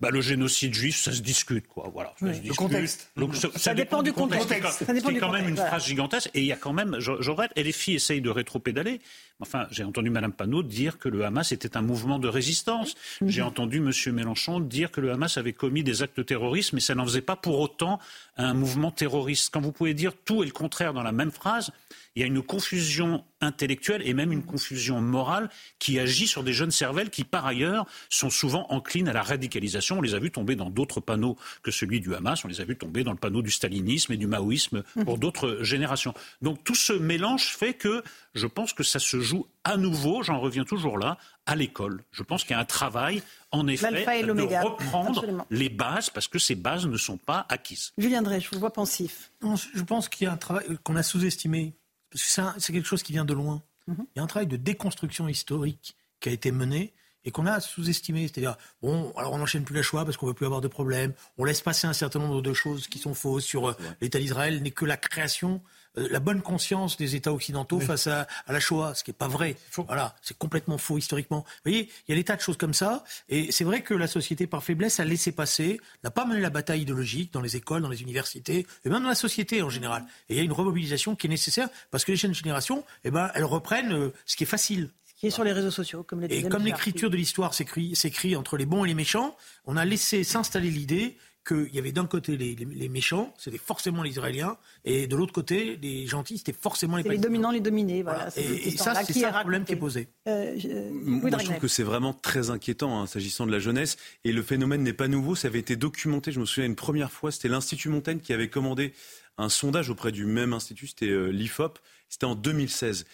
[0.00, 1.90] bah, le génocide juif, ça se discute, quoi.
[1.92, 2.14] Voilà.
[2.20, 3.10] Le contexte.
[3.56, 4.48] ça, dépend, du contexte.
[4.78, 6.30] C'est quand même une phrase gigantesque.
[6.34, 9.00] Et il y a quand même, j'aurais, et les filles essayent de rétro-pédaler.
[9.40, 12.94] Enfin, j'ai entendu Mme Panot dire que le Hamas était un mouvement de résistance.
[13.20, 13.28] Mhm.
[13.28, 13.90] J'ai entendu M.
[14.14, 17.36] Mélenchon dire que le Hamas avait commis des actes terroristes, mais ça n'en faisait pas
[17.36, 17.98] pour autant
[18.36, 19.50] un mouvement terroriste.
[19.52, 21.72] Quand vous pouvez dire tout et le contraire dans la même phrase,
[22.14, 26.52] il y a une confusion intellectuelle et même une confusion morale qui agit sur des
[26.52, 29.98] jeunes cervelles qui, par ailleurs, sont souvent enclines à la radicalisation.
[29.98, 32.64] On les a vus tomber dans d'autres panneaux que celui du Hamas, on les a
[32.64, 36.14] vus tomber dans le panneau du stalinisme et du maoïsme pour d'autres générations.
[36.40, 38.02] Donc tout ce mélange fait que
[38.34, 42.02] je pense que ça se joue à nouveau, j'en reviens toujours là, à l'école.
[42.10, 43.90] Je pense qu'il y a un travail, en effet,
[44.22, 47.92] de reprendre les bases, parce que ces bases ne sont pas acquises.
[47.98, 49.30] Julien Drey, je vous vois pensif.
[49.42, 51.74] je pense qu'il y a un travail qu'on a sous-estimé
[52.12, 53.62] parce que c'est quelque chose qui vient de loin.
[53.86, 54.06] Mhm.
[54.14, 56.92] Il y a un travail de déconstruction historique qui a été mené
[57.24, 58.22] et qu'on a sous-estimé.
[58.22, 61.12] C'est-à-dire, bon, alors on n'enchaîne plus la choix parce qu'on veut plus avoir de problèmes.
[61.38, 64.62] On laisse passer un certain nombre de choses qui sont fausses sur euh, l'État d'Israël,
[64.62, 65.62] n'est que la création
[65.94, 69.56] la bonne conscience des États occidentaux face à, la Shoah, ce qui n'est pas vrai.
[69.86, 71.44] Voilà, c'est complètement faux historiquement.
[71.46, 73.94] Vous voyez, il y a des tas de choses comme ça, et c'est vrai que
[73.94, 77.56] la société, par faiblesse, a laissé passer, n'a pas mené la bataille idéologique dans les
[77.56, 80.04] écoles, dans les universités, et même dans la société en général.
[80.28, 83.10] Et il y a une remobilisation qui est nécessaire parce que les jeunes générations, eh
[83.10, 84.90] ben, elles reprennent euh, ce qui est facile.
[85.06, 88.36] Ce qui est sur les réseaux sociaux, comme les Et comme l'écriture de l'histoire s'écrit
[88.36, 91.16] entre les bons et les méchants, on a laissé s'installer l'idée
[91.46, 95.78] qu'il y avait d'un côté les, méchants, c'était forcément les Israéliens, et de l'autre côté,
[95.82, 98.28] les gentils, c'était forcément les Les dominants, les dominés, voilà.
[98.36, 100.08] Et, ça, c'est ça le problème qui est posé.
[100.28, 100.56] Euh,
[100.92, 104.42] Moi, je trouve que c'est vraiment très inquiétant, hein, s'agissant de la jeunesse, et le
[104.42, 107.48] phénomène n'est pas nouveau, ça avait été documenté, je me souviens une première fois, c'était
[107.48, 108.92] l'Institut Montaigne qui avait commandé
[109.38, 111.78] un sondage auprès du même institut, c'était euh, l'IFOP,
[112.08, 113.06] c'était en 2016.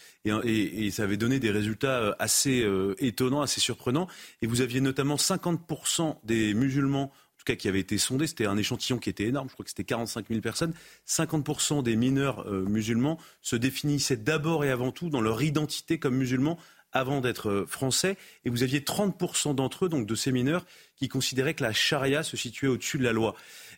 [0.45, 2.67] Et, ça avait donné des résultats euh, assez
[2.99, 4.09] étonnants, assez surprenants.
[4.43, 7.13] Et vous aviez notamment 50% des musulmans
[7.57, 10.27] qui avait été sondé, c'était un échantillon qui était énorme, je crois que c'était 45
[10.29, 10.75] 000 personnes,
[11.07, 16.17] 50% des mineurs euh, musulmans se définissaient d'abord et avant tout dans leur identité comme
[16.17, 16.59] musulmans
[16.93, 20.65] avant d'être euh, français, et vous aviez 30% d'entre eux, donc de ces mineurs,
[20.97, 23.35] qui considéraient que la charia se situait au-dessus de la loi.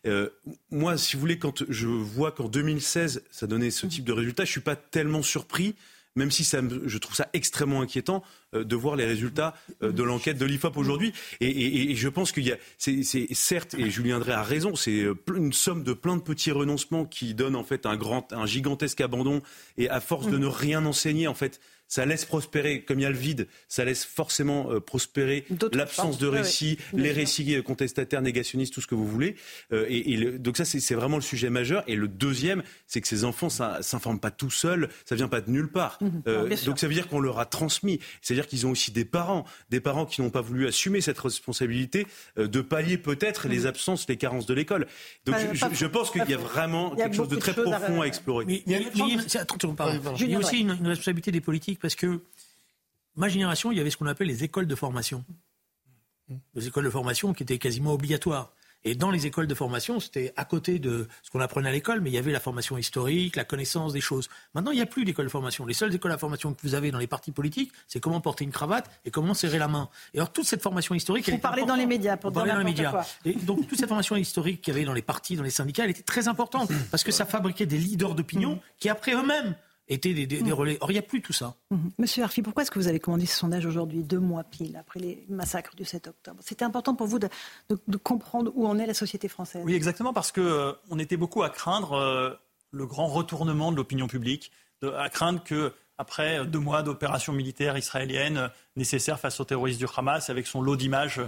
[0.07, 0.31] Euh,
[0.71, 4.45] moi, si vous voulez, quand je vois qu'en 2016, ça donnait ce type de résultat,
[4.45, 5.75] je ne suis pas tellement surpris
[6.17, 8.23] même si ça je trouve ça extrêmement inquiétant
[8.55, 11.13] euh, de voir les résultats euh, de l'enquête de l'IFOP aujourd'hui.
[11.41, 15.15] Et, je pense qu'il y a, c'est certes, et Julien Drey a raison, c'est euh,
[15.35, 19.01] une somme de plein de petits renoncements qui donnent en fait un grand, un gigantesque
[19.01, 19.43] abandon.
[19.79, 21.61] Et à force de ne rien enseigner, en fait,
[21.91, 26.19] ça laisse prospérer, comme il y a le vide, ça laisse forcément euh, prospérer l'absence
[26.19, 29.35] de récits, les récits euh, contestataires, négationnistes, tout ce que vous voulez.
[29.73, 31.83] Euh, et, donc ça, c'est vraiment le sujet majeur.
[31.89, 35.41] Et le deuxième, c'est que ces enfants ne s'informent pas tout seuls, ça vient pas
[35.41, 35.99] de nulle part.
[36.01, 36.23] Mhm.
[36.65, 37.99] donc ça veut dire qu'on leur a transmis.
[38.23, 42.07] C'est-à-dire qu'ils ont aussi des parents, des parents qui n'ont pas voulu assumer cette responsabilité
[42.37, 43.67] de pallier peut-être les mhm.
[43.67, 44.87] absences, les carences de l'école.
[45.27, 48.63] Donc je, pense qu'il y a vraiment quelque chose de très profond à, explorer.
[48.65, 48.77] il y
[50.35, 52.23] a, aussi une responsabilité des politiques parce que
[53.17, 55.25] ma génération, il y avait ce qu'on appelle les écoles de formation.
[56.55, 58.53] Les écoles de formation qui étaient quasiment obligatoires.
[58.83, 62.01] Et dans les écoles de formation, c'était à côté de ce qu'on apprenait à l'école,
[62.01, 64.31] mais il y avait la formation historique, la connaissance des choses.
[64.55, 65.67] Maintenant, il n'y a plus d'école de formation.
[65.67, 68.45] Les seules écoles de formation que vous avez dans les partis politiques, c'est comment porter
[68.45, 69.91] une cravate et comment serrer la main.
[70.15, 71.29] Et alors, toute cette formation historique...
[71.29, 73.05] Vous parlez dans les médias, pour parler dans les médias.
[73.27, 75.85] Et donc, toute cette formation historique qu'il y avait dans les partis, dans les syndicats,
[75.85, 79.57] elle était très importante, parce que ça fabriquait des leaders d'opinion qui, après eux-mêmes,
[79.91, 80.53] étaient des, mmh.
[80.53, 80.79] relais.
[80.81, 81.55] Or, il n'y a plus tout ça.
[81.71, 81.77] Mmh.
[81.99, 85.01] Monsieur Arfi, pourquoi est-ce que vous avez commandé ce sondage aujourd'hui, deux mois pile après
[85.01, 86.41] les massacres du 7 octobre?
[86.43, 87.29] C'était important pour vous de,
[88.03, 89.63] comprendre où en est la société française.
[89.65, 92.31] Oui, exactement, parce qu'on euh, on était beaucoup à craindre euh,
[92.71, 94.53] le grand retournement de l'opinion publique,
[94.97, 99.87] à craindre que après deux mois d'opérations militaires israéliennes euh, nécessaires face aux terroristes du
[99.95, 101.21] Hamas, avec son lot d'images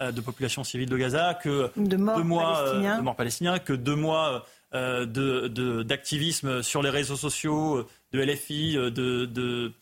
[0.00, 3.96] de population civile de Gaza, que de morts, deux mois, de morts palestiniens, que deux
[3.96, 9.72] mois d'activisme sur les réseaux sociaux de LFI, euh, de,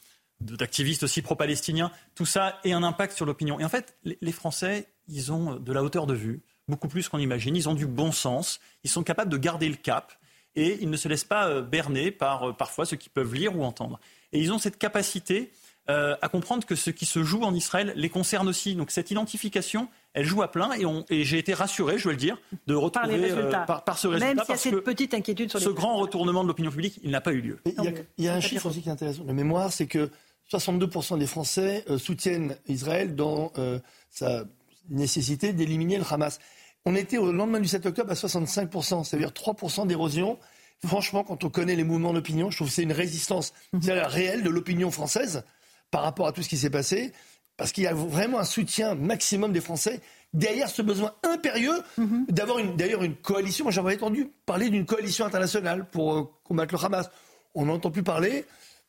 [0.40, 3.58] d'activistes aussi pro-palestiniens, tout ça ait un impact sur l'opinion.
[3.60, 7.18] Et en fait, les Français, ils ont de la hauteur de vue, beaucoup plus qu'on
[7.18, 10.12] imagine, ils ont du bon sens, ils sont capables de garder le cap,
[10.54, 13.56] et ils ne se laissent pas euh, berner par euh, parfois ce qu'ils peuvent lire
[13.56, 14.00] ou entendre.
[14.32, 15.52] Et ils ont cette capacité
[15.88, 18.74] à comprendre que ce qui se joue en Israël les concerne aussi.
[18.74, 20.70] Donc cette identification, elle joue à plein
[21.10, 24.26] et, j'ai été rassuré, je veux le dire, de retrouver euh, par, ce résultat.
[24.26, 27.10] Même s'il y a cette petite inquiétude sur ce grand retournement de l'opinion publique, il
[27.10, 27.58] n'a pas eu lieu.
[27.66, 30.10] Il y a, un chiffre aussi qui est intéressant de mémoire, c'est que
[30.50, 33.78] 62% des Français euh, soutiennent Israël dans euh,
[34.08, 34.44] sa
[34.88, 36.38] nécessité d'éliminer le Hamas.
[36.86, 40.38] On était au lendemain du 7 octobre à 65%, c'est-à-dire 3% d'érosion.
[40.86, 43.80] Franchement, quand on connaît les mouvements d'opinion, je trouve que c'est une résistance mhm.
[43.90, 45.44] réelle de l'opinion française
[45.90, 47.12] par rapport à tout ce qui s'est passé
[47.56, 50.00] parce qu'il y a vraiment un soutien maximum des Français
[50.32, 52.26] derrière ce besoin impérieux mhm.
[52.28, 53.64] d'avoir d'ailleurs une coalition.
[53.64, 57.10] Moi, j'avais entendu parler d'une coalition internationale pour euh, combattre le Hamas.
[57.54, 58.44] On n'entend plus parler.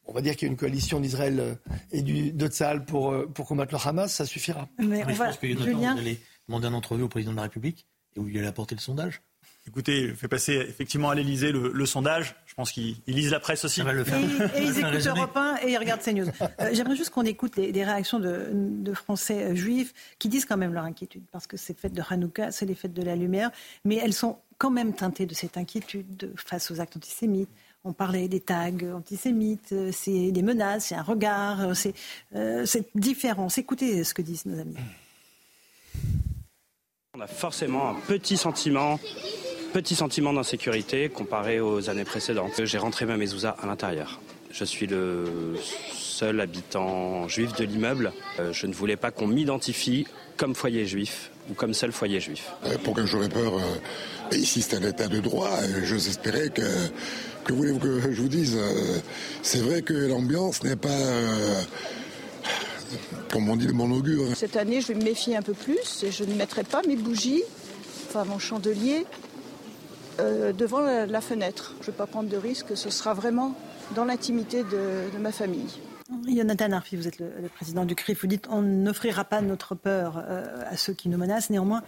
[0.06, 1.56] On va dire qu'il y a une coalition d'Israël euh,
[1.92, 4.68] et du, de Tzal pour, euh, pour combattre le Hamas, ça suffira.
[4.78, 5.96] Mais, je pense que Julien...
[6.48, 9.22] demander un entrevue au président de la République et vous lui allez apporter le sondage.
[9.68, 12.36] Écoutez, fait passer effectivement à l'Elysée le, sondage.
[12.46, 13.82] Je pense qu'ils lisent la presse aussi.
[13.82, 14.20] le faire.
[14.56, 16.28] Et, ils écoutent Europe 1 et ils regardent CNews.
[16.62, 20.74] Euh, J'aimerais juste qu'on écoute les, réactions de, Français euh, juifs qui disent quand même
[20.74, 21.24] leur inquiétude.
[21.32, 23.52] Parce que c'est fête de Hanouka, c'est les fêtes de la lumière.
[23.84, 27.50] Mais elles sont quand même teintées de cette inquiétude face aux actes antisémites.
[27.84, 31.94] On parlait des tags antisémites, euh, c'est des menaces, c'est un regard, c'est
[32.36, 32.66] euh,
[32.96, 33.48] différent.
[33.56, 34.76] Écoutez ce que disent nos amis.
[37.16, 39.00] On a forcément un petit sentiment
[39.74, 42.64] petit sentiment d'insécurité comparé aux années précédentes.
[42.64, 44.20] J'ai rentré ma mezouza à l'intérieur.
[44.52, 45.26] Je suis le
[45.94, 48.12] seul habitant juif de l'immeuble.
[48.40, 52.52] Euh, je ne voulais pas qu'on m'identifie comme foyer juif ou comme seul foyer juif.
[52.66, 55.52] Euh, pour que j'aurais peur, euh, ici c'est un état de droit.
[55.84, 56.64] Espérer que,
[57.44, 58.58] Que voulez-vous que je vous dise
[59.42, 60.90] C'est vrai que l'ambiance n'est pas
[63.32, 64.36] comme on dit de mon augure.
[64.36, 66.96] Cette année, je vais me méfier un peu plus et je ne mettrai pas mes
[66.96, 67.44] bougies,
[68.08, 69.06] enfin mon chandelier,
[70.20, 71.74] euh, devant la, fenêtre.
[71.82, 73.56] Je ne vais pas prendre de risque, ce sera vraiment
[73.96, 75.80] dans l'intimité de, ma famille.
[76.28, 78.22] Jonathan Arfi, vous êtes le, président du CRIF.
[78.22, 81.50] Vous dites on n'offrira pas notre peur euh, à ceux qui nous menacent.
[81.50, 81.84] Néanmoins,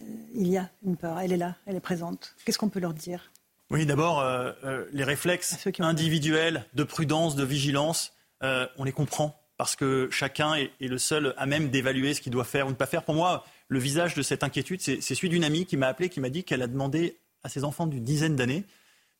[0.00, 0.04] euh,
[0.34, 1.18] il y a une peur.
[1.20, 2.34] Elle est là, elle est présente.
[2.44, 3.30] Qu'est-ce qu'on peut leur dire?
[3.70, 4.24] Oui, d'abord,
[4.92, 10.98] les réflexes individuels de prudence, de vigilance, on les comprend parce que chacun est, le
[10.98, 13.02] seul à même d'évaluer ce qu'il doit faire ou ne pas faire.
[13.02, 16.20] Pour moi, le visage de cette inquiétude, c'est celui d'une amie qui m'a appelé, qui
[16.20, 17.16] m'a dit qu'elle a demandé
[17.46, 18.64] à ses enfants d'une dizaine d'années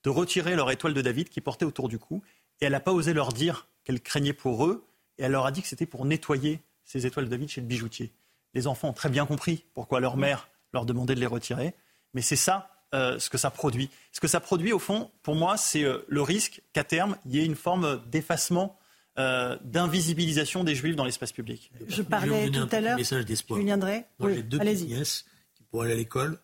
[0.04, 2.22] de retirer leur étoile de David qui portait autour du cou.
[2.60, 4.86] Et elle n'a pas osé leur dire qu'elle craignait pour eux.
[5.18, 7.66] Et elle leur a dit que c'était pour nettoyer ces étoiles de David chez le
[7.66, 8.12] bijoutier.
[8.54, 11.74] Les enfants ont très bien compris pourquoi leur mère leur demandait de les retirer.
[12.14, 13.90] Mais c'est ça euh, ce que ça produit.
[14.12, 17.34] Ce que ça produit, au fond, pour moi, c'est euh, le risque qu'à terme, il
[17.34, 18.78] y ait une forme d'effacement
[19.18, 21.72] euh, d'invisibilisation des juifs dans l'espace public.
[21.88, 22.96] Je parlais tout à l'heure.
[22.96, 23.58] Message d'espoir.
[23.58, 24.06] Julien Drey.
[24.18, 26.38] Moi, j'ai deux nièces qui, pour aller à l'école,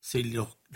[0.00, 0.22] c'est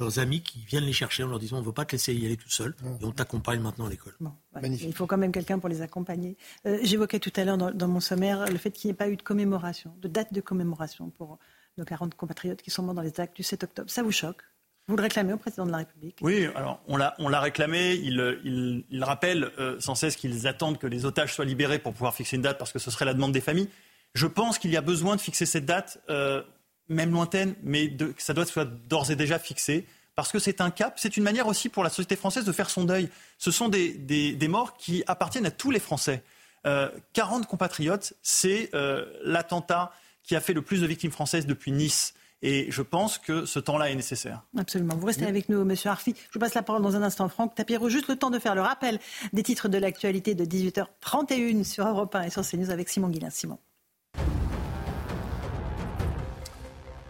[0.01, 2.15] leurs amis qui viennent les chercher en leur disant on ne veut pas te laisser
[2.15, 4.15] y aller tout seul et on t'accompagne maintenant à l'école.
[4.63, 6.37] Il faut quand même quelqu'un pour les accompagner.
[6.67, 9.17] Euh, j'évoquais tout à l'heure dans, mon sommaire le fait qu'il n'y ait pas eu
[9.17, 11.39] de commémoration, de date de commémoration pour
[11.77, 13.91] nos 40 compatriotes qui sont morts dans les actes du 7 octobre.
[13.91, 14.43] Ça vous choque?
[14.89, 16.17] Vous le réclamez au président de la République?
[16.23, 17.95] Oui, alors on l'a, réclamé.
[17.95, 22.15] Il, il, rappelle euh, sans cesse qu'ils attendent que les otages soient libérés pour pouvoir
[22.15, 23.69] fixer une date parce que ce serait la demande des familles.
[24.15, 26.43] Je pense qu'il y a besoin de fixer cette date, euh,
[26.89, 29.87] même lointaine, mais que ça doit être d'ores et déjà fixé.
[30.15, 32.71] Parce que c'est un cap, c'est une manière aussi pour la société française de faire
[32.71, 33.09] son deuil.
[33.39, 36.25] Ce sont des, des, morts qui appartiennent à tous les Français.
[36.67, 39.93] Euh, 40 compatriotes, c'est euh, l'attentat
[40.25, 42.15] qui a fait le plus de victimes françaises depuis Nice.
[42.43, 44.43] Et je pense que ce temps-là est nécessaire.
[44.57, 44.97] Absolument.
[44.97, 46.15] Vous restez avec nous, Monsieur Arfi.
[46.17, 47.89] Je vous passe la parole dans un instant, Franck Tapiro.
[47.89, 48.99] Juste le temps de faire le rappel
[49.33, 53.31] des titres de l'actualité de 18h31 sur Europe 1 et sur CNews avec Simon Guillain.
[53.31, 53.59] Simon.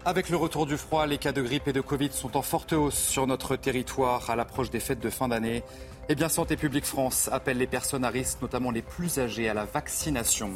[0.09, 2.73] Avec le retour du froid, les cas de grippe et de Covid sont en forte
[2.73, 5.61] hausse sur notre territoire à l'approche des fêtes de fin d'année.
[6.09, 9.53] Et bien Santé publique France appelle les personnes à risque, notamment les plus âgées, à
[9.53, 10.49] la vaccination.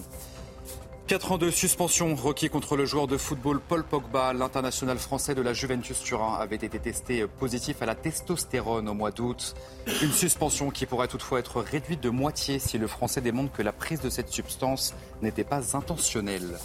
[1.06, 4.34] Quatre ans de suspension requis contre le joueur de football Paul Pogba.
[4.34, 9.12] L'international français de la Juventus Turin avait été testé positif à la testostérone au mois
[9.12, 9.54] d'août.
[10.02, 13.72] Une suspension qui pourrait toutefois être réduite de moitié si le français démontre que la
[13.72, 16.58] prise de cette substance n'était pas intentionnelle.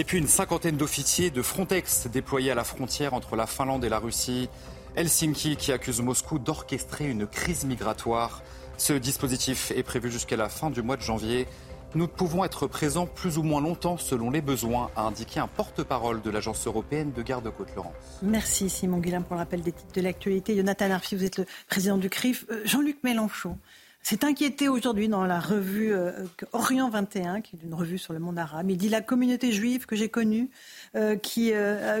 [0.00, 3.90] Et puis une cinquantaine d'officiers de Frontex déployés à la frontière entre la Finlande et
[3.90, 4.48] la Russie.
[4.96, 8.42] Helsinki qui accuse Moscou d'orchestrer une crise migratoire.
[8.78, 11.46] Ce dispositif est prévu jusqu'à la fin du mois de janvier.
[11.94, 16.22] Nous pouvons être présents plus ou moins longtemps selon les besoins, a indiqué un porte-parole
[16.22, 17.92] de l'Agence européenne de garde-côte Laurence.
[18.22, 20.56] Merci Simon Guillain pour le rappel des titres de l'actualité.
[20.56, 22.46] Jonathan Arfi, vous êtes le président du CRIF.
[22.50, 23.58] Euh, Jean-Luc Mélenchon
[24.02, 28.18] s'est inquiété aujourd'hui dans la revue euh, Orient 21, qui est une revue sur le
[28.18, 28.70] monde arabe.
[28.70, 30.50] Il dit la communauté juive que j'ai connue,
[30.96, 31.52] euh, qui,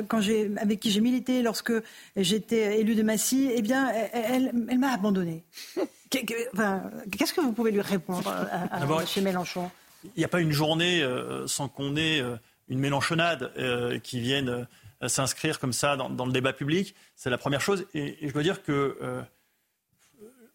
[0.08, 0.20] quand
[0.56, 1.72] avec qui j'ai milité lorsque
[2.16, 5.44] j'étais élu de Massy, eh bien, elle, elle, m'a abandonné.
[6.10, 8.80] Qu'est-ce que vous pouvez lui répondre à.
[9.20, 9.70] Mélenchon?
[10.04, 12.36] il n'y a pas une journée euh, sans qu'on ait euh,
[12.68, 14.66] une mélanchonnade euh, qui vienne
[15.06, 16.94] s'inscrire comme ça dans, le débat public.
[17.16, 17.86] C'est la première chose.
[17.94, 18.98] Et, je dois dire que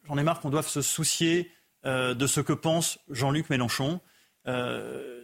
[0.07, 1.51] j'en ai marre qu'on doive se soucier
[1.83, 3.99] de ce que pense Jean-Luc Mélenchon.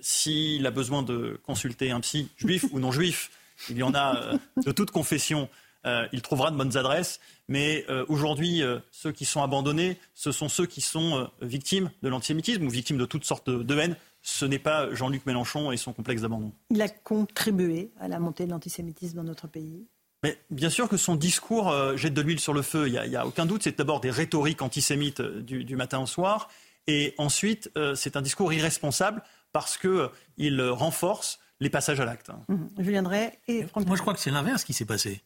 [0.01, 3.31] S'il a besoin de consulter un psy, juif ou non juif,
[3.69, 4.33] il y en a
[4.63, 5.49] de toute confession.
[5.85, 7.19] il trouvera de bonnes adresses.
[7.47, 12.69] Mais aujourd'hui, ceux qui sont abandonnés, ce sont ceux qui sont victimes de l'antisémitisme ou
[12.69, 16.21] victimes de toutes sortes de, de haine ce n'est pas Jean-Luc Mélenchon et son complexe
[16.21, 16.51] d'abandon.
[16.69, 19.87] Il a contribué à la montée de l'antisémitisme dans notre pays
[20.23, 23.15] mais bien sûr que son discours euh, jette de l'huile sur le feu, il n'y
[23.15, 23.64] a, aucun doute.
[23.64, 26.49] C'est d'abord des rhétoriques antisémites euh, du, matin au soir.
[26.88, 32.31] Et ensuite, euh, c'est un discours irresponsable parce qu'il renforce les passages à l'acte.
[32.48, 32.56] Mmh.
[32.80, 35.22] Julien Drey et Moi, je crois que c'est l'inverse qui s'est passé.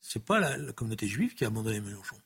[0.00, 2.16] Ce n'est pas la, la, communauté juive qui a abandonné Mélenchon.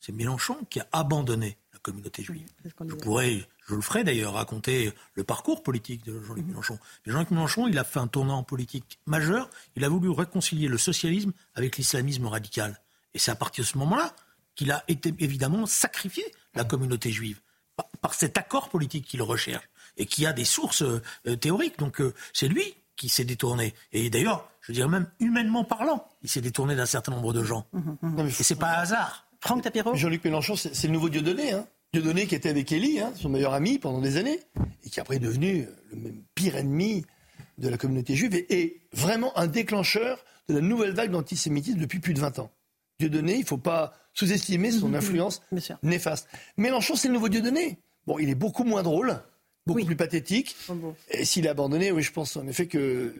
[0.00, 2.48] C'est Mélenchon qui a abandonné communauté juive.
[2.64, 6.50] Je pourrais je le ferai d'ailleurs, raconter le parcours politique de Jean-Luc mhm.
[6.50, 6.78] Mélenchon.
[7.06, 9.48] Mais Jean-Luc Mélenchon, il a fait un tournant politique majeur.
[9.76, 12.80] Il a voulu réconcilier le socialisme avec l'islamisme radical.
[13.14, 14.14] Et c'est à partir de ce moment-là
[14.54, 17.40] qu'il a été évidemment sacrifié la communauté juive
[18.00, 21.78] par, cet accord politique qu'il recherche et qui a des sources euh, théoriques.
[21.78, 23.74] Donc euh, c'est lui qui s'est détourné.
[23.92, 27.66] Et d'ailleurs, je dirais même humainement parlant, il s'est détourné d'un certain nombre de gens.
[27.72, 28.26] Mhm, mhm.
[28.26, 29.26] Et c'est pas un hasard.
[29.42, 31.50] Franck Tapiro Jean-Luc Mélenchon, c'est le nouveau Dieudonné.
[31.50, 34.38] Hein Dieudonné qui était avec Élie, hein, son meilleur ami pendant des années,
[34.84, 37.04] et qui après est devenu le même pire ennemi
[37.58, 42.14] de la communauté juive, et, vraiment un déclencheur de la nouvelle vague d'antisémitisme depuis plus
[42.14, 42.50] de 20 ans.
[43.00, 45.42] Dieudonné, il ne faut pas sous-estimer son influence
[45.82, 46.28] néfaste.
[46.56, 47.78] Mélenchon, c'est le nouveau Dieudonné.
[48.06, 49.22] Bon, il est beaucoup moins drôle,
[49.66, 50.56] beaucoup plus pathétique.
[50.68, 53.14] Oh, Et s'il est abandonné, oui, je pense en effet que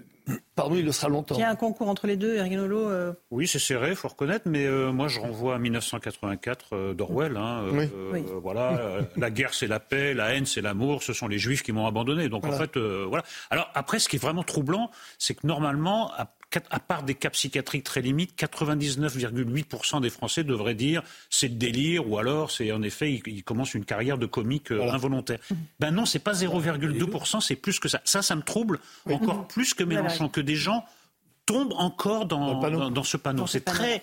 [0.55, 1.35] Pardon, il le sera longtemps.
[1.35, 3.13] Il y a un concours entre les deux, Eric euh...
[3.31, 7.37] Oui, c'est serré, il faut reconnaître, mais euh, moi je renvoie à 1984 euh, d'Orwell.
[7.37, 11.39] Hein, euh, voilà, la guerre c'est la paix, la haine c'est l'amour, ce sont les
[11.39, 12.29] juifs qui m'ont abandonné.
[12.29, 13.25] Donc en fait, voilà.
[13.51, 16.13] Alors après, ce qui est vraiment troublant, c'est que normalement,
[16.71, 22.09] à part des cas psychiatriques très limites, 99,8% des Français devraient dire c'est le délire
[22.09, 25.39] ou alors c'est en effet ils, commencent une carrière de comique euh, involontaire.
[25.51, 25.55] Mmh.
[25.81, 28.01] Ben non, c'est pas 0,2%, c'est plus que ça.
[28.05, 30.85] Ça, ça me trouble encore plus que Mélenchon, que des gens
[31.53, 33.47] tombe encore dans, dans, ce panneau.
[33.47, 34.03] C'est très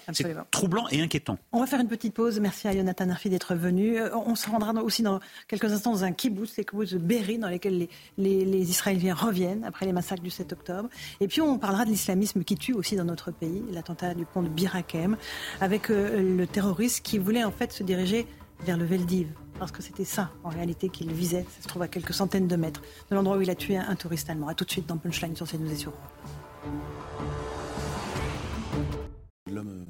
[0.52, 1.38] troublant et inquiétant.
[1.52, 2.40] On va faire une petite pause.
[2.40, 4.00] Merci à Jonathan Arfi d'être venu.
[4.00, 7.38] Euh, on se rendra aussi dans quelques instants dans un kibbutz, les kibbutz de Berry,
[7.38, 10.90] dans lesquels les, les, Israéliens reviennent après les massacres du 7 octobre.
[11.20, 14.42] Et puis on parlera de l'islamisme qui tue aussi dans notre pays, l'attentat du pont
[14.42, 15.18] de Birakem,
[15.62, 18.28] avec euh, le terroriste qui voulait en fait se diriger
[18.66, 19.28] vers le Veldiv.
[19.58, 21.46] Parce que c'était ça, en réalité, qu'il visait.
[21.58, 23.96] Ça se trouve à quelques centaines de mètres de l'endroit où il a tué un,
[23.96, 24.48] touriste allemand.
[24.48, 25.92] A tout de suite dans Punchline sur CNews et sur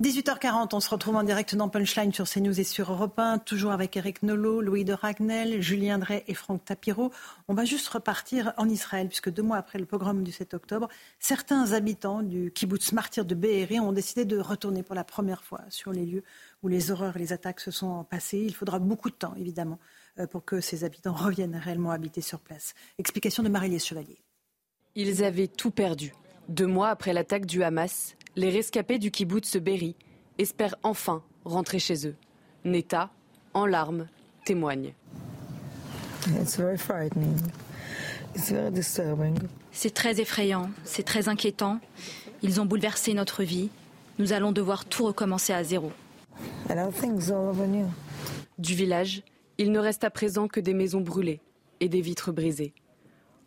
[0.02, 3.72] 18h40, on se retrouve en direct dans Punchline sur CNews et sur Europe 1, toujours
[3.72, 7.12] avec Eric Nolot, Louis de Ragnel, Julien Drey et Franck Tapiro.
[7.50, 10.88] On va juste repartir en Israël, puisque deux mois après le pogrom du 7 octobre,
[11.20, 15.62] certains habitants du kibbutz martyr de Be'eri ont décidé de retourner pour la première fois
[15.70, 16.24] sur les lieux
[16.64, 18.40] où les horreurs et les attaques se sont passées.
[18.40, 19.80] Il faudra beaucoup de temps, évidemment,
[20.20, 22.74] euh, pour que ces habitants reviennent réellement habiter sur place.
[22.98, 24.22] Explication de Marie-Lise Chevalier.
[24.96, 26.14] Ils avaient tout perdu.
[26.50, 29.96] Deux mois après l'attaque du Hamas, les rescapés du kibbutz Berry
[30.40, 32.16] espèrent enfin rentrer chez eux.
[32.66, 33.12] Neta,
[33.54, 34.08] en larmes,
[34.46, 34.94] témoigne.
[39.72, 41.80] C'est très effrayant, c'est très inquiétant.
[42.42, 43.70] Ils ont bouleversé notre vie.
[44.18, 45.92] Nous allons devoir tout recommencer à zéro.
[48.58, 49.22] Du village,
[49.60, 51.42] il ne reste à présent que des maisons brûlées
[51.80, 52.74] et des vitres brisées.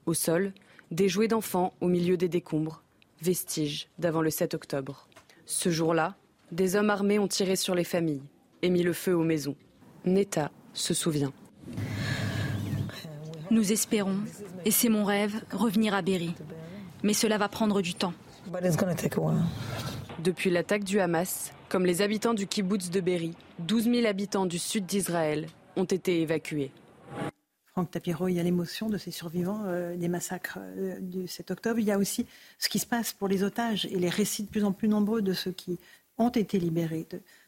[0.06, 0.52] Au sol,
[0.92, 2.81] des jouets d'enfants au milieu des décombres,
[3.22, 5.08] vestiges d'avant le 7 octobre.
[5.46, 6.16] Ce jour-là,
[6.50, 8.22] des hommes armés ont tiré sur les familles
[8.62, 9.56] et mis le feu aux maisons.
[10.04, 11.32] Neta se souvient.
[13.50, 14.18] Nous espérons,
[14.64, 16.34] et c'est mon rêve, revenir à Berry.
[17.02, 18.14] Mais cela va prendre du temps.
[20.22, 24.58] Depuis l'attaque du Hamas, comme les habitants du kibbutz de Berry, 12 000 habitants du
[24.58, 25.46] sud d'Israël
[25.76, 26.70] ont été évacués.
[27.72, 31.52] Franck Tapiro, il y a l'émotion de ces survivants euh, des massacres euh, du 7
[31.52, 31.78] octobre.
[31.78, 32.26] Il y a aussi
[32.58, 35.22] ce qui se passe pour les otages et les récits de plus en plus nombreux
[35.22, 35.78] de ceux qui
[36.18, 37.06] ont été libérés.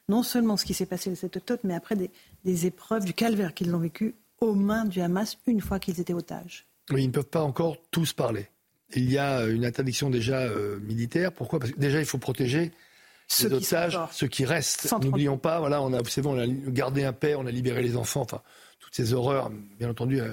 [0.09, 1.95] non seulement ce qui s'est passé le 7 octobre, mais après
[2.45, 6.15] des, épreuves du calvaire qu'ils ont vécu aux mains du Hamas une fois qu'ils étaient
[6.15, 6.67] otages.
[6.91, 8.49] Oui, ils ne peuvent pas encore tous parler.
[8.95, 11.33] Il y a une interdiction déjà euh, militaire.
[11.33, 11.59] Pourquoi?
[11.59, 12.73] Parce que déjà, il faut protéger
[13.29, 14.91] ceux les otages, ceux qui restent.
[15.03, 17.83] N'oublions pas, voilà, on a, c'est bon, on a gardé un père, on a libéré
[17.83, 18.23] les enfants.
[18.23, 18.43] Enfin,
[18.85, 20.33] toutes ces horreurs, bien entendu, euh,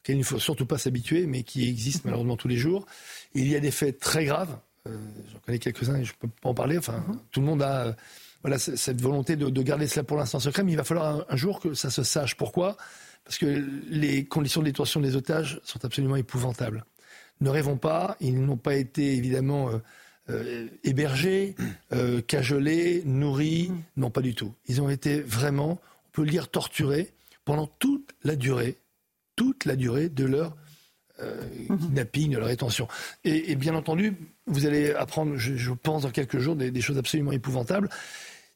[0.00, 2.86] auxquelles il ne faut surtout pas s'habituer, mais qui existent malheureusement tous les jours.
[3.34, 4.58] Il y a des faits très graves.
[4.88, 4.96] Euh,
[5.32, 6.76] j'en connais quelques-uns et je ne peux pas en parler.
[6.76, 7.20] Enfin, mhm.
[7.30, 7.92] tout le monde a euh,
[8.42, 11.60] voilà, cette volonté de, garder cela pour l'instant secret, mais il va falloir un, jour
[11.60, 12.36] que ça se sache.
[12.36, 12.76] Pourquoi?
[13.24, 13.46] Parce que
[13.88, 16.84] les conditions de détention des otages sont absolument épouvantables.
[17.40, 19.70] Ne rêvons pas, ils n'ont pas été évidemment
[20.84, 21.54] hébergés,
[22.26, 23.82] cajolés, nourris, mhm.
[23.96, 24.52] non pas du tout.
[24.66, 27.13] Ils ont été vraiment, on peut le dire, torturés
[27.44, 28.78] pendant toute la durée,
[29.36, 30.56] toute la durée de leur
[31.20, 32.88] euh, kidnapping, de leur rétention.
[33.24, 34.16] Et, bien entendu,
[34.46, 37.88] vous allez apprendre, je, pense, dans quelques jours, des, choses absolument épouvantables,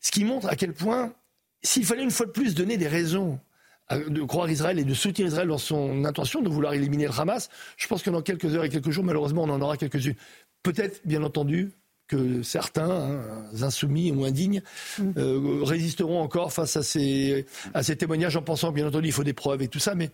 [0.00, 1.12] ce qui montre à quel point,
[1.62, 3.38] s'il fallait une fois de plus donner des raisons
[3.90, 7.48] de croire Israël et de soutenir Israël dans son intention de vouloir éliminer le Hamas,
[7.76, 10.16] je pense que dans quelques heures et quelques jours, malheureusement, on en aura quelques-unes.
[10.62, 11.72] Peut-être, bien entendu,
[12.08, 14.62] que certains, hein, insoumis ou indignes,
[14.98, 15.10] mm.
[15.18, 19.24] euh, résisteront encore face à ces, à ces témoignages en pensant, bien entendu, il faut
[19.24, 20.10] des preuves et tout ça, mais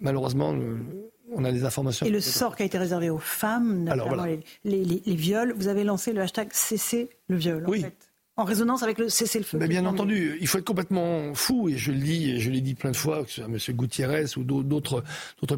[0.00, 0.54] malheureusement,
[1.32, 2.06] on a des informations.
[2.06, 4.14] Et le sort qui a été réservé aux femmes, Alors,
[4.64, 7.64] les, les, viols, vous avez lancé le hashtag cesser le viol.
[7.66, 8.08] En fait
[8.38, 9.58] en résonance avec le cessez-le-feu.
[9.58, 12.60] Mais bien entendu, il faut être complètement fou, et je le dis, et je l'ai
[12.60, 13.58] dit plein de fois, que ce soit M.
[13.76, 15.02] Gutiérrez ou d'autres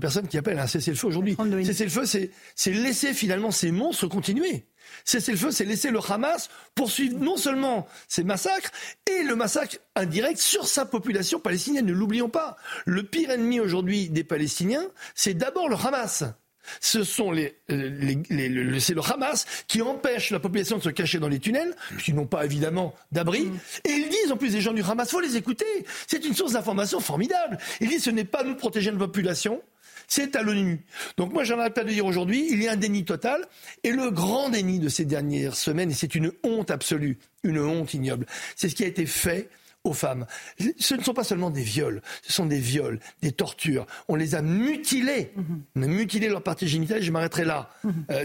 [0.00, 1.36] personnes qui appellent à un cessez-le-feu aujourd'hui.
[1.62, 4.64] Cessez-le-feu, c'est laisser finalement ces monstres continuer.
[5.04, 8.70] Cessez-le-feu, c'est laisser le Hamas poursuivre non seulement ces massacres,
[9.10, 11.86] et le massacre indirect sur sa population palestinienne.
[11.86, 12.56] Ne l'oublions pas.
[12.86, 16.24] Le pire ennemi aujourd'hui des Palestiniens, c'est d'abord le Hamas
[16.80, 21.28] ce sont les, les, c'est le Hamas qui empêche la population de se cacher dans
[21.28, 23.50] les tunnels, puisqu'ils n'ont pas évidemment d'abri.
[23.84, 25.64] Et ils disent en plus des gens du Hamas, faut les écouter.
[26.06, 27.58] C'est une source d'information formidable.
[27.80, 29.62] Ils disent ce n'est pas nous protéger notre population,
[30.10, 30.84] C'est à l'ONU.
[31.16, 33.46] Donc moi, j'en arrête pas de dire aujourd'hui, il y a un déni total.
[33.84, 37.94] Et le grand déni de ces dernières semaines, et c'est une honte absolue, une honte
[37.94, 38.26] ignoble,
[38.56, 39.48] c'est ce qui a été fait
[39.84, 40.26] aux femmes.
[40.80, 43.86] Ce ne sont pas seulement des viols, ce sont des viols, des tortures.
[44.08, 45.32] On les a mutilées.
[45.76, 47.70] On a mutilé leur partie génitale, je m'arrêterai là.
[48.10, 48.24] Euh,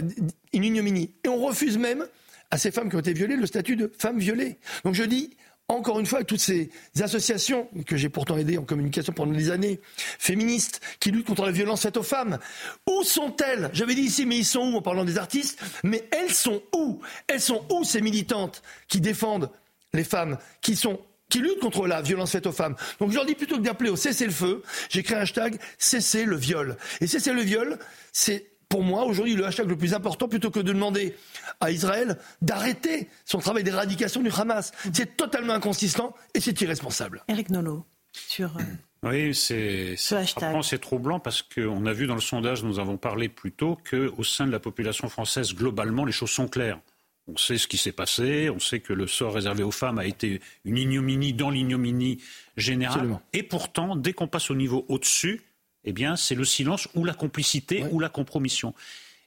[0.52, 1.14] une ignominie.
[1.22, 2.04] Et on refuse même
[2.50, 4.58] à ces femmes qui ont été violées le statut de femmes violées.
[4.84, 5.36] Donc je dis,
[5.68, 6.70] encore une fois, toutes ces
[7.00, 9.80] associations que j'ai pourtant aidées en communication pendant des années,
[10.18, 12.38] féministes, qui luttent contre la violence faite aux femmes,
[12.86, 13.70] où sont-elles?
[13.72, 15.60] J'avais dit ici, mais ils sont où en parlant des artistes?
[15.82, 17.00] Mais elles sont où?
[17.26, 19.50] Elles sont où ces militantes qui défendent
[19.92, 22.76] les femmes, qui sont qui luttent contre la violence faite aux femmes?
[23.00, 26.36] Donc je leur dis plutôt que d'appeler au cessez-le-feu, j'ai créé un hashtag cessez le
[26.36, 26.76] viol.
[27.00, 27.78] Et cessez le viol,
[28.12, 31.14] c'est pour moi aujourd'hui le hashtag le plus important plutôt que de demander
[31.60, 34.72] à Israël d'arrêter son travail d'éradication du Hamas.
[34.92, 37.22] C'est totalement inconsistant et c'est irresponsable.
[37.28, 38.56] Eric Nolot, sur...
[38.56, 38.62] Euh,
[39.02, 43.52] oui, c'est c'est troublant parce qu'on a vu dans le sondage, nous avons parlé plus
[43.52, 46.80] tôt, qu'au sein de la population française, globalement, les choses sont claires.
[47.28, 50.06] On sait ce qui s'est passé, on sait que le sort réservé aux femmes a
[50.06, 52.18] été une ignominie dans l'ignominie
[52.56, 53.18] générale.
[53.32, 55.42] Et pourtant, dès qu'on passe au niveau au-dessus,
[55.86, 58.74] eh bien, c'est le silence ou la complicité ou la compromission.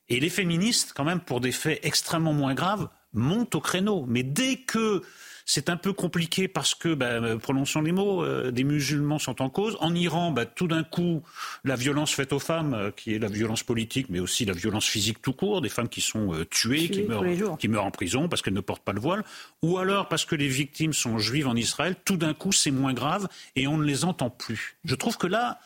[0.10, 4.06] Et les féministes, quand même, pour des faits extrêmement moins graves, montent au créneau.
[4.08, 5.02] Mais dès que
[5.46, 9.50] c'est un peu compliqué parce que, bah, prononçons les mots, euh, des musulmans sont en
[9.50, 9.78] cause.
[9.80, 11.24] En Iran, bah, tout d'un coup,
[11.64, 14.86] la violence faite aux femmes, euh, qui est la violence politique, mais aussi la violence
[14.86, 18.30] physique tout court, des femmes qui sont euh, tuées, qui meurent, qui meurent en prison
[18.30, 19.24] parce qu'elles ne portent pas le voile,
[19.64, 22.94] ou alors parce que les victimes sont juives en Israël, tout d'un coup, c'est moins
[22.94, 24.78] grave et on ne les entend plus.
[24.86, 25.60] Je trouve que là,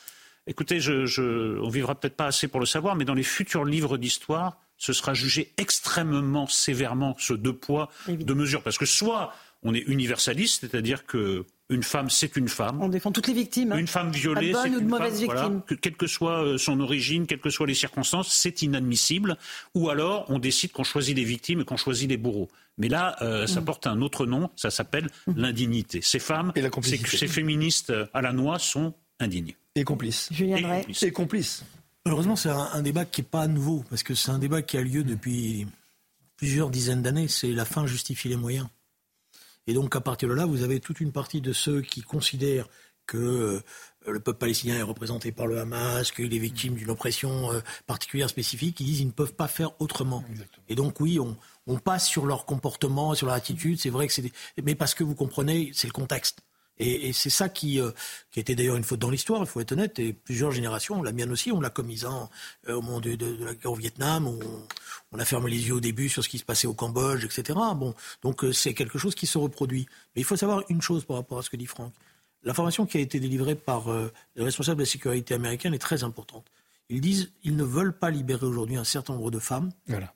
[0.48, 3.65] écoutez, je, je, on vivra peut-être pas assez pour le savoir, mais dans les futurs
[3.65, 8.64] livres d'histoire, ce sera jugé extrêmement sévèrement ce deux poids, deux mesures.
[8.64, 9.34] Parce que soit
[9.64, 12.82] on est universaliste, c'est-à-dire que une femme, c'est une femme.
[12.82, 13.74] On défend toutes les victimes.
[13.74, 15.61] Une femme violée, c'est une femme.
[15.82, 19.38] quelle que soit euh, son origine, quelles que soient les circonstances, c'est inadmissible.
[19.74, 22.49] Ou alors, on décide qu'on choisit les victimes et qu'on choisit les bourreaux.
[22.78, 23.65] Mais là, euh, ça mm.
[23.65, 25.34] porte un autre nom, ça s'appelle mm.
[25.38, 26.02] l'indignité.
[26.02, 26.52] Ces femmes,
[26.84, 29.56] ces, féministes euh, à la noix sont indignes.
[29.75, 30.29] Et complices.
[30.31, 31.63] Julien et, complices.
[32.05, 34.81] Heureusement, c'est un, débat qui n'est pas nouveau, parce que c'est un débat qui a
[34.81, 35.65] lieu depuis
[36.37, 37.27] plusieurs dizaines d'années.
[37.27, 38.67] C'est la fin justifie les moyens.
[39.65, 42.67] Et donc, à partir de là, vous avez toute une partie de ceux qui considèrent
[43.07, 43.63] que euh,
[44.05, 48.29] le peuple palestinien est représenté par le Hamas, qu'il est victime d'une oppression euh, particulière,
[48.29, 50.23] spécifique, qui disent qu'ils ne peuvent pas faire autrement.
[50.69, 53.79] Et donc, oui, on, passe sur leur comportement, sur leur attitude.
[53.79, 54.31] C'est vrai que c'est.
[54.63, 56.41] Mais parce que vous comprenez, c'est le contexte.
[56.79, 57.91] Et, c'est ça qui, euh,
[58.31, 61.11] qui était d'ailleurs une faute dans l'histoire, il faut être honnête, et plusieurs générations, la
[61.11, 62.29] mienne aussi, on l'a commise hein,
[62.67, 63.11] au moment de,
[63.45, 64.27] la guerre au Vietnam,
[65.11, 67.59] on, a fermé les yeux au début sur ce qui se passait au Cambodge, etc.
[67.75, 67.93] Bon,
[68.23, 69.85] donc euh, c'est quelque chose qui se reproduit.
[70.15, 71.93] Mais il faut savoir une chose par rapport à ce que dit Franck.
[72.41, 76.03] L'information qui a été délivrée par euh, les responsables de la sécurité américaine est très
[76.03, 76.51] importante.
[76.89, 79.71] Ils disent qu'ils ne veulent pas libérer aujourd'hui un certain nombre de femmes.
[79.87, 80.13] Voilà.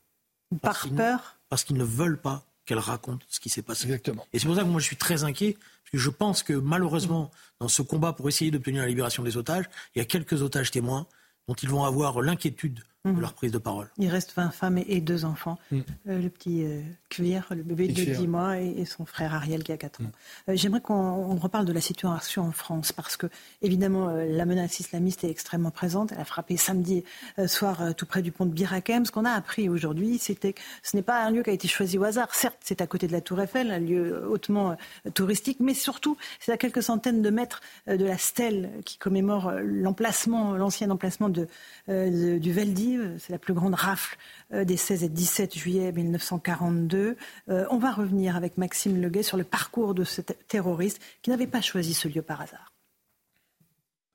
[0.62, 1.38] Par peur?
[1.48, 3.86] Parce qu'ils ne veulent pas qu'elles racontent ce qui s'est passé.
[3.86, 4.28] Exactement.
[4.34, 5.58] Et c'est pour ça que moi je suis très inquiet
[5.94, 9.66] je pense que malheureusement, dans ce combat pour essayer d'obtenir la libération des otages,
[9.96, 11.08] il y a quelques otages témoins
[11.48, 13.22] dont ils vont avoir l'inquiétude de mhm.
[13.22, 13.88] leur prise de parole.
[13.98, 15.58] Il reste 20 femmes et deux enfants.
[15.72, 15.80] Mm.
[16.10, 19.72] Euh, le petit euh, Cuir, le bébé de 10 mois, et, son frère Ariel qui
[19.72, 20.04] a 4 ans.
[20.06, 20.52] Mm.
[20.52, 23.28] Euh, j'aimerais qu'on reparle de la situation en France, parce que,
[23.62, 26.12] évidemment, la menace islamiste est extrêmement présente.
[26.12, 27.04] Elle a frappé samedi
[27.46, 29.06] soir tout près du pont de Birakem.
[29.06, 31.68] Ce qu'on a appris aujourd'hui, c'était que ce n'est pas un lieu qui a été
[31.68, 32.34] choisi au hasard.
[32.34, 34.76] Certes, c'est à côté de la Tour Eiffel, un lieu hautement
[35.14, 40.56] touristique, mais surtout, c'est à quelques centaines de mètres de la stèle qui commémore l'emplacement,
[40.56, 41.48] l'ancien emplacement de,
[41.88, 44.18] du Veldiv euh, c'est la plus grande rafle
[44.54, 47.18] euh, des 16 et 17 juillet 1942.
[47.50, 51.48] Euh, on va revenir avec Maxime Leguet sur le parcours de ce terroriste qui n'avait
[51.48, 52.74] pas choisi ce lieu par hasard.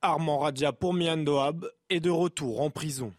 [0.00, 3.12] Armand Radia Pourmiandoab est de retour en prison.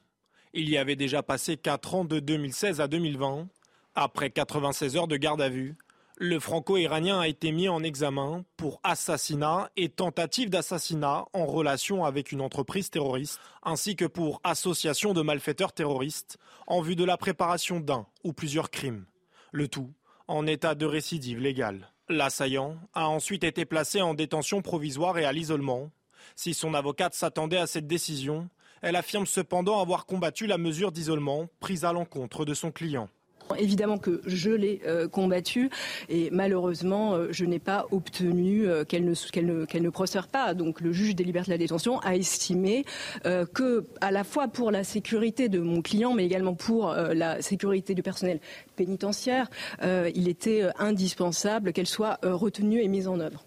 [0.54, 3.48] Il y avait déjà passé 4 ans de 2016 à 2020.
[3.96, 5.76] Après 96 heures de garde à vue,
[6.24, 12.32] le franco-iranien a été mis en examen pour assassinat et tentative d'assassinat en relation avec
[12.32, 17.82] une entreprise terroriste, ainsi que pour association de malfaiteurs terroristes en vue de la préparation
[17.82, 19.06] d'un ou plusieurs crimes.
[19.52, 19.92] Le tout
[20.30, 21.92] en état de récidive légale.
[22.08, 25.92] L'assaillant a ensuite été placé en détention provisoire et à l'isolement.
[26.38, 28.48] Si son avocate s'attendait à cette décision,
[28.82, 33.10] elle affirme cependant avoir combattu la mesure d'isolement prise à l'encontre de son client.
[33.58, 35.70] Évidemment que je l'ai euh, combattue
[36.10, 40.54] et malheureusement, euh, je n'ai pas obtenu euh, qu'elle ne, qu'elle ne, ne prospère pas.
[40.54, 42.86] Donc le juge des libertés de la détention a estimé
[43.24, 47.94] que, à la fois pour la sécurité de mon client, mais également pour la sécurité
[47.94, 48.40] du personnel
[48.76, 49.50] pénitentiaire,
[49.82, 53.46] il était indispensable qu'elle soit retenue et mise en œuvre.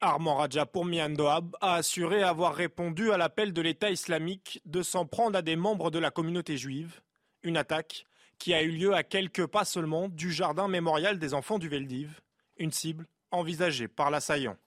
[0.00, 0.86] Armand Raja pour
[1.60, 5.90] a assuré avoir répondu à l'appel de l'État islamique de s'en prendre à des membres
[5.90, 7.00] de la communauté juive.
[7.42, 8.06] Une attaque
[8.44, 12.20] qui a eu lieu à quelques pas seulement du jardin mémorial des enfants du Veldiv,
[12.58, 14.58] une cible envisagée par l'assaillant.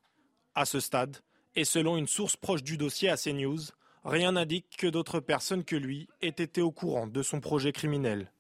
[0.56, 1.18] À ce stade,
[1.54, 3.60] et selon une source proche du dossier à CNews,
[4.04, 8.32] rien n'indique que d'autres personnes que lui aient été au courant de son projet criminel.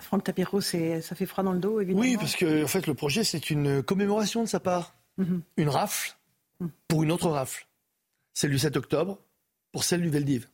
[0.00, 0.78] Franck Tapiro, ça
[1.14, 2.00] fait froid dans le dos, évidemment.
[2.00, 4.94] Oui, parce que en fait, le projet, c'est une commémoration de sa part.
[5.58, 6.16] Une rafle
[6.60, 6.70] mhm.
[6.88, 7.68] pour une autre rafle.
[8.32, 9.18] Celle du 7 octobre
[9.72, 10.48] pour celle du Veldiv.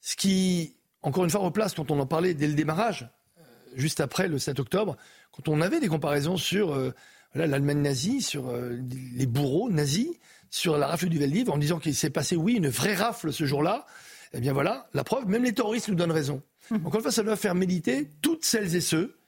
[0.00, 3.08] Ce qui, encore une fois, replace, quand on en parlait dès le démarrage,
[3.38, 3.42] euh,
[3.76, 4.96] juste après le 7 octobre,
[5.32, 6.92] quand on avait des comparaisons sur euh,
[7.34, 8.78] l'Allemagne nazie, sur euh,
[9.14, 10.08] les bourreaux nazis,
[10.50, 13.44] sur la rafle du Veldiv, en disant qu'il s'est passé, oui, une vraie rafle ce
[13.44, 13.86] jour-là,
[14.32, 16.42] eh bien voilà, la preuve, même les terroristes nous donnent raison.
[16.84, 19.18] Encore une fois, ça doit faire méditer toutes celles et ceux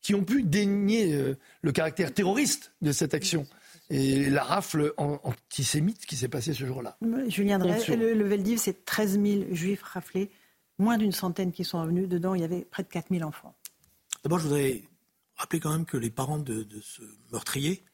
[0.00, 3.46] qui ont pu dénier le caractère terroriste de cette action
[3.90, 6.96] et la rafle antisémite qui s'est passée ce jour-là.
[7.28, 10.30] Julien Drey, le, le Veldiv, c'est 13 000 juifs raflés,
[10.78, 12.08] moins d'une centaine qui sont venus.
[12.08, 13.54] Dedans, il y avait près de 4 000 enfants.
[14.22, 14.82] D'abord, je voudrais
[15.36, 17.02] rappeler quand même que les parents de, ce
[17.32, 17.84] meurtrier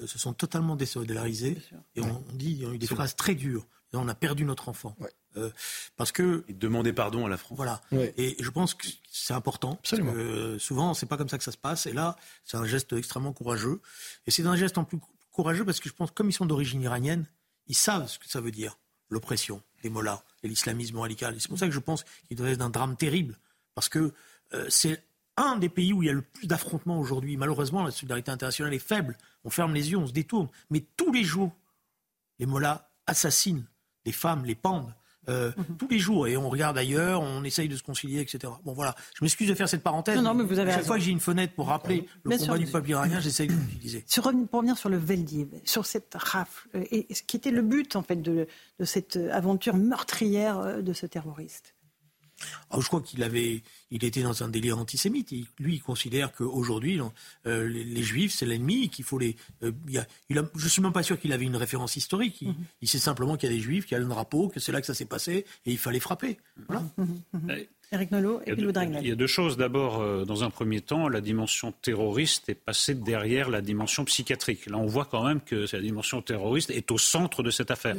[0.00, 1.58] euh, se sont totalement désolidarisés.
[1.94, 3.66] Et on, dit, il y a eu des phrases très dures.
[3.92, 4.96] on a perdu notre enfant.
[5.36, 5.50] Euh,
[5.96, 7.56] parce que et demander pardon à la France.
[7.56, 7.80] Voilà.
[7.92, 9.74] Et je pense que c'est important.
[9.74, 10.12] Absolument.
[10.12, 11.86] Parce que euh, souvent, c'est pas comme ça que ça se passe.
[11.86, 13.80] Et là, c'est un geste extrêmement courageux.
[14.26, 14.98] Et c'est un geste en plus
[15.30, 17.26] courageux parce que je pense, comme ils sont d'origine iranienne,
[17.66, 18.78] ils savent ce que ça veut dire,
[19.10, 21.34] l'oppression, les mollahs et l'islamisme radical.
[21.38, 23.38] c'est pour ça que je pense qu'il doit être un drame terrible,
[23.74, 24.12] parce que
[24.54, 25.02] euh, c'est
[25.36, 27.36] un des pays où il y a le plus d'affrontements aujourd'hui.
[27.36, 29.16] Malheureusement, la solidarité internationale est faible.
[29.44, 30.48] On ferme les yeux, on se détourne.
[30.70, 31.52] Mais tous les jours,
[32.40, 33.64] les mollahs assassinent
[34.04, 34.94] les femmes, les pendent.
[35.28, 35.76] Euh, mhm.
[35.76, 36.26] tous les jours.
[36.26, 38.52] Et on regarde ailleurs, on essaye de se concilier, etc.
[38.64, 38.94] Bon, voilà.
[39.14, 40.16] Je m'excuse de faire cette parenthèse.
[40.16, 42.58] Non, non, mais vous avez chaque fois que j'ai une fenêtre pour rappeler le combat
[42.58, 44.04] du peuple iranien, j'essaye de l'utiliser.
[44.50, 47.96] Pour revenir sur le Veldiv, sur cette rafle, euh, et ce qui était le but,
[47.96, 48.46] en fait, de,
[48.78, 51.74] de cette aventure meurtrière euh, de ce terroriste
[52.70, 55.30] ah, je crois qu'il avait, il était dans un délire antisémite.
[55.58, 57.00] lui, il considère qu'aujourd'hui,
[57.46, 59.36] euh, les, Juifs, c'est l'ennemi, qu'il faut les.
[59.62, 62.42] Euh, il a, il a, je suis même pas sûr qu'il avait une référence historique.
[62.42, 62.86] Il, mm-hmm.
[62.86, 64.80] sait simplement qu'il y a des Juifs, qu'il y a le drapeau, que c'est là
[64.80, 66.38] que ça s'est passé, et il fallait frapper.
[66.68, 66.84] Voilà.
[67.90, 68.66] Eric Nolot et puis
[69.00, 69.56] Il y a deux choses.
[69.56, 74.66] D'abord, euh, dans un premier temps, la dimension terroriste est passée derrière la dimension psychiatrique.
[74.66, 77.96] Là, on voit quand même que la dimension terroriste est au centre de cette affaire.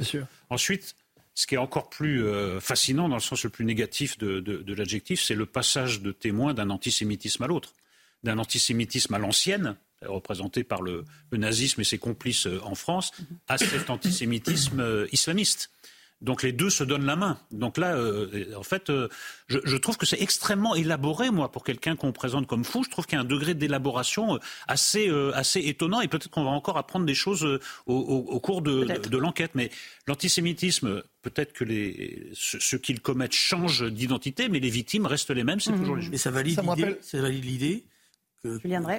[0.50, 0.96] Ensuite,
[1.40, 5.24] ce qui est encore plus euh, fascinant, dans le sens le plus négatif de, l'adjectif,
[5.24, 7.72] c'est le passage de témoin d'un antisémitisme à l'autre.
[8.24, 13.14] D'un antisémitisme à l'ancienne, représenté par le, nazisme et ses complices euh, en France,
[13.48, 15.72] à cet antisémitisme euh, islamiste.
[16.22, 17.40] Donc les deux se donnent la main.
[17.52, 19.08] Donc là, euh, en fait, euh,
[19.48, 22.84] je, trouve que c'est extrêmement élaboré, moi, pour quelqu'un qu'on présente comme fou.
[22.84, 26.44] Je trouve qu'il y a un degré d'élaboration euh, assez, assez étonnant et peut-être qu'on
[26.44, 29.52] va encore apprendre des choses au, cours de, l'enquête.
[29.56, 29.72] Mais
[30.08, 35.46] l'antisémitisme, peut-être que les, ceux, qui le commettent changent d'identité, mais les victimes restent les
[35.46, 35.62] mêmes.
[35.62, 36.14] C'est toujours les mêmes.
[36.14, 36.60] Et ça valide
[37.46, 37.86] l'idée,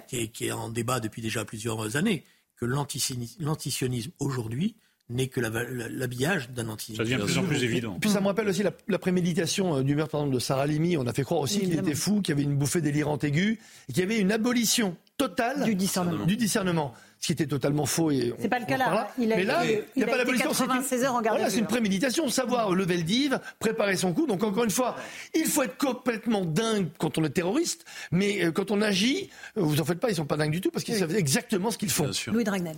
[0.08, 2.24] qui, qui est en débat depuis déjà plusieurs années,
[2.56, 4.76] que l'antisionisme aujourd'hui
[5.10, 6.96] n'est que l'habillage d'un antisémitisme.
[6.96, 7.98] Ça devient de plus en plus évident.
[8.00, 10.96] Puis ça me rappelle aussi la, préméditation euh, du meurtre de Sarah Limi.
[10.96, 13.58] On a fait croire aussi qu'il était fou, qu'il y avait une bouffée délirante aiguë
[13.88, 16.24] et qu'il y avait une abolition totale du discernement.
[16.24, 18.10] Du discernement ce qui était totalement faux.
[18.10, 19.10] Et c'est pas le cas là.
[19.18, 20.52] Il a, Mais là, il n'y a, pas l'abolition.
[20.82, 24.26] C'est heures en garde voilà, c'est une préméditation, savoir lever le div, préparer son coup.
[24.26, 24.96] Donc encore une fois,
[25.34, 29.62] il faut être complètement dingue quand on est terroriste, mais euh, quand on agit, euh,
[29.62, 31.78] vous en faites pas, ils sont pas dingues du tout parce qu'ils savent exactement ce
[31.78, 32.10] qu'ils font.
[32.28, 32.76] Louis Dragnel.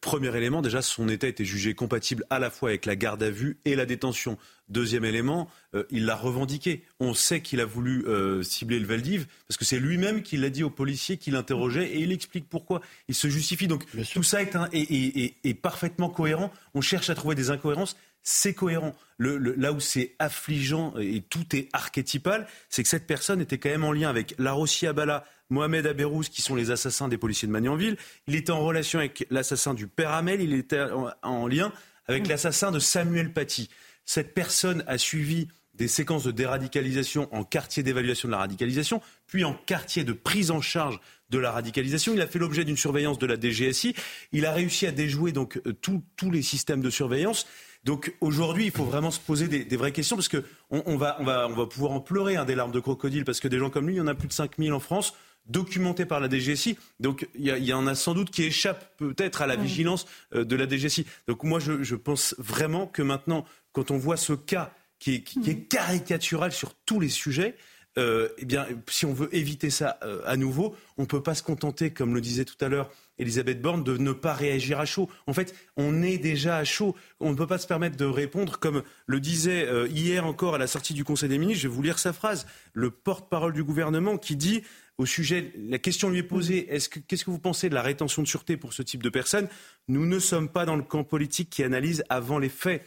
[0.00, 3.30] premier élément, déjà, son état était jugé compatible à la fois avec la garde à
[3.30, 4.36] vue et la détention.
[4.68, 6.82] Deuxième élément, euh, il l'a revendiqué.
[6.98, 10.50] On sait qu'il a voulu euh, cibler le Valdiv parce que c'est lui-même qui l'a
[10.50, 12.80] dit aux policiers qui l'interrogeaient et il explique pourquoi.
[13.08, 13.68] Il se justifie.
[13.68, 16.52] Donc tout ça est, parfaitement cohérent.
[16.74, 17.96] On cherche à trouver des incohérences.
[18.24, 18.92] C'est cohérent.
[19.18, 23.84] là où c'est affligeant et tout est archétypal, c'est que cette personne était quand même
[23.84, 27.96] en lien avec Larossi Abala, Mohamed Aberouz, qui sont les assassins des policiers de Magnanville.
[28.26, 30.40] Il était en relation avec l'assassin du père Hamel.
[30.40, 30.82] Il était
[31.22, 31.72] en, lien
[32.08, 33.70] avec l'assassin de Samuel Paty.
[34.06, 39.44] Cette personne a suivi des séquences de déradicalisation en quartier d'évaluation de la radicalisation, puis
[39.44, 42.14] en quartier de prise en charge de la radicalisation.
[42.14, 43.94] Il a fait l'objet d'une surveillance de la DGSI.
[44.32, 47.46] Il a réussi à déjouer donc euh, tous les systèmes de surveillance.
[47.84, 51.24] Donc aujourd'hui, il faut vraiment se poser des, vraies questions parce qu'on on va, on
[51.24, 53.70] va, on va pouvoir en pleurer hein, des larmes de crocodile parce que des gens
[53.70, 55.14] comme lui, il y en a plus de 5000 en France
[55.46, 56.76] documentés par la DGSI.
[56.98, 60.56] Donc il y, en a sans doute qui échappent peut-être à la vigilance euh, de
[60.56, 61.06] la DGSI.
[61.28, 63.44] Donc moi, je, je pense vraiment que maintenant,
[63.76, 65.66] quand on voit ce cas qui est, mhm.
[65.66, 67.56] caricatural sur tous les sujets,
[67.98, 71.34] euh, eh bien, si on veut éviter ça euh, à nouveau, on ne peut pas
[71.34, 74.86] se contenter, comme le disait tout à l'heure Elisabeth Borne de ne pas réagir à
[74.86, 75.10] chaud.
[75.26, 76.96] En fait, on est déjà à chaud.
[77.20, 80.58] On ne peut pas se permettre de répondre comme le disait euh, hier encore à
[80.58, 81.62] la sortie du Conseil des ministres.
[81.62, 82.46] Je vais vous lire sa phrase.
[82.72, 84.62] Le porte-parole du gouvernement qui dit
[84.98, 87.82] au sujet, la question lui est posée, est-ce que, qu'est-ce que vous pensez de la
[87.82, 89.48] rétention de sûreté pour ce type de personnes?
[89.88, 92.82] Nous ne sommes pas dans le camp politique qui analyse avant les faits.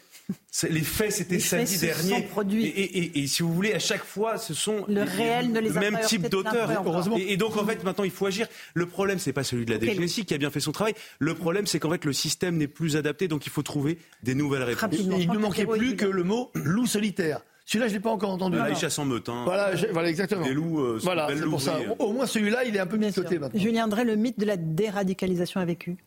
[0.69, 2.27] Les faits, c'était samedi dernier.
[2.53, 5.77] Et, et, et, si vous voulez, à chaque fois, ce sont le, réel ne les
[5.77, 6.69] a même type d'auteur.
[6.85, 7.18] Heureusement.
[7.18, 8.47] Et, donc, en fait, maintenant, il faut agir.
[8.73, 10.93] Le problème, c'est pas celui de la DGSI qui a bien fait son travail.
[11.19, 14.35] Le problème, c'est qu'en fait, le système n'est plus adapté, donc il faut trouver des
[14.35, 14.99] nouvelles réponses.
[14.99, 17.41] il ne manquait plus que le mot loup solitaire.
[17.69, 18.57] Celui-là, je ne l'ai pas encore entendu.
[18.57, 19.30] Là, il chasse en meute.
[19.30, 19.43] Hein.
[19.45, 20.43] Voilà, voilà, exactement.
[20.43, 21.77] Les loups, euh, voilà, c'est pour ça.
[21.99, 23.60] Au moins, celui-là, il est un peu mis de côté maintenant.
[23.61, 25.97] Julien André, le mythe de la déradicalisation a vécu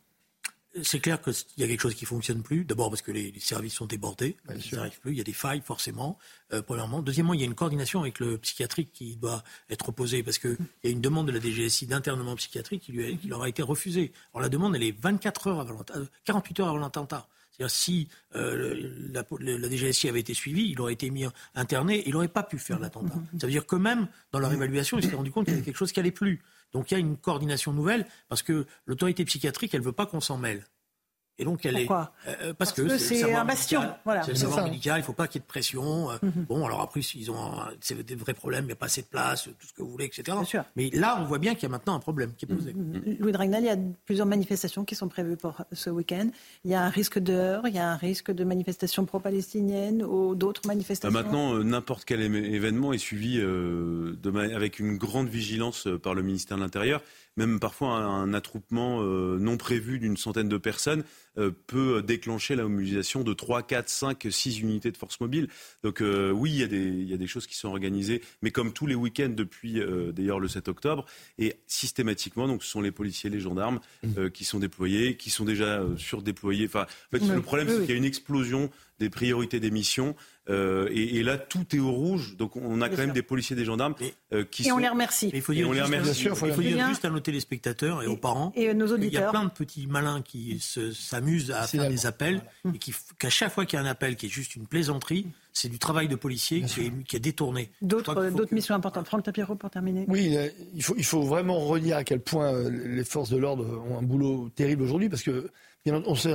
[0.83, 2.65] c'est clair qu'il y a quelque chose qui fonctionne plus.
[2.65, 5.13] D'abord parce que les, services sont débordés, ils n'arrivent plus.
[5.13, 6.19] Il y a des failles forcément.
[6.53, 10.23] Euh, premièrement, deuxièmement, il y a une coordination avec le psychiatrique qui doit être opposée
[10.23, 13.43] parce qu'il y a une demande de la DGSI d'internement psychiatrique qui, lui qui leur
[13.43, 14.13] a été refusée.
[14.33, 15.85] Alors la demande, elle est 24 heures avant
[16.25, 17.29] 48 heures avant l'attentat.
[17.51, 22.13] C'est-à-dire si euh, la, la, DGSI avait été suivie, il aurait été mis interné, il
[22.13, 23.15] n'aurait pas pu faire l'attentat.
[23.39, 25.65] Ça veut dire que même dans leur évaluation, ils s'étaient rendu compte qu'il y avait
[25.65, 26.41] quelque chose qui allait plus.
[26.73, 30.07] Donc il y a une coordination nouvelle parce que l'autorité psychiatrique, elle ne veut pas
[30.07, 30.65] qu'on s'en mêle.
[31.39, 32.13] Et donc elle Pourquoi?
[32.27, 33.83] est euh, parce, que, c'est un bastion.
[34.05, 34.23] Voilà.
[34.23, 36.11] C'est un médical, il ne faut pas qu'il y ait de pression.
[36.11, 36.45] Euh, mhm.
[36.49, 37.41] Bon, alors après, ils ont
[37.91, 40.05] des vrais problèmes, il n'y a pas assez de place, tout ce que vous voulez,
[40.05, 40.37] etc.
[40.77, 42.75] Mais là, on voit bien qu'il y a maintenant un problème qui est posé.
[42.75, 43.17] Mhm.
[43.19, 46.29] Louis Dragnal, il y a plusieurs manifestations qui sont prévues pour ce week-end.
[46.65, 50.03] Il y a un risque de heurts, il y a un risque de manifestations pro-palestiniennes
[50.03, 51.13] ou d'autres manifestations.
[51.13, 56.59] Bah, maintenant, euh, n'importe quel événement est suivi avec une grande vigilance par le ministère
[56.59, 57.03] de l'Intérieur
[57.37, 61.05] même parfois un, attroupement euh, non prévu d'une centaine de personnes
[61.67, 65.49] peut déclencher la mobilisation de 3, 4, 5, 6 unités de force mobile.
[65.83, 68.23] Donc euh, oui, il y, a des, il y, a des, choses qui sont organisées,
[68.43, 69.81] mais comme tous les week-ends depuis
[70.13, 71.05] d'ailleurs le 7 octobre,
[71.39, 74.31] et systématiquement, donc ce sont les policiers, les gendarmes mmh.
[74.31, 76.67] qui sont déployés, qui sont déjà surdéployés.
[76.67, 78.71] Enfin, en fait, le problème, c'est qu'il y a une explosion
[79.03, 80.15] des priorités des missions.
[80.49, 82.37] Euh, et, là, tout est au rouge.
[82.37, 83.95] Donc, on a quand même des policiers, des gendarmes
[84.33, 84.75] euh, qui et sont.
[84.75, 85.31] on les remercie.
[85.33, 86.25] il faut dire, on les remercie.
[86.25, 88.53] il faut dire juste à nos téléspectateurs et, aux parents.
[88.57, 89.21] Et nos auditeurs.
[89.21, 92.43] Il y a plein de petits malins qui s'amusent à faire des appels
[92.75, 92.79] et
[93.19, 95.79] qu'à chaque fois qu'il y a un appel qui est juste une plaisanterie, c'est du
[95.79, 97.71] travail de policier qui est, qui est, détourné.
[97.83, 99.07] D'autres missions importantes.
[99.07, 100.05] Franck Tapiro, pour terminer.
[100.09, 100.37] Oui,
[100.75, 103.99] il faut, il faut vraiment redire à quel point euh, les forces de l'ordre ont
[103.99, 105.51] un boulot terrible aujourd'hui parce que
[105.91, 106.29] on se,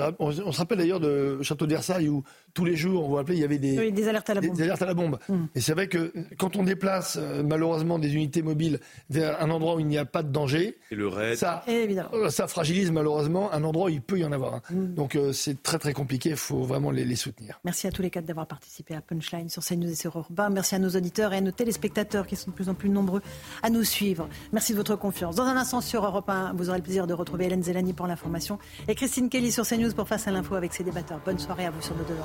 [0.57, 3.45] rappelle d'ailleurs de Château de Versailles où tous les jours, on vous rappelez, il y
[3.45, 4.59] avait des, des alertes à la bombe.
[4.59, 5.19] alertes à la bombe.
[5.29, 5.45] Mm.
[5.55, 8.79] Et c'est vrai que quand on déplace euh, malheureusement des unités mobiles
[9.09, 12.47] vers un endroit où il n'y a pas de danger, et le Ça, euh, ça
[12.47, 14.61] fragilise malheureusement un endroit où il peut y en avoir un.
[14.71, 14.93] Mm.
[14.95, 17.59] Donc euh, c'est très très compliqué, il faut vraiment les, soutenir.
[17.63, 20.49] Merci à tous les quatre d'avoir participé à Punchline sur CNews et sur Urbain.
[20.49, 23.21] Merci à nos auditeurs et à nos téléspectateurs qui sont de plus en plus nombreux
[23.63, 24.27] à nous suivre.
[24.51, 25.35] Merci de votre confiance.
[25.35, 28.07] Dans un instant sur Europe 1, vous aurez le plaisir de retrouver Hélène Zelani pour
[28.07, 31.19] l'information et Christine Kelly sur CNews pour Face à l'info avec ses débatteurs.
[31.23, 32.15] Bonne soirée à vous sur nos deux